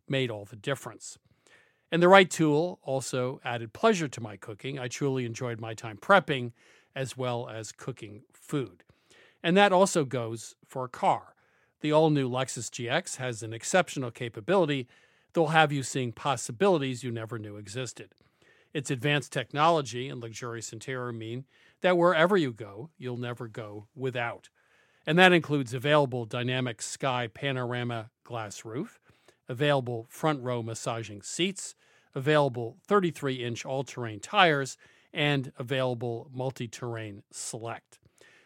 made 0.08 0.32
all 0.32 0.46
the 0.46 0.56
difference. 0.56 1.18
And 1.94 2.02
the 2.02 2.08
right 2.08 2.28
tool 2.28 2.80
also 2.82 3.40
added 3.46 3.72
pleasure 3.72 4.08
to 4.08 4.20
my 4.20 4.36
cooking. 4.36 4.80
I 4.80 4.88
truly 4.88 5.26
enjoyed 5.26 5.62
my 5.62 5.76
time 5.76 5.98
prepping 5.98 6.52
as 6.96 7.16
well 7.16 7.48
as 7.48 7.72
cooking 7.72 8.24
food. 8.34 8.84
And 9.44 9.56
that 9.58 9.72
also 9.72 10.04
goes 10.04 10.56
for 10.68 10.86
a 10.86 10.90
car. 10.90 11.36
The 11.82 11.92
all 11.92 12.10
new 12.10 12.28
Lexus 12.28 12.72
GX 12.72 13.18
has 13.18 13.44
an 13.44 13.54
exceptional 13.54 14.10
capability 14.10 14.88
that 15.34 15.40
will 15.40 15.50
have 15.50 15.72
you 15.72 15.84
seeing 15.84 16.12
possibilities 16.12 17.04
you 17.04 17.12
never 17.12 17.38
knew 17.38 17.58
existed. 17.58 18.10
Its 18.74 18.90
advanced 18.90 19.32
technology 19.32 20.10
and 20.10 20.20
luxurious 20.20 20.74
interior 20.74 21.14
mean 21.14 21.46
that 21.82 21.96
wherever 21.96 22.36
you 22.36 22.54
go, 22.54 22.90
you'll 22.98 23.18
never 23.18 23.48
go 23.48 23.86
without. 23.96 24.50
And 25.06 25.20
that 25.20 25.32
includes 25.32 25.76
available 25.76 26.26
dynamic 26.26 26.82
sky 26.82 27.28
panorama 27.28 28.10
glass 28.24 28.66
roof, 28.66 29.00
available 29.48 30.06
front 30.10 30.42
row 30.42 30.62
massaging 30.64 31.22
seats, 31.22 31.76
available 32.16 32.78
33 32.88 33.44
inch 33.44 33.66
all 33.66 33.84
terrain 33.84 34.20
tires, 34.20 34.78
and 35.14 35.52
available 35.58 36.30
multi 36.34 36.68
terrain 36.68 37.24
select. 37.32 38.00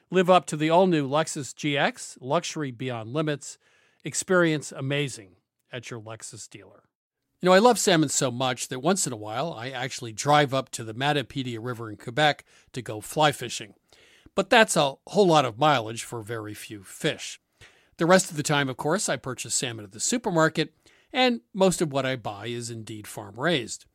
Live 0.09 0.29
up 0.29 0.45
to 0.45 0.57
the 0.57 0.69
all 0.69 0.87
new 0.87 1.07
Lexus 1.07 1.53
GX, 1.53 2.17
luxury 2.21 2.71
beyond 2.71 3.13
limits. 3.13 3.57
Experience 4.03 4.71
amazing 4.71 5.31
at 5.71 5.89
your 5.89 5.99
Lexus 5.99 6.49
dealer. 6.49 6.83
You 7.41 7.47
know, 7.47 7.53
I 7.53 7.59
love 7.59 7.77
salmon 7.77 8.09
so 8.09 8.31
much 8.31 8.69
that 8.69 8.79
once 8.79 9.05
in 9.05 9.13
a 9.13 9.17
while 9.17 9.53
I 9.53 9.69
actually 9.69 10.13
drive 10.13 10.53
up 10.53 10.69
to 10.71 10.83
the 10.83 10.93
Matapedia 10.93 11.59
River 11.61 11.89
in 11.89 11.97
Quebec 11.97 12.45
to 12.73 12.81
go 12.81 13.01
fly 13.01 13.31
fishing. 13.31 13.73
But 14.33 14.49
that's 14.49 14.75
a 14.75 14.95
whole 15.07 15.27
lot 15.27 15.45
of 15.45 15.59
mileage 15.59 16.03
for 16.03 16.21
very 16.21 16.53
few 16.53 16.83
fish. 16.83 17.39
The 17.97 18.05
rest 18.05 18.31
of 18.31 18.37
the 18.37 18.43
time, 18.43 18.69
of 18.69 18.77
course, 18.77 19.09
I 19.09 19.17
purchase 19.17 19.55
salmon 19.55 19.83
at 19.83 19.91
the 19.91 19.99
supermarket, 19.99 20.73
and 21.11 21.41
most 21.53 21.81
of 21.81 21.91
what 21.91 22.05
I 22.05 22.15
buy 22.15 22.47
is 22.47 22.69
indeed 22.69 23.07
farm 23.07 23.39
raised. 23.39 23.85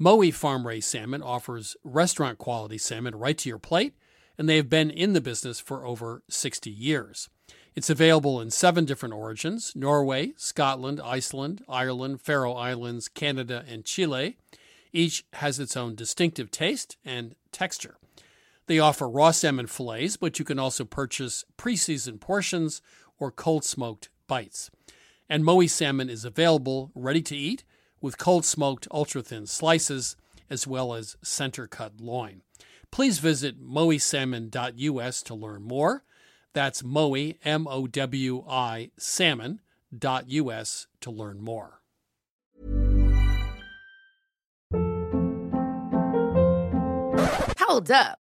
Mowi 0.00 0.32
Farm 0.32 0.66
Raised 0.66 0.88
Salmon 0.88 1.22
offers 1.22 1.74
restaurant 1.82 2.36
quality 2.36 2.76
salmon 2.76 3.14
right 3.14 3.38
to 3.38 3.48
your 3.48 3.58
plate, 3.58 3.94
and 4.36 4.46
they 4.46 4.56
have 4.56 4.68
been 4.68 4.90
in 4.90 5.14
the 5.14 5.22
business 5.22 5.58
for 5.58 5.86
over 5.86 6.22
60 6.28 6.70
years. 6.70 7.30
It's 7.74 7.88
available 7.88 8.40
in 8.40 8.50
seven 8.50 8.84
different 8.84 9.14
origins 9.14 9.72
Norway, 9.74 10.32
Scotland, 10.36 11.00
Iceland, 11.02 11.62
Ireland, 11.68 12.20
Faroe 12.20 12.54
Islands, 12.54 13.08
Canada, 13.08 13.64
and 13.68 13.84
Chile. 13.84 14.36
Each 14.92 15.24
has 15.34 15.58
its 15.58 15.76
own 15.76 15.94
distinctive 15.94 16.50
taste 16.50 16.96
and 17.04 17.34
texture. 17.52 17.96
They 18.66 18.78
offer 18.78 19.08
raw 19.08 19.30
salmon 19.30 19.66
fillets, 19.66 20.16
but 20.16 20.38
you 20.38 20.44
can 20.44 20.58
also 20.58 20.84
purchase 20.84 21.44
pre 21.56 21.76
seasoned 21.76 22.20
portions 22.20 22.82
or 23.18 23.30
cold 23.30 23.64
smoked 23.64 24.08
bites. 24.26 24.70
And 25.28 25.42
Mowi 25.44 25.68
salmon 25.68 26.08
is 26.08 26.24
available 26.24 26.92
ready 26.94 27.22
to 27.22 27.36
eat 27.36 27.64
with 28.00 28.18
cold 28.18 28.44
smoked 28.44 28.86
ultra 28.90 29.22
thin 29.22 29.46
slices 29.46 30.16
as 30.48 30.66
well 30.66 30.94
as 30.94 31.16
center 31.22 31.66
cut 31.66 32.00
loin. 32.00 32.42
Please 32.92 33.18
visit 33.18 33.60
mowisalmon.us 33.60 35.22
to 35.22 35.34
learn 35.34 35.62
more. 35.62 36.04
That's 36.52 36.82
Mowi, 36.82 37.36
M 37.44 37.66
O 37.68 37.86
W 37.86 38.44
I, 38.48 38.90
salmon.us 38.96 40.86
to 41.00 41.10
learn 41.10 41.40
more. 41.40 41.80
Hold 47.58 47.90
up. 47.90 48.20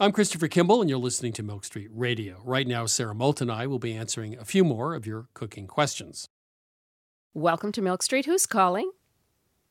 I'm 0.00 0.12
Christopher 0.12 0.46
Kimball, 0.46 0.80
and 0.80 0.88
you're 0.88 0.96
listening 0.96 1.32
to 1.32 1.42
Milk 1.42 1.64
Street 1.64 1.88
Radio. 1.92 2.40
Right 2.44 2.68
now, 2.68 2.86
Sarah 2.86 3.16
Moulton 3.16 3.50
and 3.50 3.58
I 3.60 3.66
will 3.66 3.80
be 3.80 3.94
answering 3.94 4.38
a 4.38 4.44
few 4.44 4.62
more 4.62 4.94
of 4.94 5.08
your 5.08 5.26
cooking 5.34 5.66
questions. 5.66 6.28
Welcome 7.34 7.72
to 7.72 7.82
Milk 7.82 8.04
Street. 8.04 8.24
Who's 8.24 8.46
calling? 8.46 8.92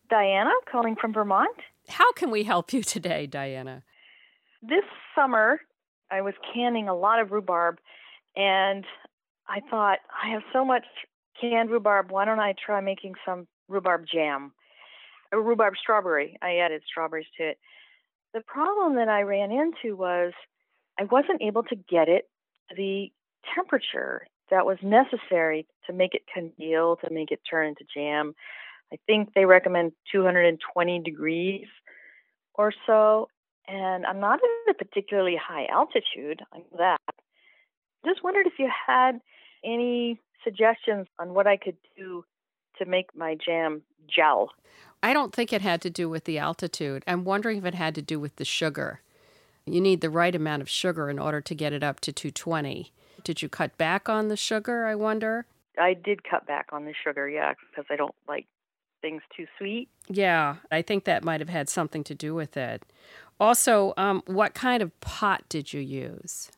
Diana, 0.09 0.51
calling 0.69 0.97
from 0.99 1.13
Vermont. 1.13 1.55
How 1.88 2.11
can 2.11 2.30
we 2.30 2.43
help 2.43 2.73
you 2.73 2.84
today, 2.84 3.25
Diana? 3.25 3.84
This 4.61 4.84
summer, 5.15 5.61
I 6.11 6.19
was 6.19 6.34
canning 6.53 6.89
a 6.89 6.95
lot 6.95 7.21
of 7.21 7.32
rhubarb, 7.32 7.78
and 8.36 8.84
I 9.47 9.61
thought, 9.69 9.99
I 10.21 10.30
have 10.34 10.43
so 10.51 10.65
much 10.65 10.84
canned 11.39 11.69
rhubarb. 11.69 12.11
Why 12.11 12.25
don't 12.25 12.41
I 12.41 12.53
try 12.65 12.82
making 12.82 13.13
some 13.25 13.47
rhubarb 13.69 14.03
jam? 14.13 14.51
A 15.32 15.39
rhubarb 15.39 15.75
strawberry. 15.82 16.38
I 16.41 16.57
added 16.57 16.82
strawberries 16.86 17.28
to 17.38 17.51
it. 17.51 17.59
The 18.38 18.44
problem 18.44 18.98
that 18.98 19.10
I 19.10 19.24
ran 19.24 19.52
into 19.52 19.96
was 19.96 20.32
I 21.00 21.06
wasn't 21.06 21.42
able 21.42 21.64
to 21.64 21.76
get 21.76 22.08
it 22.08 22.30
the 22.76 23.12
temperature 23.56 24.28
that 24.52 24.64
was 24.64 24.78
necessary 24.84 25.66
to 25.88 25.94
make 25.94 26.14
it 26.14 26.22
congeal, 26.32 26.98
to 26.98 27.12
make 27.12 27.32
it 27.32 27.40
turn 27.50 27.70
into 27.70 27.84
jam. 27.92 28.36
I 28.94 28.98
think 29.08 29.34
they 29.34 29.46
recommend 29.46 29.94
220 30.12 31.00
degrees 31.00 31.66
or 32.54 32.72
so. 32.86 33.28
And 33.68 34.06
I'm 34.06 34.20
not 34.20 34.40
at 34.68 34.76
a 34.76 34.86
particularly 34.86 35.36
high 35.36 35.66
altitude, 35.72 36.44
know 36.54 36.78
that. 36.78 37.02
Just 38.06 38.24
wondered 38.24 38.46
if 38.46 38.60
you 38.60 38.70
had 38.86 39.14
any 39.66 40.22
suggestions 40.44 41.08
on 41.18 41.34
what 41.34 41.48
I 41.48 41.58
could 41.58 41.78
do 41.98 42.24
to 42.78 42.86
make 42.86 43.16
my 43.16 43.36
jam 43.44 43.82
gel. 44.08 44.52
I 45.04 45.14
don't 45.14 45.34
think 45.34 45.54
it 45.54 45.62
had 45.62 45.82
to 45.82 45.89
do 45.89 46.10
with 46.10 46.24
the 46.24 46.38
altitude. 46.38 47.04
I'm 47.08 47.24
wondering 47.24 47.60
if 47.60 47.66
it 47.66 47.76
had 47.76 47.95
to 47.95 48.02
do 48.02 48.20
with 48.20 48.36
the 48.38 48.45
sugar. 48.45 49.02
You 49.66 49.82
need 49.82 50.02
the 50.02 50.10
right 50.10 50.34
amount 50.34 50.62
of 50.62 50.70
sugar 50.70 51.10
in 51.10 51.20
order 51.20 51.41
to 51.41 51.56
get 51.56 51.74
it 51.74 51.84
up 51.84 52.00
to 52.02 52.12
220. 52.12 52.91
Did 53.24 53.41
you 53.41 53.50
cut 53.50 53.78
back 53.78 54.08
on 54.10 54.28
the 54.30 54.38
sugar, 54.38 54.86
I 54.86 54.95
wonder? 54.95 55.45
I 55.78 55.93
did 55.93 56.24
cut 56.24 56.48
back 56.48 56.68
on 56.72 56.86
the 56.86 56.93
sugar, 57.04 57.30
yeah, 57.30 57.54
because 57.70 57.86
I 57.89 57.95
don't 57.95 58.16
like 58.28 58.48
things 59.02 59.22
too 59.36 59.45
sweet. 59.58 59.89
Yeah, 60.08 60.56
I 60.72 60.82
think 60.82 61.04
that 61.04 61.24
might 61.24 61.39
have 61.41 61.50
had 61.50 61.70
something 61.70 62.04
to 62.06 62.16
do 62.16 62.34
with 62.34 62.58
it. 62.58 62.84
Also, 63.39 63.93
um, 63.98 64.24
what 64.26 64.54
kind 64.54 64.82
of 64.82 64.98
pot 65.02 65.43
did 65.50 65.74
you 65.74 65.82
use? 65.82 66.52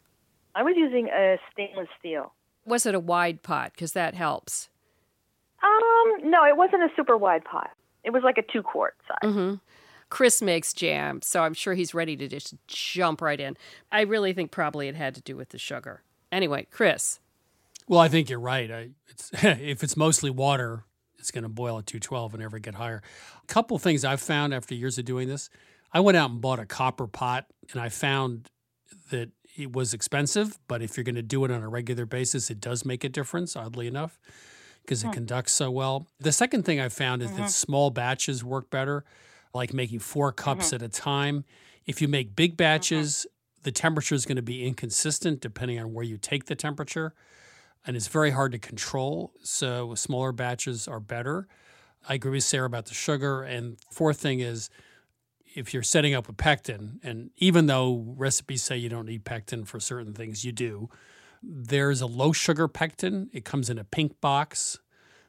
I 0.55 0.63
was 0.63 0.75
using 0.77 1.09
a 1.09 1.37
stainless 1.51 1.89
steel. 1.99 2.33
Was 2.65 2.85
it 2.85 2.95
a 2.95 2.99
wide 2.99 3.41
pot? 3.41 3.71
Because 3.73 3.93
that 3.93 4.13
helps. 4.13 4.69
Um, 5.61 6.29
no, 6.29 6.45
it 6.45 6.55
wasn't 6.55 6.83
a 6.83 6.89
super 6.95 7.17
wide 7.17 7.43
pot. 7.43 7.71
It 8.03 8.11
was 8.11 8.23
like 8.23 8.37
a 8.37 8.41
two 8.41 8.63
quart 8.63 8.95
size. 9.07 9.29
Mm-hmm. 9.31 9.55
Chris 10.09 10.41
makes 10.41 10.73
jam, 10.73 11.21
so 11.21 11.43
I'm 11.43 11.53
sure 11.53 11.75
he's 11.75 11.93
ready 11.93 12.17
to 12.17 12.27
just 12.27 12.55
jump 12.67 13.21
right 13.21 13.39
in. 13.39 13.55
I 13.91 14.01
really 14.01 14.33
think 14.33 14.51
probably 14.51 14.87
it 14.87 14.95
had 14.95 15.13
to 15.15 15.21
do 15.21 15.35
with 15.35 15.49
the 15.49 15.59
sugar. 15.59 16.01
Anyway, 16.31 16.67
Chris. 16.71 17.19
Well, 17.87 17.99
I 17.99 18.07
think 18.07 18.29
you're 18.29 18.39
right. 18.39 18.71
I, 18.71 18.89
it's, 19.07 19.31
if 19.43 19.83
it's 19.83 19.95
mostly 19.95 20.29
water, 20.29 20.83
it's 21.19 21.31
going 21.31 21.43
to 21.43 21.49
boil 21.49 21.77
at 21.77 21.85
212 21.85 22.33
and 22.33 22.41
never 22.41 22.57
get 22.59 22.75
higher. 22.75 23.03
A 23.43 23.47
couple 23.47 23.77
things 23.77 24.03
I've 24.03 24.21
found 24.21 24.53
after 24.53 24.73
years 24.73 24.97
of 24.97 25.05
doing 25.05 25.27
this. 25.27 25.49
I 25.91 25.99
went 25.99 26.17
out 26.17 26.31
and 26.31 26.41
bought 26.41 26.59
a 26.59 26.65
copper 26.65 27.07
pot, 27.07 27.45
and 27.71 27.81
I 27.81 27.89
found 27.89 28.49
that 29.11 29.31
it 29.57 29.73
was 29.73 29.93
expensive, 29.93 30.57
but 30.67 30.81
if 30.81 30.95
you're 30.97 31.03
going 31.03 31.15
to 31.15 31.21
do 31.21 31.43
it 31.45 31.51
on 31.51 31.63
a 31.63 31.69
regular 31.69 32.05
basis, 32.05 32.49
it 32.49 32.59
does 32.59 32.85
make 32.85 33.03
a 33.03 33.09
difference, 33.09 33.55
oddly 33.55 33.87
enough, 33.87 34.19
because 34.89 35.03
it 35.03 35.07
Hmm. 35.07 35.13
conducts 35.13 35.51
so 35.53 35.69
well. 35.69 36.07
The 36.19 36.31
second 36.31 36.63
thing 36.63 36.79
I 36.79 36.89
found 36.89 37.21
is 37.21 37.29
Mhm. 37.29 37.37
that 37.37 37.51
small 37.51 37.91
batches 37.91 38.43
work 38.43 38.71
better, 38.71 39.05
like 39.53 39.71
making 39.71 39.99
four 39.99 40.31
cups 40.31 40.69
Mhm. 40.69 40.73
at 40.73 40.81
a 40.81 40.89
time. 40.89 41.45
If 41.85 42.01
you 42.01 42.07
make 42.07 42.35
big 42.35 42.57
batches, 42.57 43.27
the 43.61 43.71
temperature 43.71 44.15
is 44.15 44.25
going 44.25 44.37
to 44.37 44.41
be 44.41 44.65
inconsistent 44.65 45.41
depending 45.41 45.79
on 45.79 45.93
where 45.93 46.03
you 46.03 46.17
take 46.17 46.45
the 46.45 46.55
temperature, 46.55 47.13
and 47.85 47.95
it's 47.95 48.07
very 48.07 48.31
hard 48.31 48.51
to 48.53 48.57
control. 48.57 49.31
So 49.43 49.93
smaller 49.93 50.31
batches 50.31 50.87
are 50.87 50.99
better. 50.99 51.47
I 52.07 52.15
agree 52.15 52.31
with 52.31 52.43
Sarah 52.43 52.65
about 52.65 52.87
the 52.87 52.95
sugar. 52.95 53.43
And 53.43 53.77
fourth 53.91 54.19
thing 54.19 54.39
is 54.39 54.71
if 55.53 55.71
you're 55.71 55.83
setting 55.83 56.15
up 56.15 56.27
a 56.27 56.33
pectin, 56.33 56.99
and 57.03 57.29
even 57.37 57.67
though 57.67 57.95
recipes 58.17 58.63
say 58.63 58.75
you 58.77 58.89
don't 58.89 59.05
need 59.05 59.23
pectin 59.23 59.65
for 59.65 59.79
certain 59.79 60.15
things, 60.15 60.43
you 60.43 60.51
do. 60.51 60.89
There's 61.41 62.01
a 62.01 62.05
low 62.05 62.31
sugar 62.31 62.67
pectin. 62.67 63.29
It 63.33 63.45
comes 63.45 63.69
in 63.69 63.77
a 63.77 63.83
pink 63.83 64.19
box. 64.21 64.77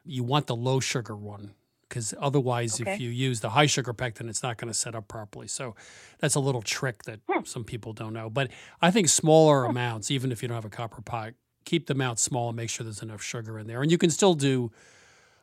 You 0.05 0.25
want 0.25 0.47
the 0.47 0.57
low 0.57 0.81
sugar 0.81 1.15
one 1.17 1.55
because 1.89 2.15
otherwise, 2.21 2.81
Okay. 2.81 2.95
if 2.95 3.01
you 3.01 3.11
use 3.11 3.41
the 3.41 3.51
high 3.51 3.67
sugar 3.67 3.93
pectin, 3.93 4.29
it's 4.29 4.43
not 4.43 4.57
going 4.57 4.69
to 4.73 4.75
set 4.79 4.95
up 4.95 5.09
properly. 5.09 5.47
So 5.49 5.75
that's 6.19 6.35
a 6.35 6.41
little 6.41 6.63
trick 6.63 7.03
that 7.05 7.21
some 7.45 7.65
people 7.65 7.93
don't 7.93 8.13
know. 8.13 8.31
But 8.31 8.51
I 8.81 8.91
think 8.91 9.09
smaller 9.09 9.65
amounts, 9.65 10.11
even 10.11 10.31
if 10.33 10.41
you 10.43 10.49
don't 10.49 10.55
have 10.55 10.65
a 10.65 10.69
copper 10.71 11.03
pot, 11.03 11.35
keep 11.65 11.87
them 11.87 12.01
out 12.01 12.19
small 12.19 12.49
and 12.49 12.57
make 12.57 12.71
sure 12.71 12.85
there's 12.85 13.03
enough 13.03 13.23
sugar 13.23 13.59
in 13.59 13.67
there. 13.67 13.83
And 13.83 13.91
you 13.91 13.99
can 13.99 14.11
still 14.11 14.35
do 14.35 14.71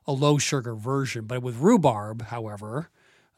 a 0.06 0.12
low 0.14 0.38
sugar 0.38 0.74
version. 0.76 1.26
But 1.26 1.42
with 1.44 1.58
rhubarb, 1.58 2.24
however, 2.24 2.90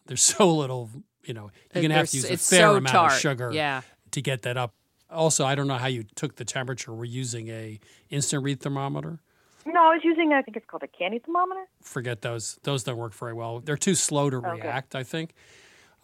there's 0.05 0.21
so 0.37 0.51
little, 0.55 0.89
you 1.23 1.33
know, 1.33 1.51
you're 1.73 1.81
going 1.81 1.89
to 1.89 1.95
have 1.95 2.09
to 2.09 2.15
use 2.17 2.25
a 2.25 2.37
fair 2.37 2.67
so 2.69 2.75
amount 2.77 2.93
tart. 2.93 3.13
of 3.13 3.19
sugar 3.19 3.51
Yeah. 3.51 3.81
to 4.11 4.21
get 4.21 4.43
that 4.43 4.55
up. 4.57 4.73
Also, 5.11 5.45
I 5.45 5.55
don't 5.55 5.67
know 5.67 5.77
how 5.77 5.87
you 5.87 6.03
took 6.15 6.35
the 6.35 6.45
temperature. 6.45 6.93
We're 6.93 7.05
using 7.05 7.49
a 7.49 7.79
instant 8.09 8.43
read 8.43 8.59
thermometer. 8.59 9.19
No, 9.65 9.91
I 9.91 9.95
was 9.95 10.03
using, 10.03 10.33
I 10.33 10.41
think 10.41 10.57
it's 10.57 10.65
called 10.65 10.83
a 10.83 10.87
candy 10.87 11.19
thermometer. 11.19 11.65
Forget 11.81 12.21
those. 12.21 12.59
Those 12.63 12.83
don't 12.83 12.97
work 12.97 13.13
very 13.13 13.33
well. 13.33 13.59
They're 13.59 13.77
too 13.77 13.95
slow 13.95 14.29
to 14.29 14.39
react, 14.39 14.95
I 14.95 15.03
think. 15.03 15.33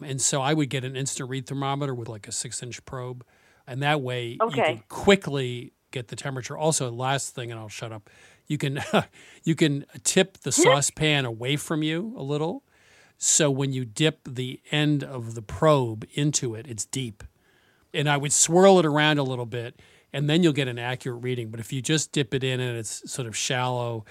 And 0.02 0.20
so 0.20 0.42
I 0.42 0.54
would 0.54 0.68
get 0.68 0.84
an 0.84 0.96
instant 0.96 1.30
read 1.30 1.46
thermometer 1.46 1.94
with 1.94 2.08
like 2.08 2.28
a 2.28 2.32
six 2.32 2.62
inch 2.62 2.84
probe. 2.84 3.24
And 3.66 3.82
that 3.82 4.00
way 4.00 4.36
okay. 4.40 4.56
you 4.56 4.62
can 4.62 4.84
quickly 4.88 5.72
get 5.90 6.08
the 6.08 6.16
temperature. 6.16 6.56
Also, 6.56 6.90
last 6.90 7.34
thing, 7.34 7.50
and 7.50 7.58
I'll 7.58 7.68
shut 7.68 7.92
up. 7.92 8.10
You 8.46 8.58
can 8.58 8.80
you 9.44 9.54
can 9.54 9.86
tip 10.04 10.38
the 10.38 10.52
saucepan 10.52 11.24
away 11.24 11.56
from 11.56 11.82
you 11.82 12.14
a 12.16 12.22
little. 12.22 12.62
So 13.18 13.50
when 13.50 13.72
you 13.72 13.84
dip 13.84 14.20
the 14.28 14.60
end 14.70 15.02
of 15.02 15.34
the 15.34 15.42
probe 15.42 16.06
into 16.12 16.54
it, 16.54 16.66
it's 16.66 16.84
deep. 16.84 17.24
And 17.96 18.08
I 18.08 18.16
would 18.16 18.32
swirl 18.32 18.78
it 18.78 18.86
around 18.86 19.18
a 19.18 19.22
little 19.22 19.46
bit, 19.46 19.80
and 20.12 20.28
then 20.28 20.42
you'll 20.42 20.52
get 20.52 20.68
an 20.68 20.78
accurate 20.78 21.22
reading. 21.22 21.50
But 21.50 21.60
if 21.60 21.72
you 21.72 21.80
just 21.80 22.12
dip 22.12 22.34
it 22.34 22.44
in 22.44 22.60
and 22.60 22.76
it's 22.76 23.10
sort 23.10 23.26
of 23.26 23.36
shallow, 23.36 24.04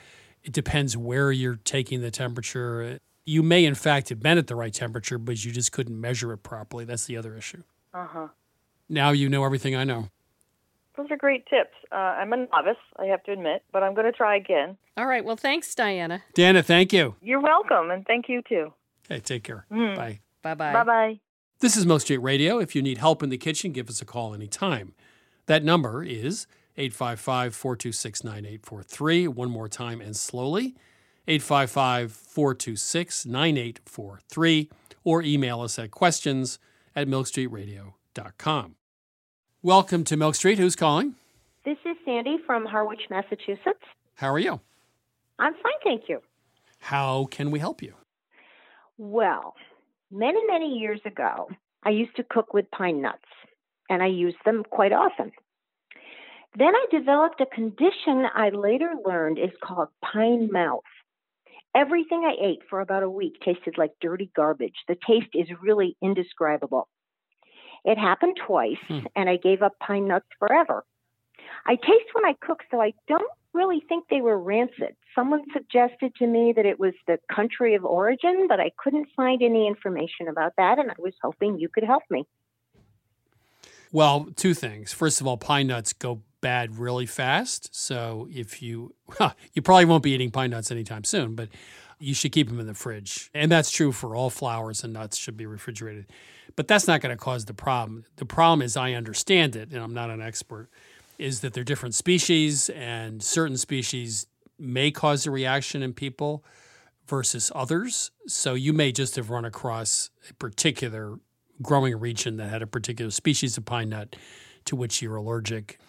it 0.43 0.51
depends 0.51 0.97
where 0.97 1.31
you're 1.31 1.59
taking 1.63 2.01
the 2.01 2.11
temperature. 2.11 2.99
You 3.25 3.43
may, 3.43 3.63
in 3.63 3.75
fact, 3.75 4.09
have 4.09 4.19
been 4.19 4.38
at 4.38 4.47
the 4.47 4.55
right 4.55 4.73
temperature, 4.73 5.17
but 5.17 5.45
you 5.45 5.51
just 5.51 5.71
couldn't 5.71 5.99
measure 5.99 6.33
it 6.33 6.38
properly. 6.38 6.83
That's 6.86 7.05
the 7.05 7.15
other 7.15 7.36
issue. 7.38 7.63
Uh 7.93 8.07
huh. 8.07 8.27
Now 8.89 9.11
you 9.11 9.29
know 9.29 9.45
everything 9.45 9.75
I 9.75 9.83
know. 9.83 10.09
Those 10.97 11.07
are 11.11 11.17
great 11.17 11.45
tips. 11.47 11.73
Uh, 11.91 11.95
I'm 11.95 12.31
a 12.33 12.38
novice, 12.38 12.77
I 12.97 13.05
have 13.05 13.21
to 13.23 13.31
admit, 13.31 13.63
but 13.71 13.83
I'm 13.83 13.93
going 13.93 14.05
to 14.05 14.11
try 14.11 14.38
again. 14.38 14.77
All 14.95 15.05
right. 15.05 15.25
Well, 15.25 15.36
thanks, 15.36 15.73
Diana. 15.75 16.23
Dana, 16.33 16.63
thank 16.63 16.93
you. 16.93 17.15
You're 17.21 17.41
welcome, 17.41 17.91
and 17.91 18.05
thank 18.05 18.29
you 18.29 18.41
too. 18.47 18.73
Hey, 19.09 19.19
take 19.19 19.43
care. 19.43 19.65
Mm. 19.71 19.95
Bye. 19.95 20.19
Bye 20.41 20.53
bye. 20.53 20.73
Bye 20.73 20.83
bye. 20.83 21.19
This 21.60 21.78
is 21.78 21.86
Milk 21.86 22.01
Street 22.01 22.18
Radio. 22.18 22.60
If 22.60 22.76
you 22.76 22.82
need 22.82 22.97
help 22.97 23.24
in 23.24 23.30
the 23.30 23.38
kitchen, 23.38 23.72
give 23.72 23.89
us 23.89 24.01
a 24.01 24.06
call 24.06 24.34
anytime. 24.34 24.93
That 25.45 25.64
number 25.64 26.03
is 26.03 26.47
855 26.78 27.56
426 27.56 28.24
9843. 28.24 29.28
One 29.30 29.49
more 29.49 29.70
time 29.70 30.01
and 30.01 30.16
slowly 30.16 30.76
855 31.28 32.12
426 32.12 33.26
9843. 33.26 34.70
Or 35.06 35.22
email 35.22 35.62
us 35.62 35.80
at 35.80 35.91
questions 35.91 36.60
at 36.95 37.08
milkstreetradio.com. 37.08 38.76
Welcome 39.62 40.03
to 40.03 40.18
Milk 40.18 40.36
Street. 40.36 40.60
Who's 40.60 40.76
calling? 40.76 41.16
This 41.64 41.78
is 41.86 41.95
Sandy 42.03 42.38
from 42.45 42.66
Harwich, 42.66 43.01
Massachusetts. 43.10 43.84
How 44.16 44.32
are 44.32 44.39
you? 44.39 44.60
I'm 45.39 45.53
fine, 45.53 45.74
thank 45.84 46.03
you. 46.10 46.22
How 46.80 47.26
can 47.32 47.49
we 47.49 47.60
help 47.60 47.82
you? 47.82 47.93
Well, 48.97 49.56
many, 50.12 50.39
many 50.47 50.78
years 50.78 51.01
ago, 51.06 51.49
I 51.84 51.89
used 51.89 52.16
to 52.16 52.24
cook 52.24 52.53
with 52.53 52.72
pine 52.72 53.01
nuts, 53.01 53.30
and 53.89 54.01
I 54.01 54.08
used 54.08 54.38
them 54.45 54.64
quite 54.70 54.93
often. 54.93 55.32
Then 56.58 56.74
I 56.74 56.86
developed 56.89 57.41
a 57.41 57.45
condition 57.45 58.26
I 58.34 58.49
later 58.49 58.93
learned 59.06 59.39
is 59.39 59.51
called 59.62 59.89
pine 60.01 60.49
mouth. 60.51 60.84
Everything 61.76 62.24
I 62.24 62.41
ate 62.41 62.62
for 62.70 62.80
about 62.80 63.03
a 63.03 63.10
week 63.10 63.34
tasted 63.43 63.78
like 63.78 63.91
dirty 63.99 64.32
garbage. 64.36 64.76
The 64.88 64.95
taste 65.06 65.32
is 65.34 65.47
really 65.62 65.97
indescribable. 66.01 66.88
It 67.84 67.97
happened 67.97 68.38
twice, 68.47 68.78
hmm. 68.88 68.99
and 69.16 69.30
I 69.30 69.36
gave 69.36 69.62
up 69.62 69.74
pine 69.80 70.08
nuts 70.08 70.28
forever. 70.39 70.86
I 71.66 71.76
taste 71.76 72.14
when 72.14 72.26
I 72.26 72.36
cook, 72.41 72.62
so 72.72 72.82
I 72.82 72.93
don't 73.08 73.30
really 73.56 73.82
think 73.88 74.06
they 74.10 74.22
were 74.22 74.38
rancid. 74.38 74.95
Someone 75.16 75.43
suggested 75.53 76.14
to 76.18 76.28
me 76.28 76.53
that 76.56 76.66
it 76.66 76.80
was 76.80 76.93
the 77.08 77.18
country 77.34 77.74
of 77.76 77.86
origin, 77.86 78.47
but 78.47 78.60
I 78.60 78.72
couldn't 78.78 79.08
find 79.16 79.41
any 79.41 79.68
information 79.68 80.28
about 80.28 80.53
that, 80.58 80.78
and 80.78 80.91
I 80.91 80.95
was 80.99 81.14
hoping 81.24 81.58
you 81.58 81.70
could 81.70 81.86
help 81.86 82.03
me. 82.10 82.26
Well, 83.91 84.28
two 84.36 84.53
things. 84.53 84.91
First 84.91 85.22
of 85.22 85.28
all, 85.28 85.38
pine 85.38 85.68
nuts 85.68 85.93
go 85.93 86.22
bad 86.41 86.78
really 86.78 87.06
fast. 87.06 87.74
So 87.74 88.28
if 88.30 88.62
you, 88.62 88.93
you 89.53 89.62
probably 89.62 89.86
won't 89.86 90.03
be 90.03 90.12
eating 90.12 90.32
pine 90.32 90.49
nuts 90.51 90.70
anytime 90.70 91.03
soon, 91.03 91.34
but 91.34 91.49
you 91.97 92.14
should 92.14 92.34
keep 92.34 92.49
them 92.49 92.60
in 92.60 92.68
the 92.68 92.74
fridge. 92.74 93.32
And 93.34 93.51
that's 93.51 93.72
true 93.72 93.91
for 93.91 94.16
all 94.16 94.30
flowers 94.30 94.84
and 94.84 94.91
nuts 94.93 95.18
should 95.18 95.38
be 95.38 95.45
refrigerated. 95.45 96.08
But 96.56 96.68
that's 96.68 96.88
not 96.88 97.01
going 97.01 97.16
to 97.16 97.24
cause 97.24 97.45
the 97.45 97.53
problem. 97.53 98.06
The 98.18 98.26
problem 98.26 98.62
is, 98.62 98.76
I 98.78 98.93
understand 98.93 99.56
it, 99.56 99.72
and 99.72 99.82
I'm 99.82 99.93
not 99.93 100.10
an 100.10 100.22
expert, 100.22 100.70
is 101.18 101.41
that 101.41 101.53
they're 101.53 101.63
different 101.63 101.95
species, 101.95 102.70
and 102.70 103.22
certain 103.24 103.57
species 103.57 104.28
may 104.57 104.91
cause 104.91 105.26
a 105.26 105.32
reaction 105.32 105.82
in 105.84 105.93
people 105.93 106.43
versus 107.07 107.51
others. 107.53 108.11
So 108.28 108.53
you 108.53 108.74
may 108.74 108.91
just 108.91 109.16
have 109.16 109.30
run 109.30 109.45
across 109.45 110.09
a 110.30 110.34
particular 110.34 111.20
growing 111.61 111.97
region 111.97 112.38
that 112.38 112.49
had 112.49 112.61
a 112.61 112.68
particular 112.68 113.11
species 113.11 113.57
of 113.57 113.66
pine 113.66 113.89
nut 113.89 114.16
to 114.66 114.76
which 114.76 115.01
you're 115.01 115.16
allergic. 115.16 115.80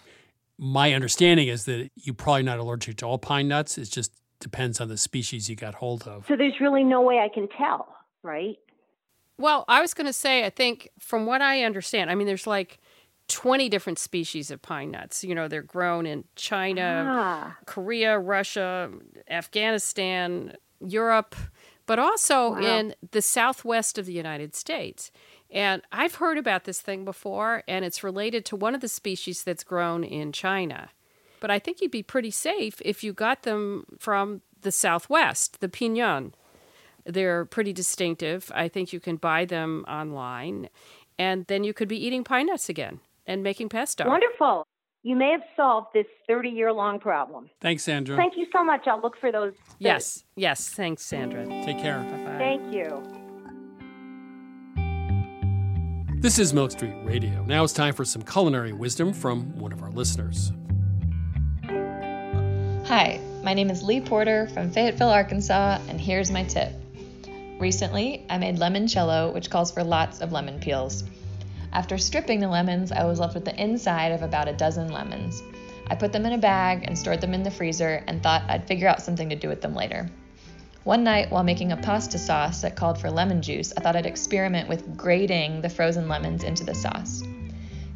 My 0.59 0.93
understanding 0.93 1.49
is 1.49 1.64
that 1.64 1.91
you're 1.97 2.14
probably 2.14 2.43
not 2.43 2.59
allergic 2.59 2.97
to 2.99 3.07
all 3.07 3.18
pine 3.18 3.49
nuts. 3.49 3.79
It 3.79 3.91
just 3.91 4.12
depends 4.41 4.81
on 4.81 4.89
the 4.89 4.97
species 4.97 5.49
you 5.49 5.57
got 5.57 5.74
hold 5.74 6.07
of. 6.07 6.27
So 6.29 6.37
there's 6.37 6.61
really 6.61 6.85
no 6.85 7.01
way 7.01 7.18
I 7.18 7.29
can 7.29 7.49
tell, 7.49 7.89
right? 8.22 8.59
Well, 9.39 9.64
I 9.68 9.81
was 9.81 9.93
going 9.93 10.07
to 10.07 10.12
say, 10.12 10.45
I 10.45 10.51
think 10.51 10.91
from 10.99 11.27
what 11.27 11.43
I 11.43 11.62
understand, 11.62 12.11
I 12.11 12.14
mean, 12.14 12.27
there's 12.27 12.47
like 12.47 12.79
20 13.29 13.68
different 13.68 13.99
species 13.99 14.51
of 14.51 14.62
pine 14.62 14.91
nuts. 14.91 15.24
You 15.24 15.35
know, 15.35 15.49
they're 15.49 15.62
grown 15.62 16.07
in 16.07 16.24
China, 16.37 17.05
Ah. 17.09 17.57
Korea, 17.66 18.18
Russia, 18.18 18.91
Afghanistan, 19.29 20.57
Europe, 20.81 21.35
but 21.87 21.99
also 21.99 22.51
Wow. 22.53 22.59
in 22.61 22.95
the 23.12 23.22
southwest 23.22 23.99
of 23.99 24.07
the 24.07 24.12
United 24.12 24.55
States. 24.55 25.11
And 25.51 25.83
I've 25.93 26.16
heard 26.16 26.39
about 26.39 26.64
this 26.64 26.81
thing 26.81 27.05
before, 27.05 27.62
and 27.68 27.85
it's 27.85 28.03
related 28.03 28.45
to 28.47 28.57
one 28.57 28.74
of 28.74 28.81
the 28.81 28.89
species 28.89 29.45
that's 29.45 29.62
grown 29.64 30.03
in 30.05 30.33
China. 30.33 30.91
But 31.41 31.51
I 31.51 31.59
think 31.59 31.81
you'd 31.81 31.91
be 31.93 32.03
pretty 32.03 32.31
safe 32.33 32.83
if 32.85 33.05
you 33.05 33.12
got 33.12 33.43
them 33.43 33.87
from 33.99 34.43
the 34.62 34.72
southwest, 34.72 35.61
the 35.61 35.68
pinyon. 35.68 36.35
They're 37.05 37.45
pretty 37.45 37.72
distinctive. 37.72 38.51
I 38.55 38.66
think 38.68 38.93
you 38.93 38.99
can 38.99 39.16
buy 39.16 39.45
them 39.45 39.85
online, 39.87 40.68
and 41.18 41.47
then 41.47 41.62
you 41.62 41.72
could 41.72 41.89
be 41.89 42.05
eating 42.05 42.24
pine 42.24 42.47
nuts 42.47 42.68
again 42.68 43.01
and 43.27 43.43
making 43.43 43.68
pesto. 43.68 44.07
Wonderful. 44.07 44.66
You 45.03 45.14
may 45.14 45.31
have 45.31 45.43
solved 45.57 45.89
this 45.95 46.07
30 46.27 46.49
year 46.49 46.72
long 46.72 46.99
problem. 46.99 47.49
Thanks, 47.61 47.85
Sandra. 47.85 48.16
Thank 48.16 48.37
you 48.37 48.47
so 48.53 48.64
much. 48.64 48.87
I'll 48.87 49.01
look 49.01 49.16
for 49.20 49.31
those. 49.31 49.53
Yes, 49.79 50.24
yes. 50.35 50.68
Thanks, 50.68 51.03
Sandra. 51.05 51.47
Take 51.64 51.79
care. 51.79 51.99
Bye-bye. 51.99 52.39
Thank 52.39 52.72
you. 52.74 53.03
This 56.20 56.39
is 56.41 56.53
Milk 56.53 56.72
Street 56.72 56.95
Radio. 57.05 57.45
Now 57.45 57.62
it's 57.62 57.72
time 57.72 57.95
for 57.95 58.05
some 58.05 58.22
culinary 58.22 58.72
wisdom 58.72 59.12
from 59.12 59.57
one 59.59 59.72
of 59.72 59.83
our 59.83 59.91
listeners. 59.91 60.51
Hi, 62.89 63.20
my 63.45 63.55
name 63.55 63.70
is 63.70 63.83
Lee 63.83 64.01
Porter 64.01 64.49
from 64.49 64.70
Fayetteville, 64.70 65.11
Arkansas, 65.11 65.79
and 65.89 66.01
here's 66.01 66.31
my 66.31 66.43
tip. 66.45 66.72
Recently, 67.61 68.24
I 68.29 68.39
made 68.39 68.57
limoncello, 68.57 69.33
which 69.35 69.51
calls 69.51 69.70
for 69.70 69.85
lots 69.85 70.20
of 70.20 70.33
lemon 70.33 70.59
peels. 70.59 71.05
After 71.77 71.99
stripping 71.99 72.41
the 72.41 72.49
lemons, 72.49 72.91
I 72.91 73.05
was 73.05 73.20
left 73.20 73.35
with 73.35 73.45
the 73.45 73.62
inside 73.62 74.11
of 74.12 74.22
about 74.22 74.49
a 74.49 74.55
dozen 74.55 74.91
lemons. 74.91 75.43
I 75.89 75.95
put 75.95 76.11
them 76.11 76.24
in 76.24 76.33
a 76.33 76.39
bag 76.39 76.85
and 76.85 76.99
stored 76.99 77.20
them 77.20 77.35
in 77.35 77.43
the 77.43 77.51
freezer 77.51 78.03
and 78.07 78.22
thought 78.22 78.45
I'd 78.49 78.66
figure 78.66 78.89
out 78.89 79.03
something 79.03 79.29
to 79.29 79.37
do 79.37 79.51
with 79.51 79.61
them 79.61 79.74
later. 79.74 80.09
One 80.85 81.05
night, 81.05 81.31
while 81.31 81.43
making 81.43 81.72
a 81.72 81.77
pasta 81.77 82.16
sauce 82.16 82.62
that 82.62 82.77
called 82.77 82.99
for 82.99 83.11
lemon 83.11 83.43
juice, 83.43 83.74
I 83.77 83.83
thought 83.83 83.95
I'd 83.95 84.07
experiment 84.07 84.70
with 84.70 84.97
grating 84.97 85.61
the 85.61 85.68
frozen 85.68 86.09
lemons 86.09 86.45
into 86.45 86.64
the 86.64 86.74
sauce. 86.74 87.22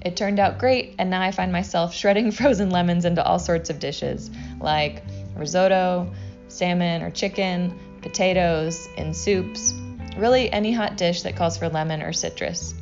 It 0.02 0.14
turned 0.14 0.40
out 0.40 0.58
great, 0.58 0.96
and 0.98 1.08
now 1.08 1.22
I 1.22 1.30
find 1.30 1.50
myself 1.50 1.94
shredding 1.94 2.30
frozen 2.32 2.68
lemons 2.68 3.06
into 3.06 3.24
all 3.24 3.38
sorts 3.38 3.70
of 3.70 3.78
dishes, 3.78 4.30
like 4.60 5.02
risotto, 5.34 6.12
salmon 6.48 7.00
or 7.00 7.10
chicken, 7.10 7.80
potatoes, 8.02 8.90
in 8.98 9.14
soups, 9.14 9.72
really 10.18 10.52
any 10.52 10.70
hot 10.70 10.98
dish 10.98 11.22
that 11.22 11.34
calls 11.34 11.56
for 11.56 11.70
lemon 11.70 12.02
or 12.02 12.12
citrus. 12.12 12.74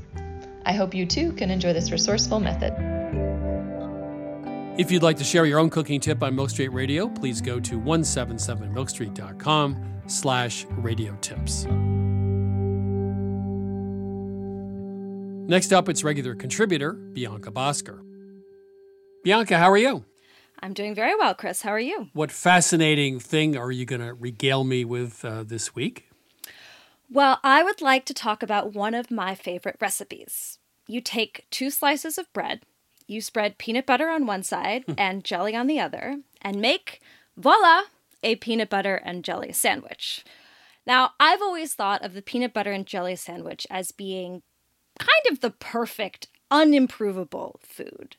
I 0.68 0.72
hope 0.72 0.94
you 0.94 1.06
too 1.06 1.32
can 1.32 1.50
enjoy 1.50 1.72
this 1.72 1.90
resourceful 1.90 2.38
method. 2.40 2.74
If 4.78 4.92
you'd 4.92 5.02
like 5.02 5.16
to 5.16 5.24
share 5.24 5.46
your 5.46 5.58
own 5.58 5.70
cooking 5.70 5.98
tip 5.98 6.22
on 6.22 6.36
Milk 6.36 6.50
Street 6.50 6.68
Radio, 6.68 7.08
please 7.08 7.40
go 7.40 7.58
to 7.58 7.80
177milkstreet.com 7.80 10.02
slash 10.06 10.66
radio 10.76 11.16
tips. 11.22 11.64
Next 15.48 15.72
up, 15.72 15.88
it's 15.88 16.04
regular 16.04 16.34
contributor 16.34 16.92
Bianca 16.92 17.50
Bosker. 17.50 18.04
Bianca, 19.24 19.56
how 19.56 19.70
are 19.70 19.78
you? 19.78 20.04
I'm 20.60 20.74
doing 20.74 20.94
very 20.94 21.16
well, 21.16 21.34
Chris. 21.34 21.62
How 21.62 21.70
are 21.70 21.80
you? 21.80 22.08
What 22.12 22.30
fascinating 22.30 23.20
thing 23.20 23.56
are 23.56 23.72
you 23.72 23.86
going 23.86 24.02
to 24.02 24.12
regale 24.12 24.64
me 24.64 24.84
with 24.84 25.24
uh, 25.24 25.44
this 25.44 25.74
week? 25.74 26.08
Well, 27.10 27.40
I 27.42 27.62
would 27.62 27.80
like 27.80 28.04
to 28.06 28.14
talk 28.14 28.42
about 28.42 28.74
one 28.74 28.92
of 28.92 29.10
my 29.10 29.34
favorite 29.34 29.76
recipes. 29.80 30.57
You 30.89 31.01
take 31.01 31.47
two 31.51 31.70
slices 31.70 32.18
of 32.18 32.32
bread, 32.32 32.62
you 33.07 33.20
spread 33.20 33.59
peanut 33.59 33.86
butter 33.86 34.09
on 34.09 34.26
one 34.26 34.43
side 34.43 34.84
hmm. 34.84 34.95
and 34.99 35.24
jelly 35.24 35.55
on 35.55 35.68
the 35.68 35.78
other, 35.78 36.20
and 36.43 36.61
make, 36.61 37.01
voila, 37.36 37.82
a 38.22 38.36
peanut 38.36 38.68
butter 38.68 38.97
and 38.97 39.22
jelly 39.22 39.53
sandwich. 39.53 40.24
Now, 40.86 41.12
I've 41.20 41.43
always 41.43 41.74
thought 41.74 42.03
of 42.05 42.14
the 42.14 42.22
peanut 42.22 42.53
butter 42.53 42.72
and 42.72 42.86
jelly 42.86 43.14
sandwich 43.14 43.66
as 43.70 43.93
being 43.93 44.43
kind 44.99 45.30
of 45.30 45.41
the 45.41 45.51
perfect 45.51 46.28
unimprovable 46.51 47.61
food. 47.61 48.16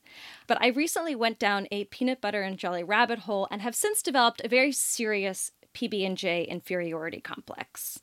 But 0.48 0.60
I 0.62 0.68
recently 0.68 1.16
went 1.16 1.40
down 1.40 1.68
a 1.72 1.86
peanut 1.86 2.22
butter 2.22 2.44
and 2.44 2.58
jelly 2.58 2.84
rabbit 2.84 3.20
hole 3.20 3.48
and 3.50 3.62
have 3.62 3.76
since 3.76 4.04
developed 4.04 4.42
a 4.44 4.48
very 4.48 4.72
serious 4.72 5.52
PB&J 5.74 6.44
inferiority 6.44 7.22
complex. 7.22 8.00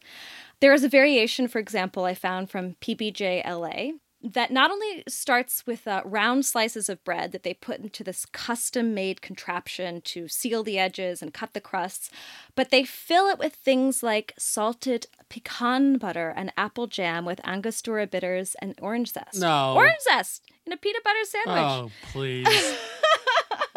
There 0.60 0.72
is 0.72 0.84
a 0.84 0.88
variation, 0.88 1.48
for 1.48 1.58
example, 1.58 2.04
I 2.04 2.14
found 2.14 2.50
from 2.50 2.74
PBJ 2.80 3.44
LA 3.48 3.98
that 4.32 4.50
not 4.50 4.70
only 4.70 5.04
starts 5.08 5.66
with 5.66 5.86
uh, 5.86 6.02
round 6.04 6.44
slices 6.44 6.88
of 6.88 7.02
bread 7.04 7.32
that 7.32 7.42
they 7.42 7.54
put 7.54 7.80
into 7.80 8.02
this 8.02 8.26
custom 8.26 8.94
made 8.94 9.22
contraption 9.22 10.00
to 10.02 10.28
seal 10.28 10.62
the 10.62 10.78
edges 10.78 11.22
and 11.22 11.32
cut 11.32 11.52
the 11.54 11.60
crusts, 11.60 12.10
but 12.54 12.70
they 12.70 12.84
fill 12.84 13.26
it 13.26 13.38
with 13.38 13.54
things 13.54 14.02
like 14.02 14.34
salted 14.38 15.06
pecan 15.28 15.98
butter 15.98 16.32
and 16.36 16.52
apple 16.56 16.86
jam 16.86 17.24
with 17.24 17.40
Angostura 17.44 18.06
bitters 18.06 18.56
and 18.60 18.74
orange 18.80 19.12
zest. 19.12 19.40
No. 19.40 19.74
Orange 19.74 20.00
zest 20.02 20.42
in 20.66 20.72
a 20.72 20.76
peanut 20.76 21.04
butter 21.04 21.24
sandwich. 21.24 21.62
Oh, 21.62 21.90
please. 22.12 22.46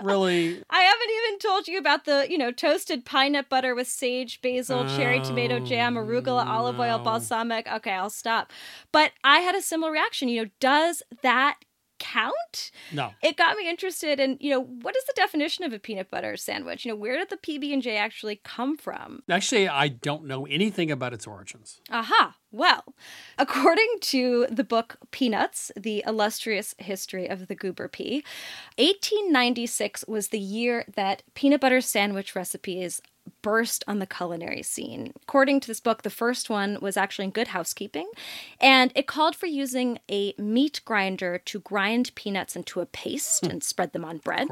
really? 0.03 0.63
I 0.69 0.81
haven't 0.81 1.09
even 1.27 1.39
told 1.39 1.67
you 1.67 1.77
about 1.77 2.05
the, 2.05 2.27
you 2.29 2.37
know, 2.37 2.51
toasted 2.51 3.05
pine 3.05 3.33
nut 3.33 3.49
butter 3.49 3.75
with 3.75 3.87
sage, 3.87 4.41
basil, 4.41 4.85
cherry 4.95 5.19
tomato 5.21 5.59
jam, 5.59 5.97
oh, 5.97 6.01
arugula, 6.01 6.45
olive 6.45 6.79
oil, 6.79 6.99
balsamic. 6.99 7.67
Okay, 7.71 7.91
I'll 7.91 8.09
stop. 8.09 8.51
But 8.91 9.11
I 9.23 9.39
had 9.39 9.55
a 9.55 9.61
similar 9.61 9.91
reaction. 9.91 10.29
You 10.29 10.43
know, 10.43 10.49
does 10.59 11.03
that 11.21 11.57
count? 11.99 12.71
No. 12.91 13.11
It 13.21 13.37
got 13.37 13.57
me 13.57 13.69
interested 13.69 14.19
in, 14.19 14.37
you 14.39 14.49
know, 14.49 14.61
what 14.61 14.95
is 14.95 15.03
the 15.05 15.13
definition 15.15 15.63
of 15.63 15.73
a 15.73 15.79
peanut 15.79 16.09
butter 16.09 16.35
sandwich? 16.37 16.85
You 16.85 16.91
know, 16.91 16.95
where 16.95 17.17
did 17.17 17.29
the 17.29 17.37
PB 17.37 17.73
and 17.73 17.81
J 17.81 17.97
actually 17.97 18.41
come 18.43 18.77
from? 18.77 19.21
Actually, 19.29 19.67
I 19.67 19.89
don't 19.89 20.25
know 20.25 20.45
anything 20.45 20.89
about 20.91 21.13
its 21.13 21.27
origins. 21.27 21.81
Aha. 21.91 22.35
Well, 22.51 22.83
according 23.37 23.97
to 24.01 24.47
the 24.49 24.63
book 24.63 24.97
Peanuts, 25.11 25.71
The 25.75 26.03
Illustrious 26.07 26.73
History 26.79 27.29
of 27.29 27.47
the 27.47 27.55
Goober 27.55 27.87
Pea, 27.87 28.23
1896 28.77 30.05
was 30.07 30.29
the 30.29 30.39
year 30.39 30.85
that 30.95 31.21
peanut 31.35 31.61
butter 31.61 31.81
sandwich 31.81 32.35
recipes 32.35 33.01
burst 33.41 33.83
on 33.87 33.99
the 33.99 34.05
culinary 34.05 34.63
scene. 34.63 35.13
According 35.23 35.59
to 35.61 35.67
this 35.67 35.79
book, 35.79 36.01
the 36.01 36.09
first 36.09 36.49
one 36.49 36.77
was 36.81 36.97
actually 36.97 37.25
in 37.25 37.31
Good 37.31 37.49
Housekeeping, 37.49 38.09
and 38.59 38.91
it 38.95 39.07
called 39.07 39.35
for 39.35 39.45
using 39.47 39.99
a 40.09 40.33
meat 40.37 40.81
grinder 40.85 41.37
to 41.45 41.59
grind 41.59 42.13
peanuts 42.15 42.55
into 42.55 42.79
a 42.81 42.85
paste 42.85 43.45
and 43.45 43.63
spread 43.63 43.93
them 43.93 44.05
on 44.05 44.17
bread. 44.17 44.47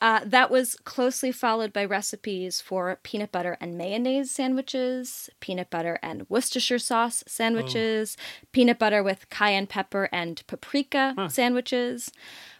Uh, 0.00 0.20
that 0.24 0.50
was 0.50 0.76
closely 0.84 1.30
followed 1.32 1.72
by 1.72 1.84
recipes 1.84 2.60
for 2.60 2.98
peanut 3.02 3.30
butter 3.32 3.56
and 3.60 3.78
mayonnaise 3.78 4.30
sandwiches, 4.30 5.30
peanut 5.40 5.70
butter 5.70 5.98
and 6.02 6.28
Worcestershire 6.28 6.78
sauce 6.78 7.22
sandwiches, 7.26 8.16
peanut 8.52 8.78
butter 8.78 9.02
with 9.02 9.28
cayenne 9.30 9.66
pepper 9.66 10.08
and 10.12 10.42
paprika 10.46 11.14
sandwiches. 11.28 12.10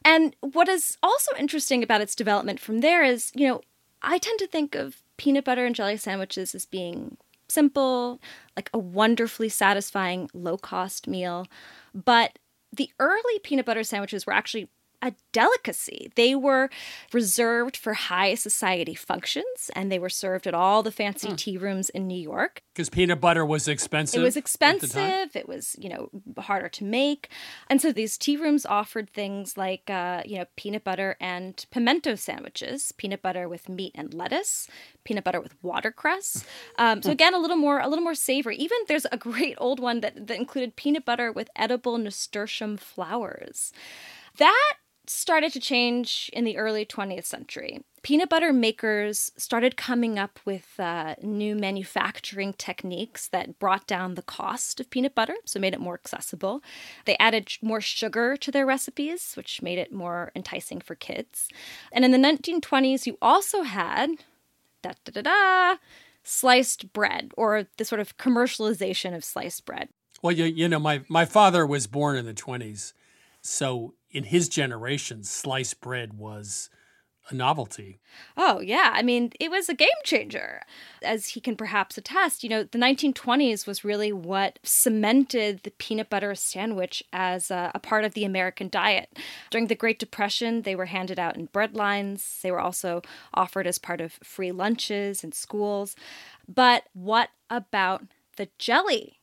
And 0.04 0.34
what 0.40 0.68
is 0.68 0.98
also 1.02 1.32
interesting 1.38 1.82
about 1.82 2.00
its 2.00 2.14
development 2.14 2.60
from 2.60 2.80
there 2.80 3.02
is, 3.04 3.32
you 3.34 3.46
know, 3.48 3.60
I 4.02 4.18
tend 4.18 4.38
to 4.40 4.46
think 4.46 4.74
of 4.74 5.02
peanut 5.22 5.44
butter 5.44 5.64
and 5.64 5.76
jelly 5.76 5.96
sandwiches 5.96 6.52
as 6.52 6.66
being 6.66 7.16
simple, 7.48 8.20
like 8.56 8.68
a 8.74 8.78
wonderfully 8.78 9.48
satisfying 9.48 10.28
low 10.34 10.56
cost 10.56 11.06
meal. 11.06 11.46
But 11.94 12.40
the 12.72 12.90
early 12.98 13.38
peanut 13.44 13.64
butter 13.64 13.84
sandwiches 13.84 14.26
were 14.26 14.32
actually 14.32 14.68
a 15.02 15.12
delicacy. 15.32 16.12
They 16.14 16.34
were 16.34 16.70
reserved 17.12 17.76
for 17.76 17.94
high 17.94 18.34
society 18.34 18.94
functions 18.94 19.70
and 19.74 19.90
they 19.90 19.98
were 19.98 20.08
served 20.08 20.46
at 20.46 20.54
all 20.54 20.82
the 20.82 20.92
fancy 20.92 21.34
tea 21.34 21.58
rooms 21.58 21.90
in 21.90 22.06
New 22.06 22.18
York. 22.18 22.62
Because 22.72 22.88
peanut 22.88 23.20
butter 23.20 23.44
was 23.44 23.66
expensive. 23.66 24.20
It 24.20 24.24
was 24.24 24.36
at 24.36 24.44
the 24.44 24.58
time. 24.58 24.76
expensive. 24.76 25.36
It 25.36 25.48
was, 25.48 25.76
you 25.78 25.88
know, 25.88 26.08
harder 26.38 26.68
to 26.68 26.84
make. 26.84 27.28
And 27.68 27.82
so 27.82 27.92
these 27.92 28.16
tea 28.16 28.36
rooms 28.36 28.64
offered 28.64 29.10
things 29.10 29.56
like, 29.58 29.90
uh, 29.90 30.22
you 30.24 30.38
know, 30.38 30.44
peanut 30.56 30.84
butter 30.84 31.16
and 31.20 31.66
pimento 31.70 32.14
sandwiches, 32.14 32.92
peanut 32.92 33.22
butter 33.22 33.48
with 33.48 33.68
meat 33.68 33.92
and 33.96 34.14
lettuce, 34.14 34.68
peanut 35.04 35.24
butter 35.24 35.40
with 35.40 35.60
watercress. 35.62 36.44
Um, 36.78 37.02
so 37.02 37.10
again, 37.10 37.34
a 37.34 37.38
little 37.38 37.56
more, 37.56 37.80
a 37.80 37.88
little 37.88 38.04
more 38.04 38.14
savory. 38.14 38.56
Even 38.56 38.78
there's 38.88 39.06
a 39.12 39.16
great 39.28 39.56
old 39.58 39.78
one 39.78 40.00
that, 40.00 40.26
that 40.26 40.36
included 40.36 40.76
peanut 40.76 41.04
butter 41.04 41.30
with 41.30 41.50
edible 41.56 41.98
nasturtium 41.98 42.76
flowers. 42.76 43.72
That 44.38 44.74
started 45.06 45.52
to 45.52 45.60
change 45.60 46.30
in 46.32 46.44
the 46.44 46.56
early 46.56 46.86
20th 46.86 47.24
century. 47.24 47.82
Peanut 48.02 48.28
butter 48.28 48.52
makers 48.52 49.30
started 49.36 49.76
coming 49.76 50.18
up 50.18 50.40
with 50.44 50.78
uh, 50.78 51.14
new 51.22 51.54
manufacturing 51.54 52.52
techniques 52.54 53.28
that 53.28 53.58
brought 53.58 53.86
down 53.86 54.14
the 54.14 54.22
cost 54.22 54.80
of 54.80 54.90
peanut 54.90 55.14
butter, 55.14 55.34
so 55.44 55.60
made 55.60 55.74
it 55.74 55.80
more 55.80 55.94
accessible. 55.94 56.62
They 57.04 57.16
added 57.18 57.52
more 57.62 57.80
sugar 57.80 58.36
to 58.36 58.50
their 58.50 58.66
recipes, 58.66 59.34
which 59.34 59.62
made 59.62 59.78
it 59.78 59.92
more 59.92 60.32
enticing 60.34 60.80
for 60.80 60.94
kids. 60.94 61.48
And 61.92 62.04
in 62.04 62.10
the 62.10 62.18
1920s, 62.18 63.06
you 63.06 63.18
also 63.22 63.62
had 63.62 64.10
da 64.82 64.92
da 65.04 65.20
da 65.20 65.22
da 65.22 65.76
sliced 66.24 66.92
bread, 66.92 67.32
or 67.36 67.66
the 67.78 67.84
sort 67.84 68.00
of 68.00 68.16
commercialization 68.16 69.14
of 69.14 69.24
sliced 69.24 69.64
bread. 69.64 69.88
Well, 70.22 70.32
you, 70.32 70.44
you 70.44 70.68
know, 70.68 70.78
my, 70.78 71.02
my 71.08 71.24
father 71.24 71.66
was 71.66 71.86
born 71.86 72.16
in 72.16 72.26
the 72.26 72.34
20s. 72.34 72.92
So 73.40 73.94
in 74.12 74.24
his 74.24 74.48
generation, 74.48 75.24
sliced 75.24 75.80
bread 75.80 76.14
was 76.14 76.70
a 77.28 77.34
novelty. 77.34 78.00
Oh, 78.36 78.60
yeah. 78.60 78.90
I 78.94 79.02
mean, 79.02 79.32
it 79.38 79.50
was 79.50 79.68
a 79.68 79.74
game 79.74 79.88
changer. 80.04 80.60
As 81.02 81.28
he 81.28 81.40
can 81.40 81.56
perhaps 81.56 81.96
attest, 81.96 82.42
you 82.42 82.50
know, 82.50 82.64
the 82.64 82.78
1920s 82.78 83.66
was 83.66 83.84
really 83.84 84.12
what 84.12 84.58
cemented 84.62 85.60
the 85.62 85.70
peanut 85.70 86.10
butter 86.10 86.34
sandwich 86.34 87.02
as 87.12 87.50
a, 87.50 87.70
a, 87.74 87.78
part 87.78 88.04
of 88.04 88.14
the 88.14 88.24
American 88.24 88.68
diet. 88.68 89.18
During 89.50 89.68
the 89.68 89.74
Great 89.74 89.98
Depression, 89.98 90.62
they 90.62 90.74
were 90.74 90.86
handed 90.86 91.18
out 91.18 91.36
in 91.36 91.46
bread 91.46 91.76
lines, 91.76 92.40
they 92.42 92.50
were 92.50 92.60
also 92.60 93.02
offered 93.34 93.66
as 93.66 93.78
part 93.78 94.00
of 94.00 94.18
free 94.24 94.52
lunches 94.52 95.22
in 95.22 95.32
schools. 95.32 95.94
But 96.48 96.84
what 96.92 97.30
about 97.48 98.02
the 98.36 98.48
jelly? 98.58 99.21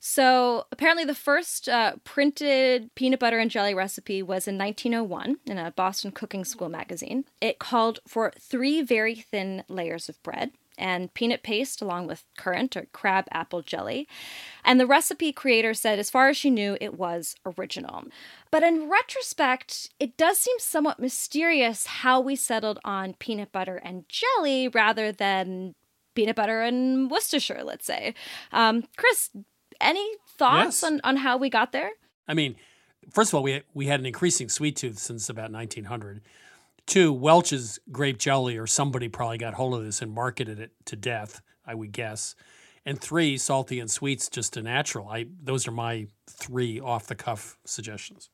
So, 0.00 0.66
apparently, 0.70 1.04
the 1.04 1.14
first 1.14 1.68
uh, 1.68 1.94
printed 2.04 2.94
peanut 2.94 3.20
butter 3.20 3.38
and 3.38 3.50
jelly 3.50 3.74
recipe 3.74 4.22
was 4.22 4.46
in 4.46 4.58
1901 4.58 5.38
in 5.46 5.58
a 5.58 5.72
Boston 5.72 6.12
Cooking 6.12 6.44
School 6.44 6.68
magazine. 6.68 7.24
It 7.40 7.58
called 7.58 8.00
for 8.06 8.32
three 8.38 8.82
very 8.82 9.14
thin 9.14 9.64
layers 9.68 10.08
of 10.08 10.22
bread 10.22 10.52
and 10.78 11.12
peanut 11.14 11.42
paste 11.42 11.80
along 11.80 12.06
with 12.06 12.24
currant 12.36 12.76
or 12.76 12.86
crab 12.92 13.26
apple 13.30 13.62
jelly. 13.62 14.06
And 14.64 14.78
the 14.78 14.86
recipe 14.86 15.32
creator 15.32 15.74
said, 15.74 15.98
as 15.98 16.10
far 16.10 16.28
as 16.28 16.36
she 16.36 16.50
knew, 16.50 16.76
it 16.80 16.98
was 16.98 17.34
original. 17.58 18.04
But 18.50 18.62
in 18.62 18.90
retrospect, 18.90 19.90
it 19.98 20.16
does 20.16 20.38
seem 20.38 20.58
somewhat 20.58 21.00
mysterious 21.00 21.86
how 21.86 22.20
we 22.20 22.36
settled 22.36 22.78
on 22.84 23.14
peanut 23.14 23.52
butter 23.52 23.76
and 23.76 24.04
jelly 24.08 24.68
rather 24.68 25.12
than 25.12 25.74
peanut 26.14 26.36
butter 26.36 26.62
and 26.62 27.10
Worcestershire, 27.10 27.62
let's 27.62 27.86
say. 27.86 28.14
Um, 28.52 28.84
Chris, 28.96 29.30
any 29.80 30.06
thoughts 30.38 30.82
Yes. 30.82 30.84
on, 30.84 31.00
on 31.04 31.16
how 31.16 31.36
we 31.36 31.50
got 31.50 31.72
there? 31.72 31.90
I 32.28 32.34
mean, 32.34 32.56
first 33.10 33.30
of 33.30 33.34
all, 33.36 33.42
we 33.42 33.62
we 33.74 33.86
had 33.86 34.00
an 34.00 34.06
increasing 34.06 34.48
sweet 34.48 34.76
tooth 34.76 34.98
since 34.98 35.28
about 35.28 35.50
1900. 35.52 36.20
Two, 36.86 37.12
Welch's 37.12 37.80
grape 37.90 38.18
jelly 38.18 38.56
or 38.56 38.66
somebody 38.66 39.08
probably 39.08 39.38
got 39.38 39.54
hold 39.54 39.74
of 39.74 39.84
this 39.84 40.00
and 40.02 40.12
marketed 40.12 40.60
it 40.60 40.70
to 40.84 40.94
death, 40.96 41.40
I 41.66 41.74
would 41.74 41.90
guess. 41.92 42.36
And 42.84 43.00
three, 43.00 43.36
salty 43.38 43.80
and 43.80 43.90
sweets 43.90 44.28
just 44.28 44.56
a 44.56 44.62
natural. 44.62 45.08
I 45.08 45.26
those 45.42 45.66
are 45.66 45.72
my 45.72 46.06
three 46.28 46.78
off 46.78 47.06
the 47.08 47.16
cuff 47.16 47.58
suggestions. 47.64 48.30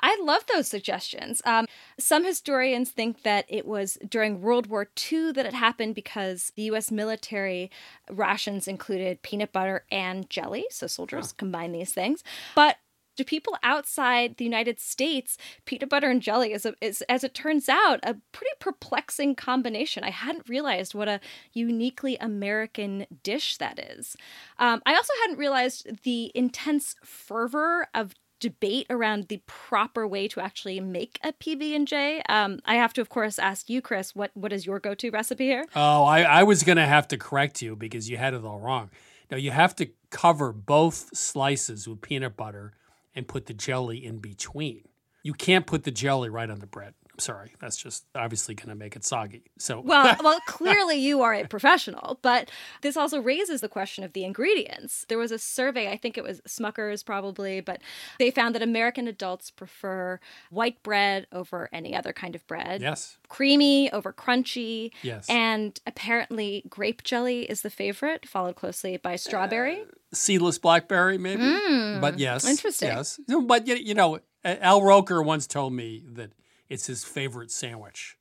I 0.00 0.18
love 0.22 0.44
those 0.46 0.68
suggestions. 0.68 1.42
Um, 1.44 1.66
some 1.98 2.24
historians 2.24 2.90
think 2.90 3.22
that 3.22 3.44
it 3.48 3.66
was 3.66 3.98
during 4.08 4.40
World 4.40 4.66
War 4.66 4.88
II 5.12 5.32
that 5.32 5.46
it 5.46 5.54
happened 5.54 5.94
because 5.94 6.52
the 6.56 6.62
U.S. 6.64 6.90
military 6.90 7.70
rations 8.10 8.68
included 8.68 9.22
peanut 9.22 9.52
butter 9.52 9.84
and 9.90 10.28
jelly, 10.30 10.66
so 10.70 10.86
soldiers 10.86 11.32
combine 11.32 11.72
these 11.72 11.92
things. 11.92 12.22
But 12.54 12.76
to 13.16 13.24
people 13.24 13.56
outside 13.62 14.36
the 14.36 14.44
United 14.44 14.78
States, 14.78 15.36
peanut 15.64 15.88
butter 15.88 16.10
and 16.10 16.22
jelly 16.22 16.52
is, 16.52 16.66
a, 16.66 16.74
is, 16.80 17.02
as 17.08 17.24
it 17.24 17.34
turns 17.34 17.68
out, 17.68 18.00
a 18.02 18.16
pretty 18.32 18.52
perplexing 18.60 19.34
combination. 19.34 20.04
I 20.04 20.10
hadn't 20.10 20.48
realized 20.48 20.94
what 20.94 21.08
a 21.08 21.20
uniquely 21.52 22.16
American 22.18 23.06
dish 23.22 23.56
that 23.56 23.78
is. 23.78 24.16
Um, 24.58 24.82
I 24.86 24.94
also 24.94 25.12
hadn't 25.22 25.38
realized 25.38 26.02
the 26.04 26.30
intense 26.34 26.94
fervor 27.02 27.88
of 27.94 28.14
debate 28.40 28.86
around 28.90 29.28
the 29.28 29.40
proper 29.46 30.06
way 30.06 30.28
to 30.28 30.40
actually 30.40 30.80
make 30.80 31.18
a 31.22 31.32
PB 31.32 31.74
and 31.74 31.88
J. 31.88 32.22
Um, 32.28 32.60
I 32.64 32.76
have 32.76 32.92
to, 32.94 33.00
of 33.00 33.08
course, 33.08 33.38
ask 33.38 33.68
you, 33.68 33.80
Chris, 33.80 34.14
what 34.14 34.30
what 34.34 34.52
is 34.52 34.66
your 34.66 34.78
go 34.78 34.94
to 34.94 35.10
recipe 35.10 35.46
here? 35.46 35.64
Oh, 35.74 36.04
I, 36.04 36.22
I 36.22 36.42
was 36.42 36.62
going 36.62 36.76
to 36.76 36.86
have 36.86 37.08
to 37.08 37.18
correct 37.18 37.62
you 37.62 37.76
because 37.76 38.10
you 38.10 38.16
had 38.16 38.34
it 38.34 38.44
all 38.44 38.60
wrong. 38.60 38.90
Now, 39.30 39.36
you 39.36 39.50
have 39.50 39.74
to 39.76 39.88
cover 40.10 40.52
both 40.52 41.16
slices 41.16 41.88
with 41.88 42.00
peanut 42.00 42.36
butter 42.36 42.74
and 43.14 43.26
put 43.26 43.46
the 43.46 43.54
jelly 43.54 44.04
in 44.04 44.18
between. 44.18 44.82
You 45.22 45.32
can't 45.32 45.66
put 45.66 45.84
the 45.84 45.90
jelly 45.90 46.28
right 46.28 46.48
on 46.48 46.60
the 46.60 46.66
bread. 46.66 46.94
Sorry. 47.18 47.52
That's 47.60 47.76
just 47.76 48.04
obviously 48.14 48.54
going 48.54 48.68
to 48.68 48.74
make 48.74 48.96
it 48.96 49.04
soggy. 49.04 49.44
So, 49.58 49.80
Well, 49.84 50.16
well, 50.22 50.38
clearly 50.46 50.96
you 50.96 51.22
are 51.22 51.32
a 51.34 51.46
professional, 51.46 52.18
but 52.22 52.50
this 52.82 52.96
also 52.96 53.20
raises 53.20 53.60
the 53.60 53.68
question 53.68 54.04
of 54.04 54.12
the 54.12 54.24
ingredients. 54.24 55.04
There 55.08 55.18
was 55.18 55.32
a 55.32 55.38
survey, 55.38 55.90
I 55.90 55.96
think 55.96 56.18
it 56.18 56.24
was 56.24 56.40
Smucker's 56.46 57.02
probably, 57.02 57.60
but 57.60 57.80
they 58.18 58.30
found 58.30 58.54
that 58.54 58.62
American 58.62 59.08
adults 59.08 59.50
prefer 59.50 60.20
white 60.50 60.82
bread 60.82 61.26
over 61.32 61.68
any 61.72 61.94
other 61.96 62.12
kind 62.12 62.34
of 62.34 62.46
bread. 62.46 62.80
Yes. 62.82 63.18
Creamy 63.28 63.90
over 63.92 64.12
crunchy. 64.12 64.90
Yes. 65.02 65.26
And 65.28 65.78
apparently 65.86 66.64
grape 66.68 67.02
jelly 67.02 67.42
is 67.42 67.62
the 67.62 67.70
favorite, 67.70 68.26
followed 68.28 68.56
closely 68.56 68.96
by 68.96 69.16
strawberry. 69.16 69.84
seedless 70.12 70.58
blackberry, 70.58 71.18
maybe. 71.18 71.42
Mm, 71.42 72.00
but 72.00 72.18
yes, 72.18 72.46
interesting. 72.46 72.88
Yes, 72.88 73.18
but 73.44 73.66
you 73.66 73.94
know, 73.94 74.20
Al 74.44 74.82
Roker 74.82 75.22
once 75.22 75.46
told 75.46 75.72
me 75.72 76.02
that 76.14 76.30
it's 76.68 76.86
his 76.86 77.04
favorite 77.04 77.50
sandwich, 77.50 78.16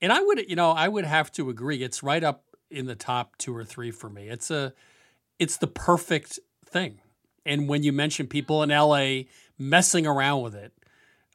and 0.00 0.12
I 0.12 0.20
would, 0.20 0.48
you 0.48 0.56
know, 0.56 0.70
I 0.70 0.88
would 0.88 1.04
have 1.04 1.32
to 1.32 1.50
agree. 1.50 1.82
It's 1.82 2.02
right 2.02 2.22
up 2.22 2.44
in 2.70 2.86
the 2.86 2.94
top 2.94 3.36
two 3.38 3.56
or 3.56 3.64
three 3.64 3.90
for 3.90 4.08
me. 4.08 4.28
It's 4.28 4.50
a, 4.50 4.72
it's 5.38 5.56
the 5.56 5.66
perfect 5.66 6.38
thing. 6.64 7.00
And 7.44 7.68
when 7.68 7.82
you 7.82 7.92
mention 7.92 8.26
people 8.26 8.62
in 8.62 8.70
LA 8.70 9.22
messing 9.58 10.06
around 10.06 10.42
with 10.42 10.54
it, 10.54 10.72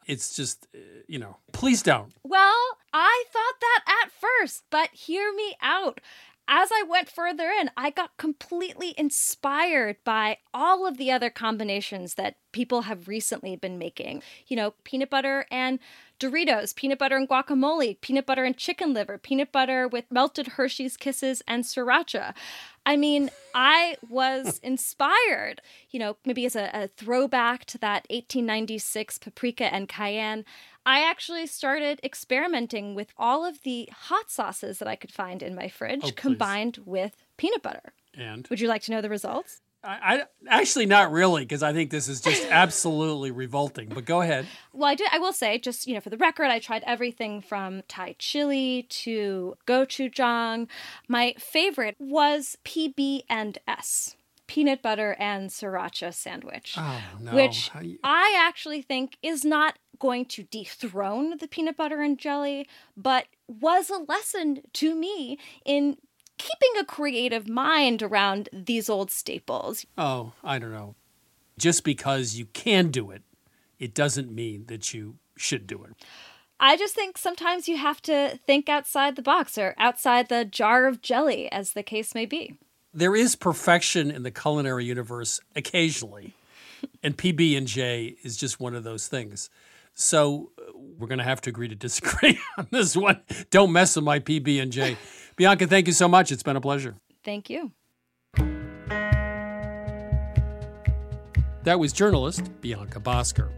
it's 0.05 0.35
just, 0.35 0.67
uh, 0.75 0.79
you 1.07 1.17
know, 1.17 1.37
please 1.51 1.81
don't. 1.81 2.13
Well, 2.23 2.77
I 2.93 3.23
thought 3.31 3.59
that 3.61 3.81
at 4.03 4.11
first, 4.11 4.63
but 4.69 4.89
hear 4.91 5.33
me 5.33 5.55
out. 5.61 6.01
As 6.45 6.69
I 6.73 6.83
went 6.87 7.09
further 7.09 7.49
in, 7.49 7.71
I 7.77 7.89
got 7.89 8.17
completely 8.17 8.93
inspired 8.97 9.95
by 10.03 10.39
all 10.53 10.85
of 10.85 10.97
the 10.97 11.09
other 11.09 11.29
combinations 11.29 12.15
that 12.15 12.35
people 12.51 12.81
have 12.81 13.07
recently 13.07 13.55
been 13.55 13.77
making. 13.77 14.21
You 14.47 14.57
know, 14.57 14.73
peanut 14.83 15.09
butter 15.09 15.45
and 15.49 15.79
Doritos, 16.23 16.73
peanut 16.73 16.99
butter 16.99 17.17
and 17.17 17.27
guacamole, 17.27 17.99
peanut 17.99 18.25
butter 18.25 18.45
and 18.45 18.55
chicken 18.55 18.93
liver, 18.93 19.17
peanut 19.17 19.51
butter 19.51 19.89
with 19.89 20.05
melted 20.09 20.47
Hershey's 20.47 20.95
Kisses 20.95 21.41
and 21.47 21.65
sriracha. 21.65 22.33
I 22.85 22.95
mean, 22.95 23.29
I 23.53 23.97
was 24.07 24.59
inspired, 24.63 25.61
you 25.89 25.99
know, 25.99 26.15
maybe 26.25 26.45
as 26.45 26.55
a, 26.55 26.69
a, 26.73 26.87
throwback 26.87 27.65
to 27.65 27.77
that 27.79 28.05
1896 28.09 29.17
paprika 29.17 29.73
and 29.73 29.89
cayenne. 29.89 30.45
I 30.85 31.01
actually 31.01 31.45
started 31.47 31.99
experimenting 32.03 32.95
with 32.95 33.13
all 33.17 33.43
of 33.43 33.61
the 33.63 33.89
hot 33.91 34.31
sauces 34.31 34.79
that 34.79 34.87
I 34.87 34.95
could 34.95 35.11
find 35.11 35.43
in 35.43 35.55
my 35.55 35.67
fridge 35.67 36.05
oh, 36.05 36.11
combined 36.15 36.79
with 36.85 37.17
peanut 37.35 37.61
butter. 37.61 37.93
And 38.17 38.47
would 38.47 38.61
you 38.61 38.69
like 38.69 38.83
to 38.83 38.91
know 38.91 39.01
the 39.01 39.09
results? 39.09 39.61
I, 39.83 40.23
I 40.49 40.59
actually 40.59 40.85
not 40.85 41.11
really 41.11 41.43
because 41.43 41.61
I 41.61 41.73
think 41.73 41.91
this 41.91 42.07
is 42.07 42.21
just 42.21 42.47
absolutely 42.49 43.31
revolting. 43.31 43.89
But 43.89 44.05
go 44.05 44.21
ahead. 44.21 44.47
Well, 44.71 44.89
I 44.89 44.95
did. 44.95 45.09
I 45.11 45.19
will 45.19 45.33
say, 45.33 45.57
just 45.57 45.87
you 45.87 45.93
know, 45.93 45.99
for 45.99 46.09
the 46.09 46.17
record, 46.17 46.45
I 46.45 46.59
tried 46.59 46.83
everything 46.85 47.41
from 47.41 47.83
Thai 47.87 48.15
chili 48.17 48.87
to 48.89 49.55
gochujang. 49.67 50.67
My 51.07 51.35
favorite 51.37 51.95
was 51.99 52.57
PB 52.65 53.23
and 53.29 53.57
S 53.67 54.15
peanut 54.47 54.81
butter 54.81 55.15
and 55.19 55.49
sriracha 55.49 56.13
sandwich, 56.13 56.75
oh, 56.77 57.01
no. 57.19 57.33
which 57.33 57.71
you... 57.81 57.97
I 58.03 58.35
actually 58.37 58.81
think 58.81 59.17
is 59.23 59.45
not 59.45 59.79
going 59.99 60.25
to 60.25 60.43
dethrone 60.43 61.37
the 61.37 61.47
peanut 61.47 61.77
butter 61.77 62.01
and 62.01 62.19
jelly, 62.19 62.67
but 62.95 63.25
was 63.47 63.89
a 63.89 63.97
lesson 63.97 64.61
to 64.73 64.95
me 64.95 65.39
in 65.65 65.97
keeping 66.43 66.81
a 66.81 66.85
creative 66.85 67.47
mind 67.47 68.03
around 68.03 68.49
these 68.51 68.89
old 68.89 69.09
staples. 69.09 69.85
Oh, 69.97 70.33
I 70.43 70.59
don't 70.59 70.73
know. 70.73 70.95
Just 71.57 71.83
because 71.83 72.35
you 72.35 72.47
can 72.47 72.89
do 72.89 73.11
it, 73.11 73.21
it 73.79 73.93
doesn't 73.93 74.31
mean 74.31 74.65
that 74.67 74.93
you 74.93 75.15
should 75.37 75.65
do 75.67 75.83
it. 75.83 75.91
I 76.59 76.75
just 76.75 76.95
think 76.95 77.17
sometimes 77.17 77.67
you 77.67 77.77
have 77.77 78.01
to 78.03 78.39
think 78.45 78.67
outside 78.67 79.15
the 79.15 79.21
box 79.21 79.57
or 79.57 79.73
outside 79.77 80.29
the 80.29 80.45
jar 80.45 80.85
of 80.85 81.01
jelly, 81.01 81.51
as 81.51 81.73
the 81.73 81.83
case 81.83 82.13
may 82.13 82.25
be. 82.25 82.57
There 82.93 83.15
is 83.15 83.35
perfection 83.35 84.11
in 84.11 84.23
the 84.23 84.31
culinary 84.31 84.85
universe 84.85 85.39
occasionally, 85.55 86.33
and 87.01 87.17
PB 87.17 87.57
and 87.57 87.67
J 87.67 88.15
is 88.23 88.37
just 88.37 88.59
one 88.59 88.75
of 88.75 88.83
those 88.83 89.07
things. 89.07 89.49
So 89.93 90.51
uh, 90.59 90.71
we're 90.75 91.07
going 91.07 91.19
to 91.19 91.23
have 91.23 91.41
to 91.41 91.49
agree 91.49 91.67
to 91.67 91.75
disagree 91.75 92.39
on 92.57 92.67
this 92.71 92.95
one. 92.95 93.21
Don't 93.49 93.71
mess 93.71 93.95
with 93.95 94.05
my 94.05 94.19
PB 94.19 94.61
and 94.61 94.71
J. 94.71 94.97
Bianca, 95.35 95.67
thank 95.67 95.87
you 95.87 95.93
so 95.93 96.07
much. 96.07 96.31
It's 96.31 96.43
been 96.43 96.55
a 96.55 96.61
pleasure. 96.61 96.95
Thank 97.23 97.49
you. 97.49 97.71
That 101.63 101.79
was 101.79 101.93
journalist 101.93 102.51
Bianca 102.61 102.99
Bosker. 102.99 103.49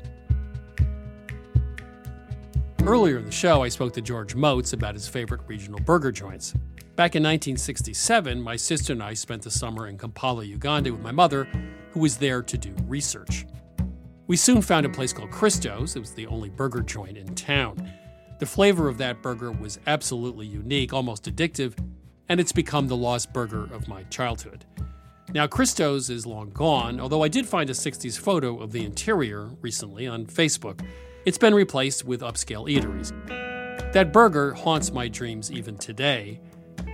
Earlier 2.86 3.18
in 3.18 3.26
the 3.26 3.32
show, 3.32 3.64
I 3.64 3.70
spoke 3.70 3.94
to 3.94 4.02
George 4.02 4.36
Motz 4.36 4.74
about 4.74 4.94
his 4.94 5.08
favorite 5.08 5.42
regional 5.48 5.80
burger 5.80 6.12
joints. 6.12 6.54
Back 6.96 7.16
in 7.16 7.24
1967, 7.24 8.40
my 8.40 8.56
sister 8.56 8.94
and 8.94 9.02
I 9.02 9.16
spent 9.16 9.42
the 9.42 9.50
summer 9.50 9.88
in 9.88 9.98
Kampala, 9.98 10.44
Uganda 10.46 10.92
with 10.94 11.02
my 11.02 11.12
mother, 11.12 11.46
who 11.92 12.00
was 12.00 12.18
there 12.18 12.44
to 12.44 12.58
do 12.58 12.76
research. 12.88 13.48
We 14.28 14.38
soon 14.38 14.64
found 14.64 14.88
a 14.88 14.90
place 14.90 15.14
called 15.14 15.30
Christo's. 15.30 15.96
It 15.96 16.00
was 16.00 16.12
the 16.12 16.26
only 16.28 16.50
burger 16.50 16.82
joint 16.82 17.16
in 17.16 17.36
town. 17.36 17.92
The 18.40 18.46
flavor 18.48 18.88
of 18.88 18.98
that 18.98 19.22
burger 19.22 19.52
was 19.52 19.80
absolutely 19.86 20.48
unique, 20.48 20.94
almost 20.94 21.26
addictive, 21.26 21.78
and 22.28 22.40
it's 22.40 22.52
become 22.52 22.88
the 22.88 22.98
lost 22.98 23.32
burger 23.34 23.66
of 23.72 23.88
my 23.88 24.02
childhood. 24.04 24.66
Now, 25.34 25.46
Christo's 25.46 26.10
is 26.10 26.26
long 26.26 26.50
gone, 26.50 27.00
although 27.00 27.22
I 27.22 27.28
did 27.28 27.46
find 27.46 27.70
a 27.70 27.74
60s 27.74 28.18
photo 28.18 28.60
of 28.60 28.72
the 28.72 28.84
interior 28.84 29.52
recently 29.62 30.08
on 30.08 30.26
Facebook. 30.26 30.84
It's 31.26 31.38
been 31.38 31.54
replaced 31.54 32.04
with 32.04 32.22
upscale 32.22 32.68
eateries. 32.68 33.12
That 33.94 34.12
burger 34.12 34.54
haunts 34.54 34.92
my 34.92 35.08
dreams 35.08 35.52
even 35.52 35.78
today, 35.78 36.42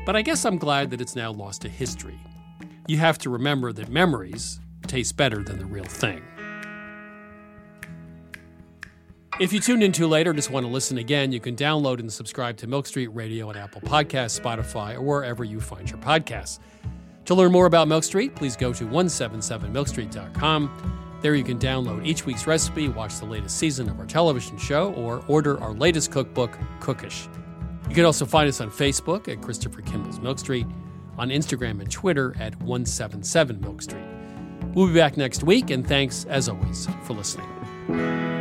but 0.05 0.17
I 0.17 0.21
guess 0.21 0.43
I'm 0.43 0.57
glad 0.57 0.89
that 0.91 0.99
it's 0.99 1.15
now 1.15 1.31
lost 1.31 1.61
to 1.61 1.69
history. 1.69 2.19
You 2.87 2.97
have 2.97 3.17
to 3.19 3.29
remember 3.29 3.71
that 3.71 3.87
memories 3.87 4.59
taste 4.87 5.15
better 5.15 5.43
than 5.43 5.59
the 5.59 5.65
real 5.65 5.85
thing. 5.85 6.23
If 9.39 9.53
you 9.53 9.59
tuned 9.59 9.81
in 9.81 9.91
too 9.91 10.07
late 10.07 10.27
or 10.27 10.33
just 10.33 10.51
want 10.51 10.65
to 10.65 10.71
listen 10.71 10.97
again, 10.97 11.31
you 11.31 11.39
can 11.39 11.55
download 11.55 11.99
and 11.99 12.11
subscribe 12.11 12.57
to 12.57 12.67
Milk 12.67 12.85
Street 12.85 13.07
Radio 13.07 13.49
on 13.49 13.57
Apple 13.57 13.81
Podcasts, 13.81 14.39
Spotify, 14.39 14.95
or 14.95 15.01
wherever 15.01 15.43
you 15.43 15.59
find 15.59 15.89
your 15.89 15.99
podcasts. 15.99 16.59
To 17.25 17.33
learn 17.33 17.51
more 17.51 17.65
about 17.65 17.87
Milk 17.87 18.03
Street, 18.03 18.35
please 18.35 18.55
go 18.55 18.73
to 18.73 18.85
177milkstreet.com. 18.85 21.19
There 21.21 21.35
you 21.35 21.43
can 21.43 21.59
download 21.59 22.05
each 22.05 22.25
week's 22.25 22.45
recipe, 22.45 22.89
watch 22.89 23.19
the 23.19 23.25
latest 23.25 23.57
season 23.57 23.89
of 23.89 23.99
our 23.99 24.05
television 24.05 24.57
show, 24.57 24.93
or 24.93 25.23
order 25.27 25.59
our 25.61 25.73
latest 25.73 26.11
cookbook, 26.11 26.57
Cookish. 26.79 27.27
You 27.87 27.95
can 27.95 28.05
also 28.05 28.25
find 28.25 28.49
us 28.49 28.59
on 28.59 28.69
Facebook 28.69 29.27
at 29.27 29.41
Christopher 29.41 29.81
Kimball's 29.81 30.19
Milk 30.19 30.39
Street, 30.39 30.67
on 31.17 31.29
Instagram 31.29 31.79
and 31.79 31.89
Twitter 31.89 32.35
at 32.39 32.55
177 32.61 33.61
Milk 33.61 33.81
Street. 33.81 34.03
We'll 34.73 34.87
be 34.87 34.93
back 34.93 35.17
next 35.17 35.43
week, 35.43 35.69
and 35.69 35.87
thanks, 35.87 36.25
as 36.25 36.49
always, 36.49 36.87
for 37.03 37.13
listening. 37.13 38.40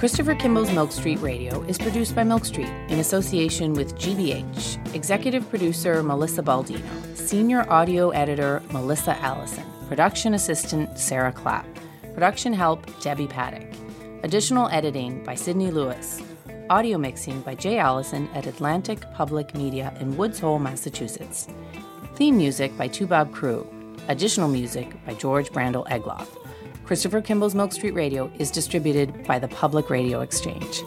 Christopher 0.00 0.34
Kimball's 0.34 0.72
Milk 0.72 0.92
Street 0.92 1.20
Radio 1.20 1.60
is 1.64 1.76
produced 1.76 2.14
by 2.14 2.24
Milk 2.24 2.46
Street 2.46 2.72
in 2.88 3.00
association 3.00 3.74
with 3.74 3.96
GBH, 3.96 4.94
executive 4.94 5.46
producer 5.50 6.02
Melissa 6.02 6.42
Baldino, 6.42 7.14
senior 7.14 7.70
audio 7.70 8.08
editor 8.08 8.62
Melissa 8.70 9.14
Allison, 9.18 9.62
production 9.88 10.32
assistant 10.32 10.98
Sarah 10.98 11.32
Clapp, 11.32 11.66
production 12.14 12.54
help 12.54 12.86
Debbie 13.02 13.26
Paddock, 13.26 13.68
additional 14.22 14.70
editing 14.70 15.22
by 15.22 15.34
Sydney 15.34 15.70
Lewis, 15.70 16.22
audio 16.70 16.96
mixing 16.96 17.42
by 17.42 17.54
Jay 17.54 17.78
Allison 17.78 18.26
at 18.34 18.46
Atlantic 18.46 19.02
Public 19.12 19.54
Media 19.54 19.94
in 20.00 20.16
Woods 20.16 20.38
Hole, 20.38 20.58
Massachusetts, 20.58 21.46
theme 22.14 22.38
music 22.38 22.74
by 22.78 22.88
Toubab 22.88 23.32
Krewe, 23.32 23.66
additional 24.08 24.48
music 24.48 24.94
by 25.04 25.12
George 25.12 25.50
Brandl 25.50 25.86
Egloff. 25.88 26.39
Christopher 26.90 27.20
Kimball's 27.20 27.54
Milk 27.54 27.72
Street 27.72 27.94
Radio 27.94 28.28
is 28.40 28.50
distributed 28.50 29.24
by 29.24 29.38
the 29.38 29.46
Public 29.46 29.90
Radio 29.90 30.22
Exchange. 30.22 30.82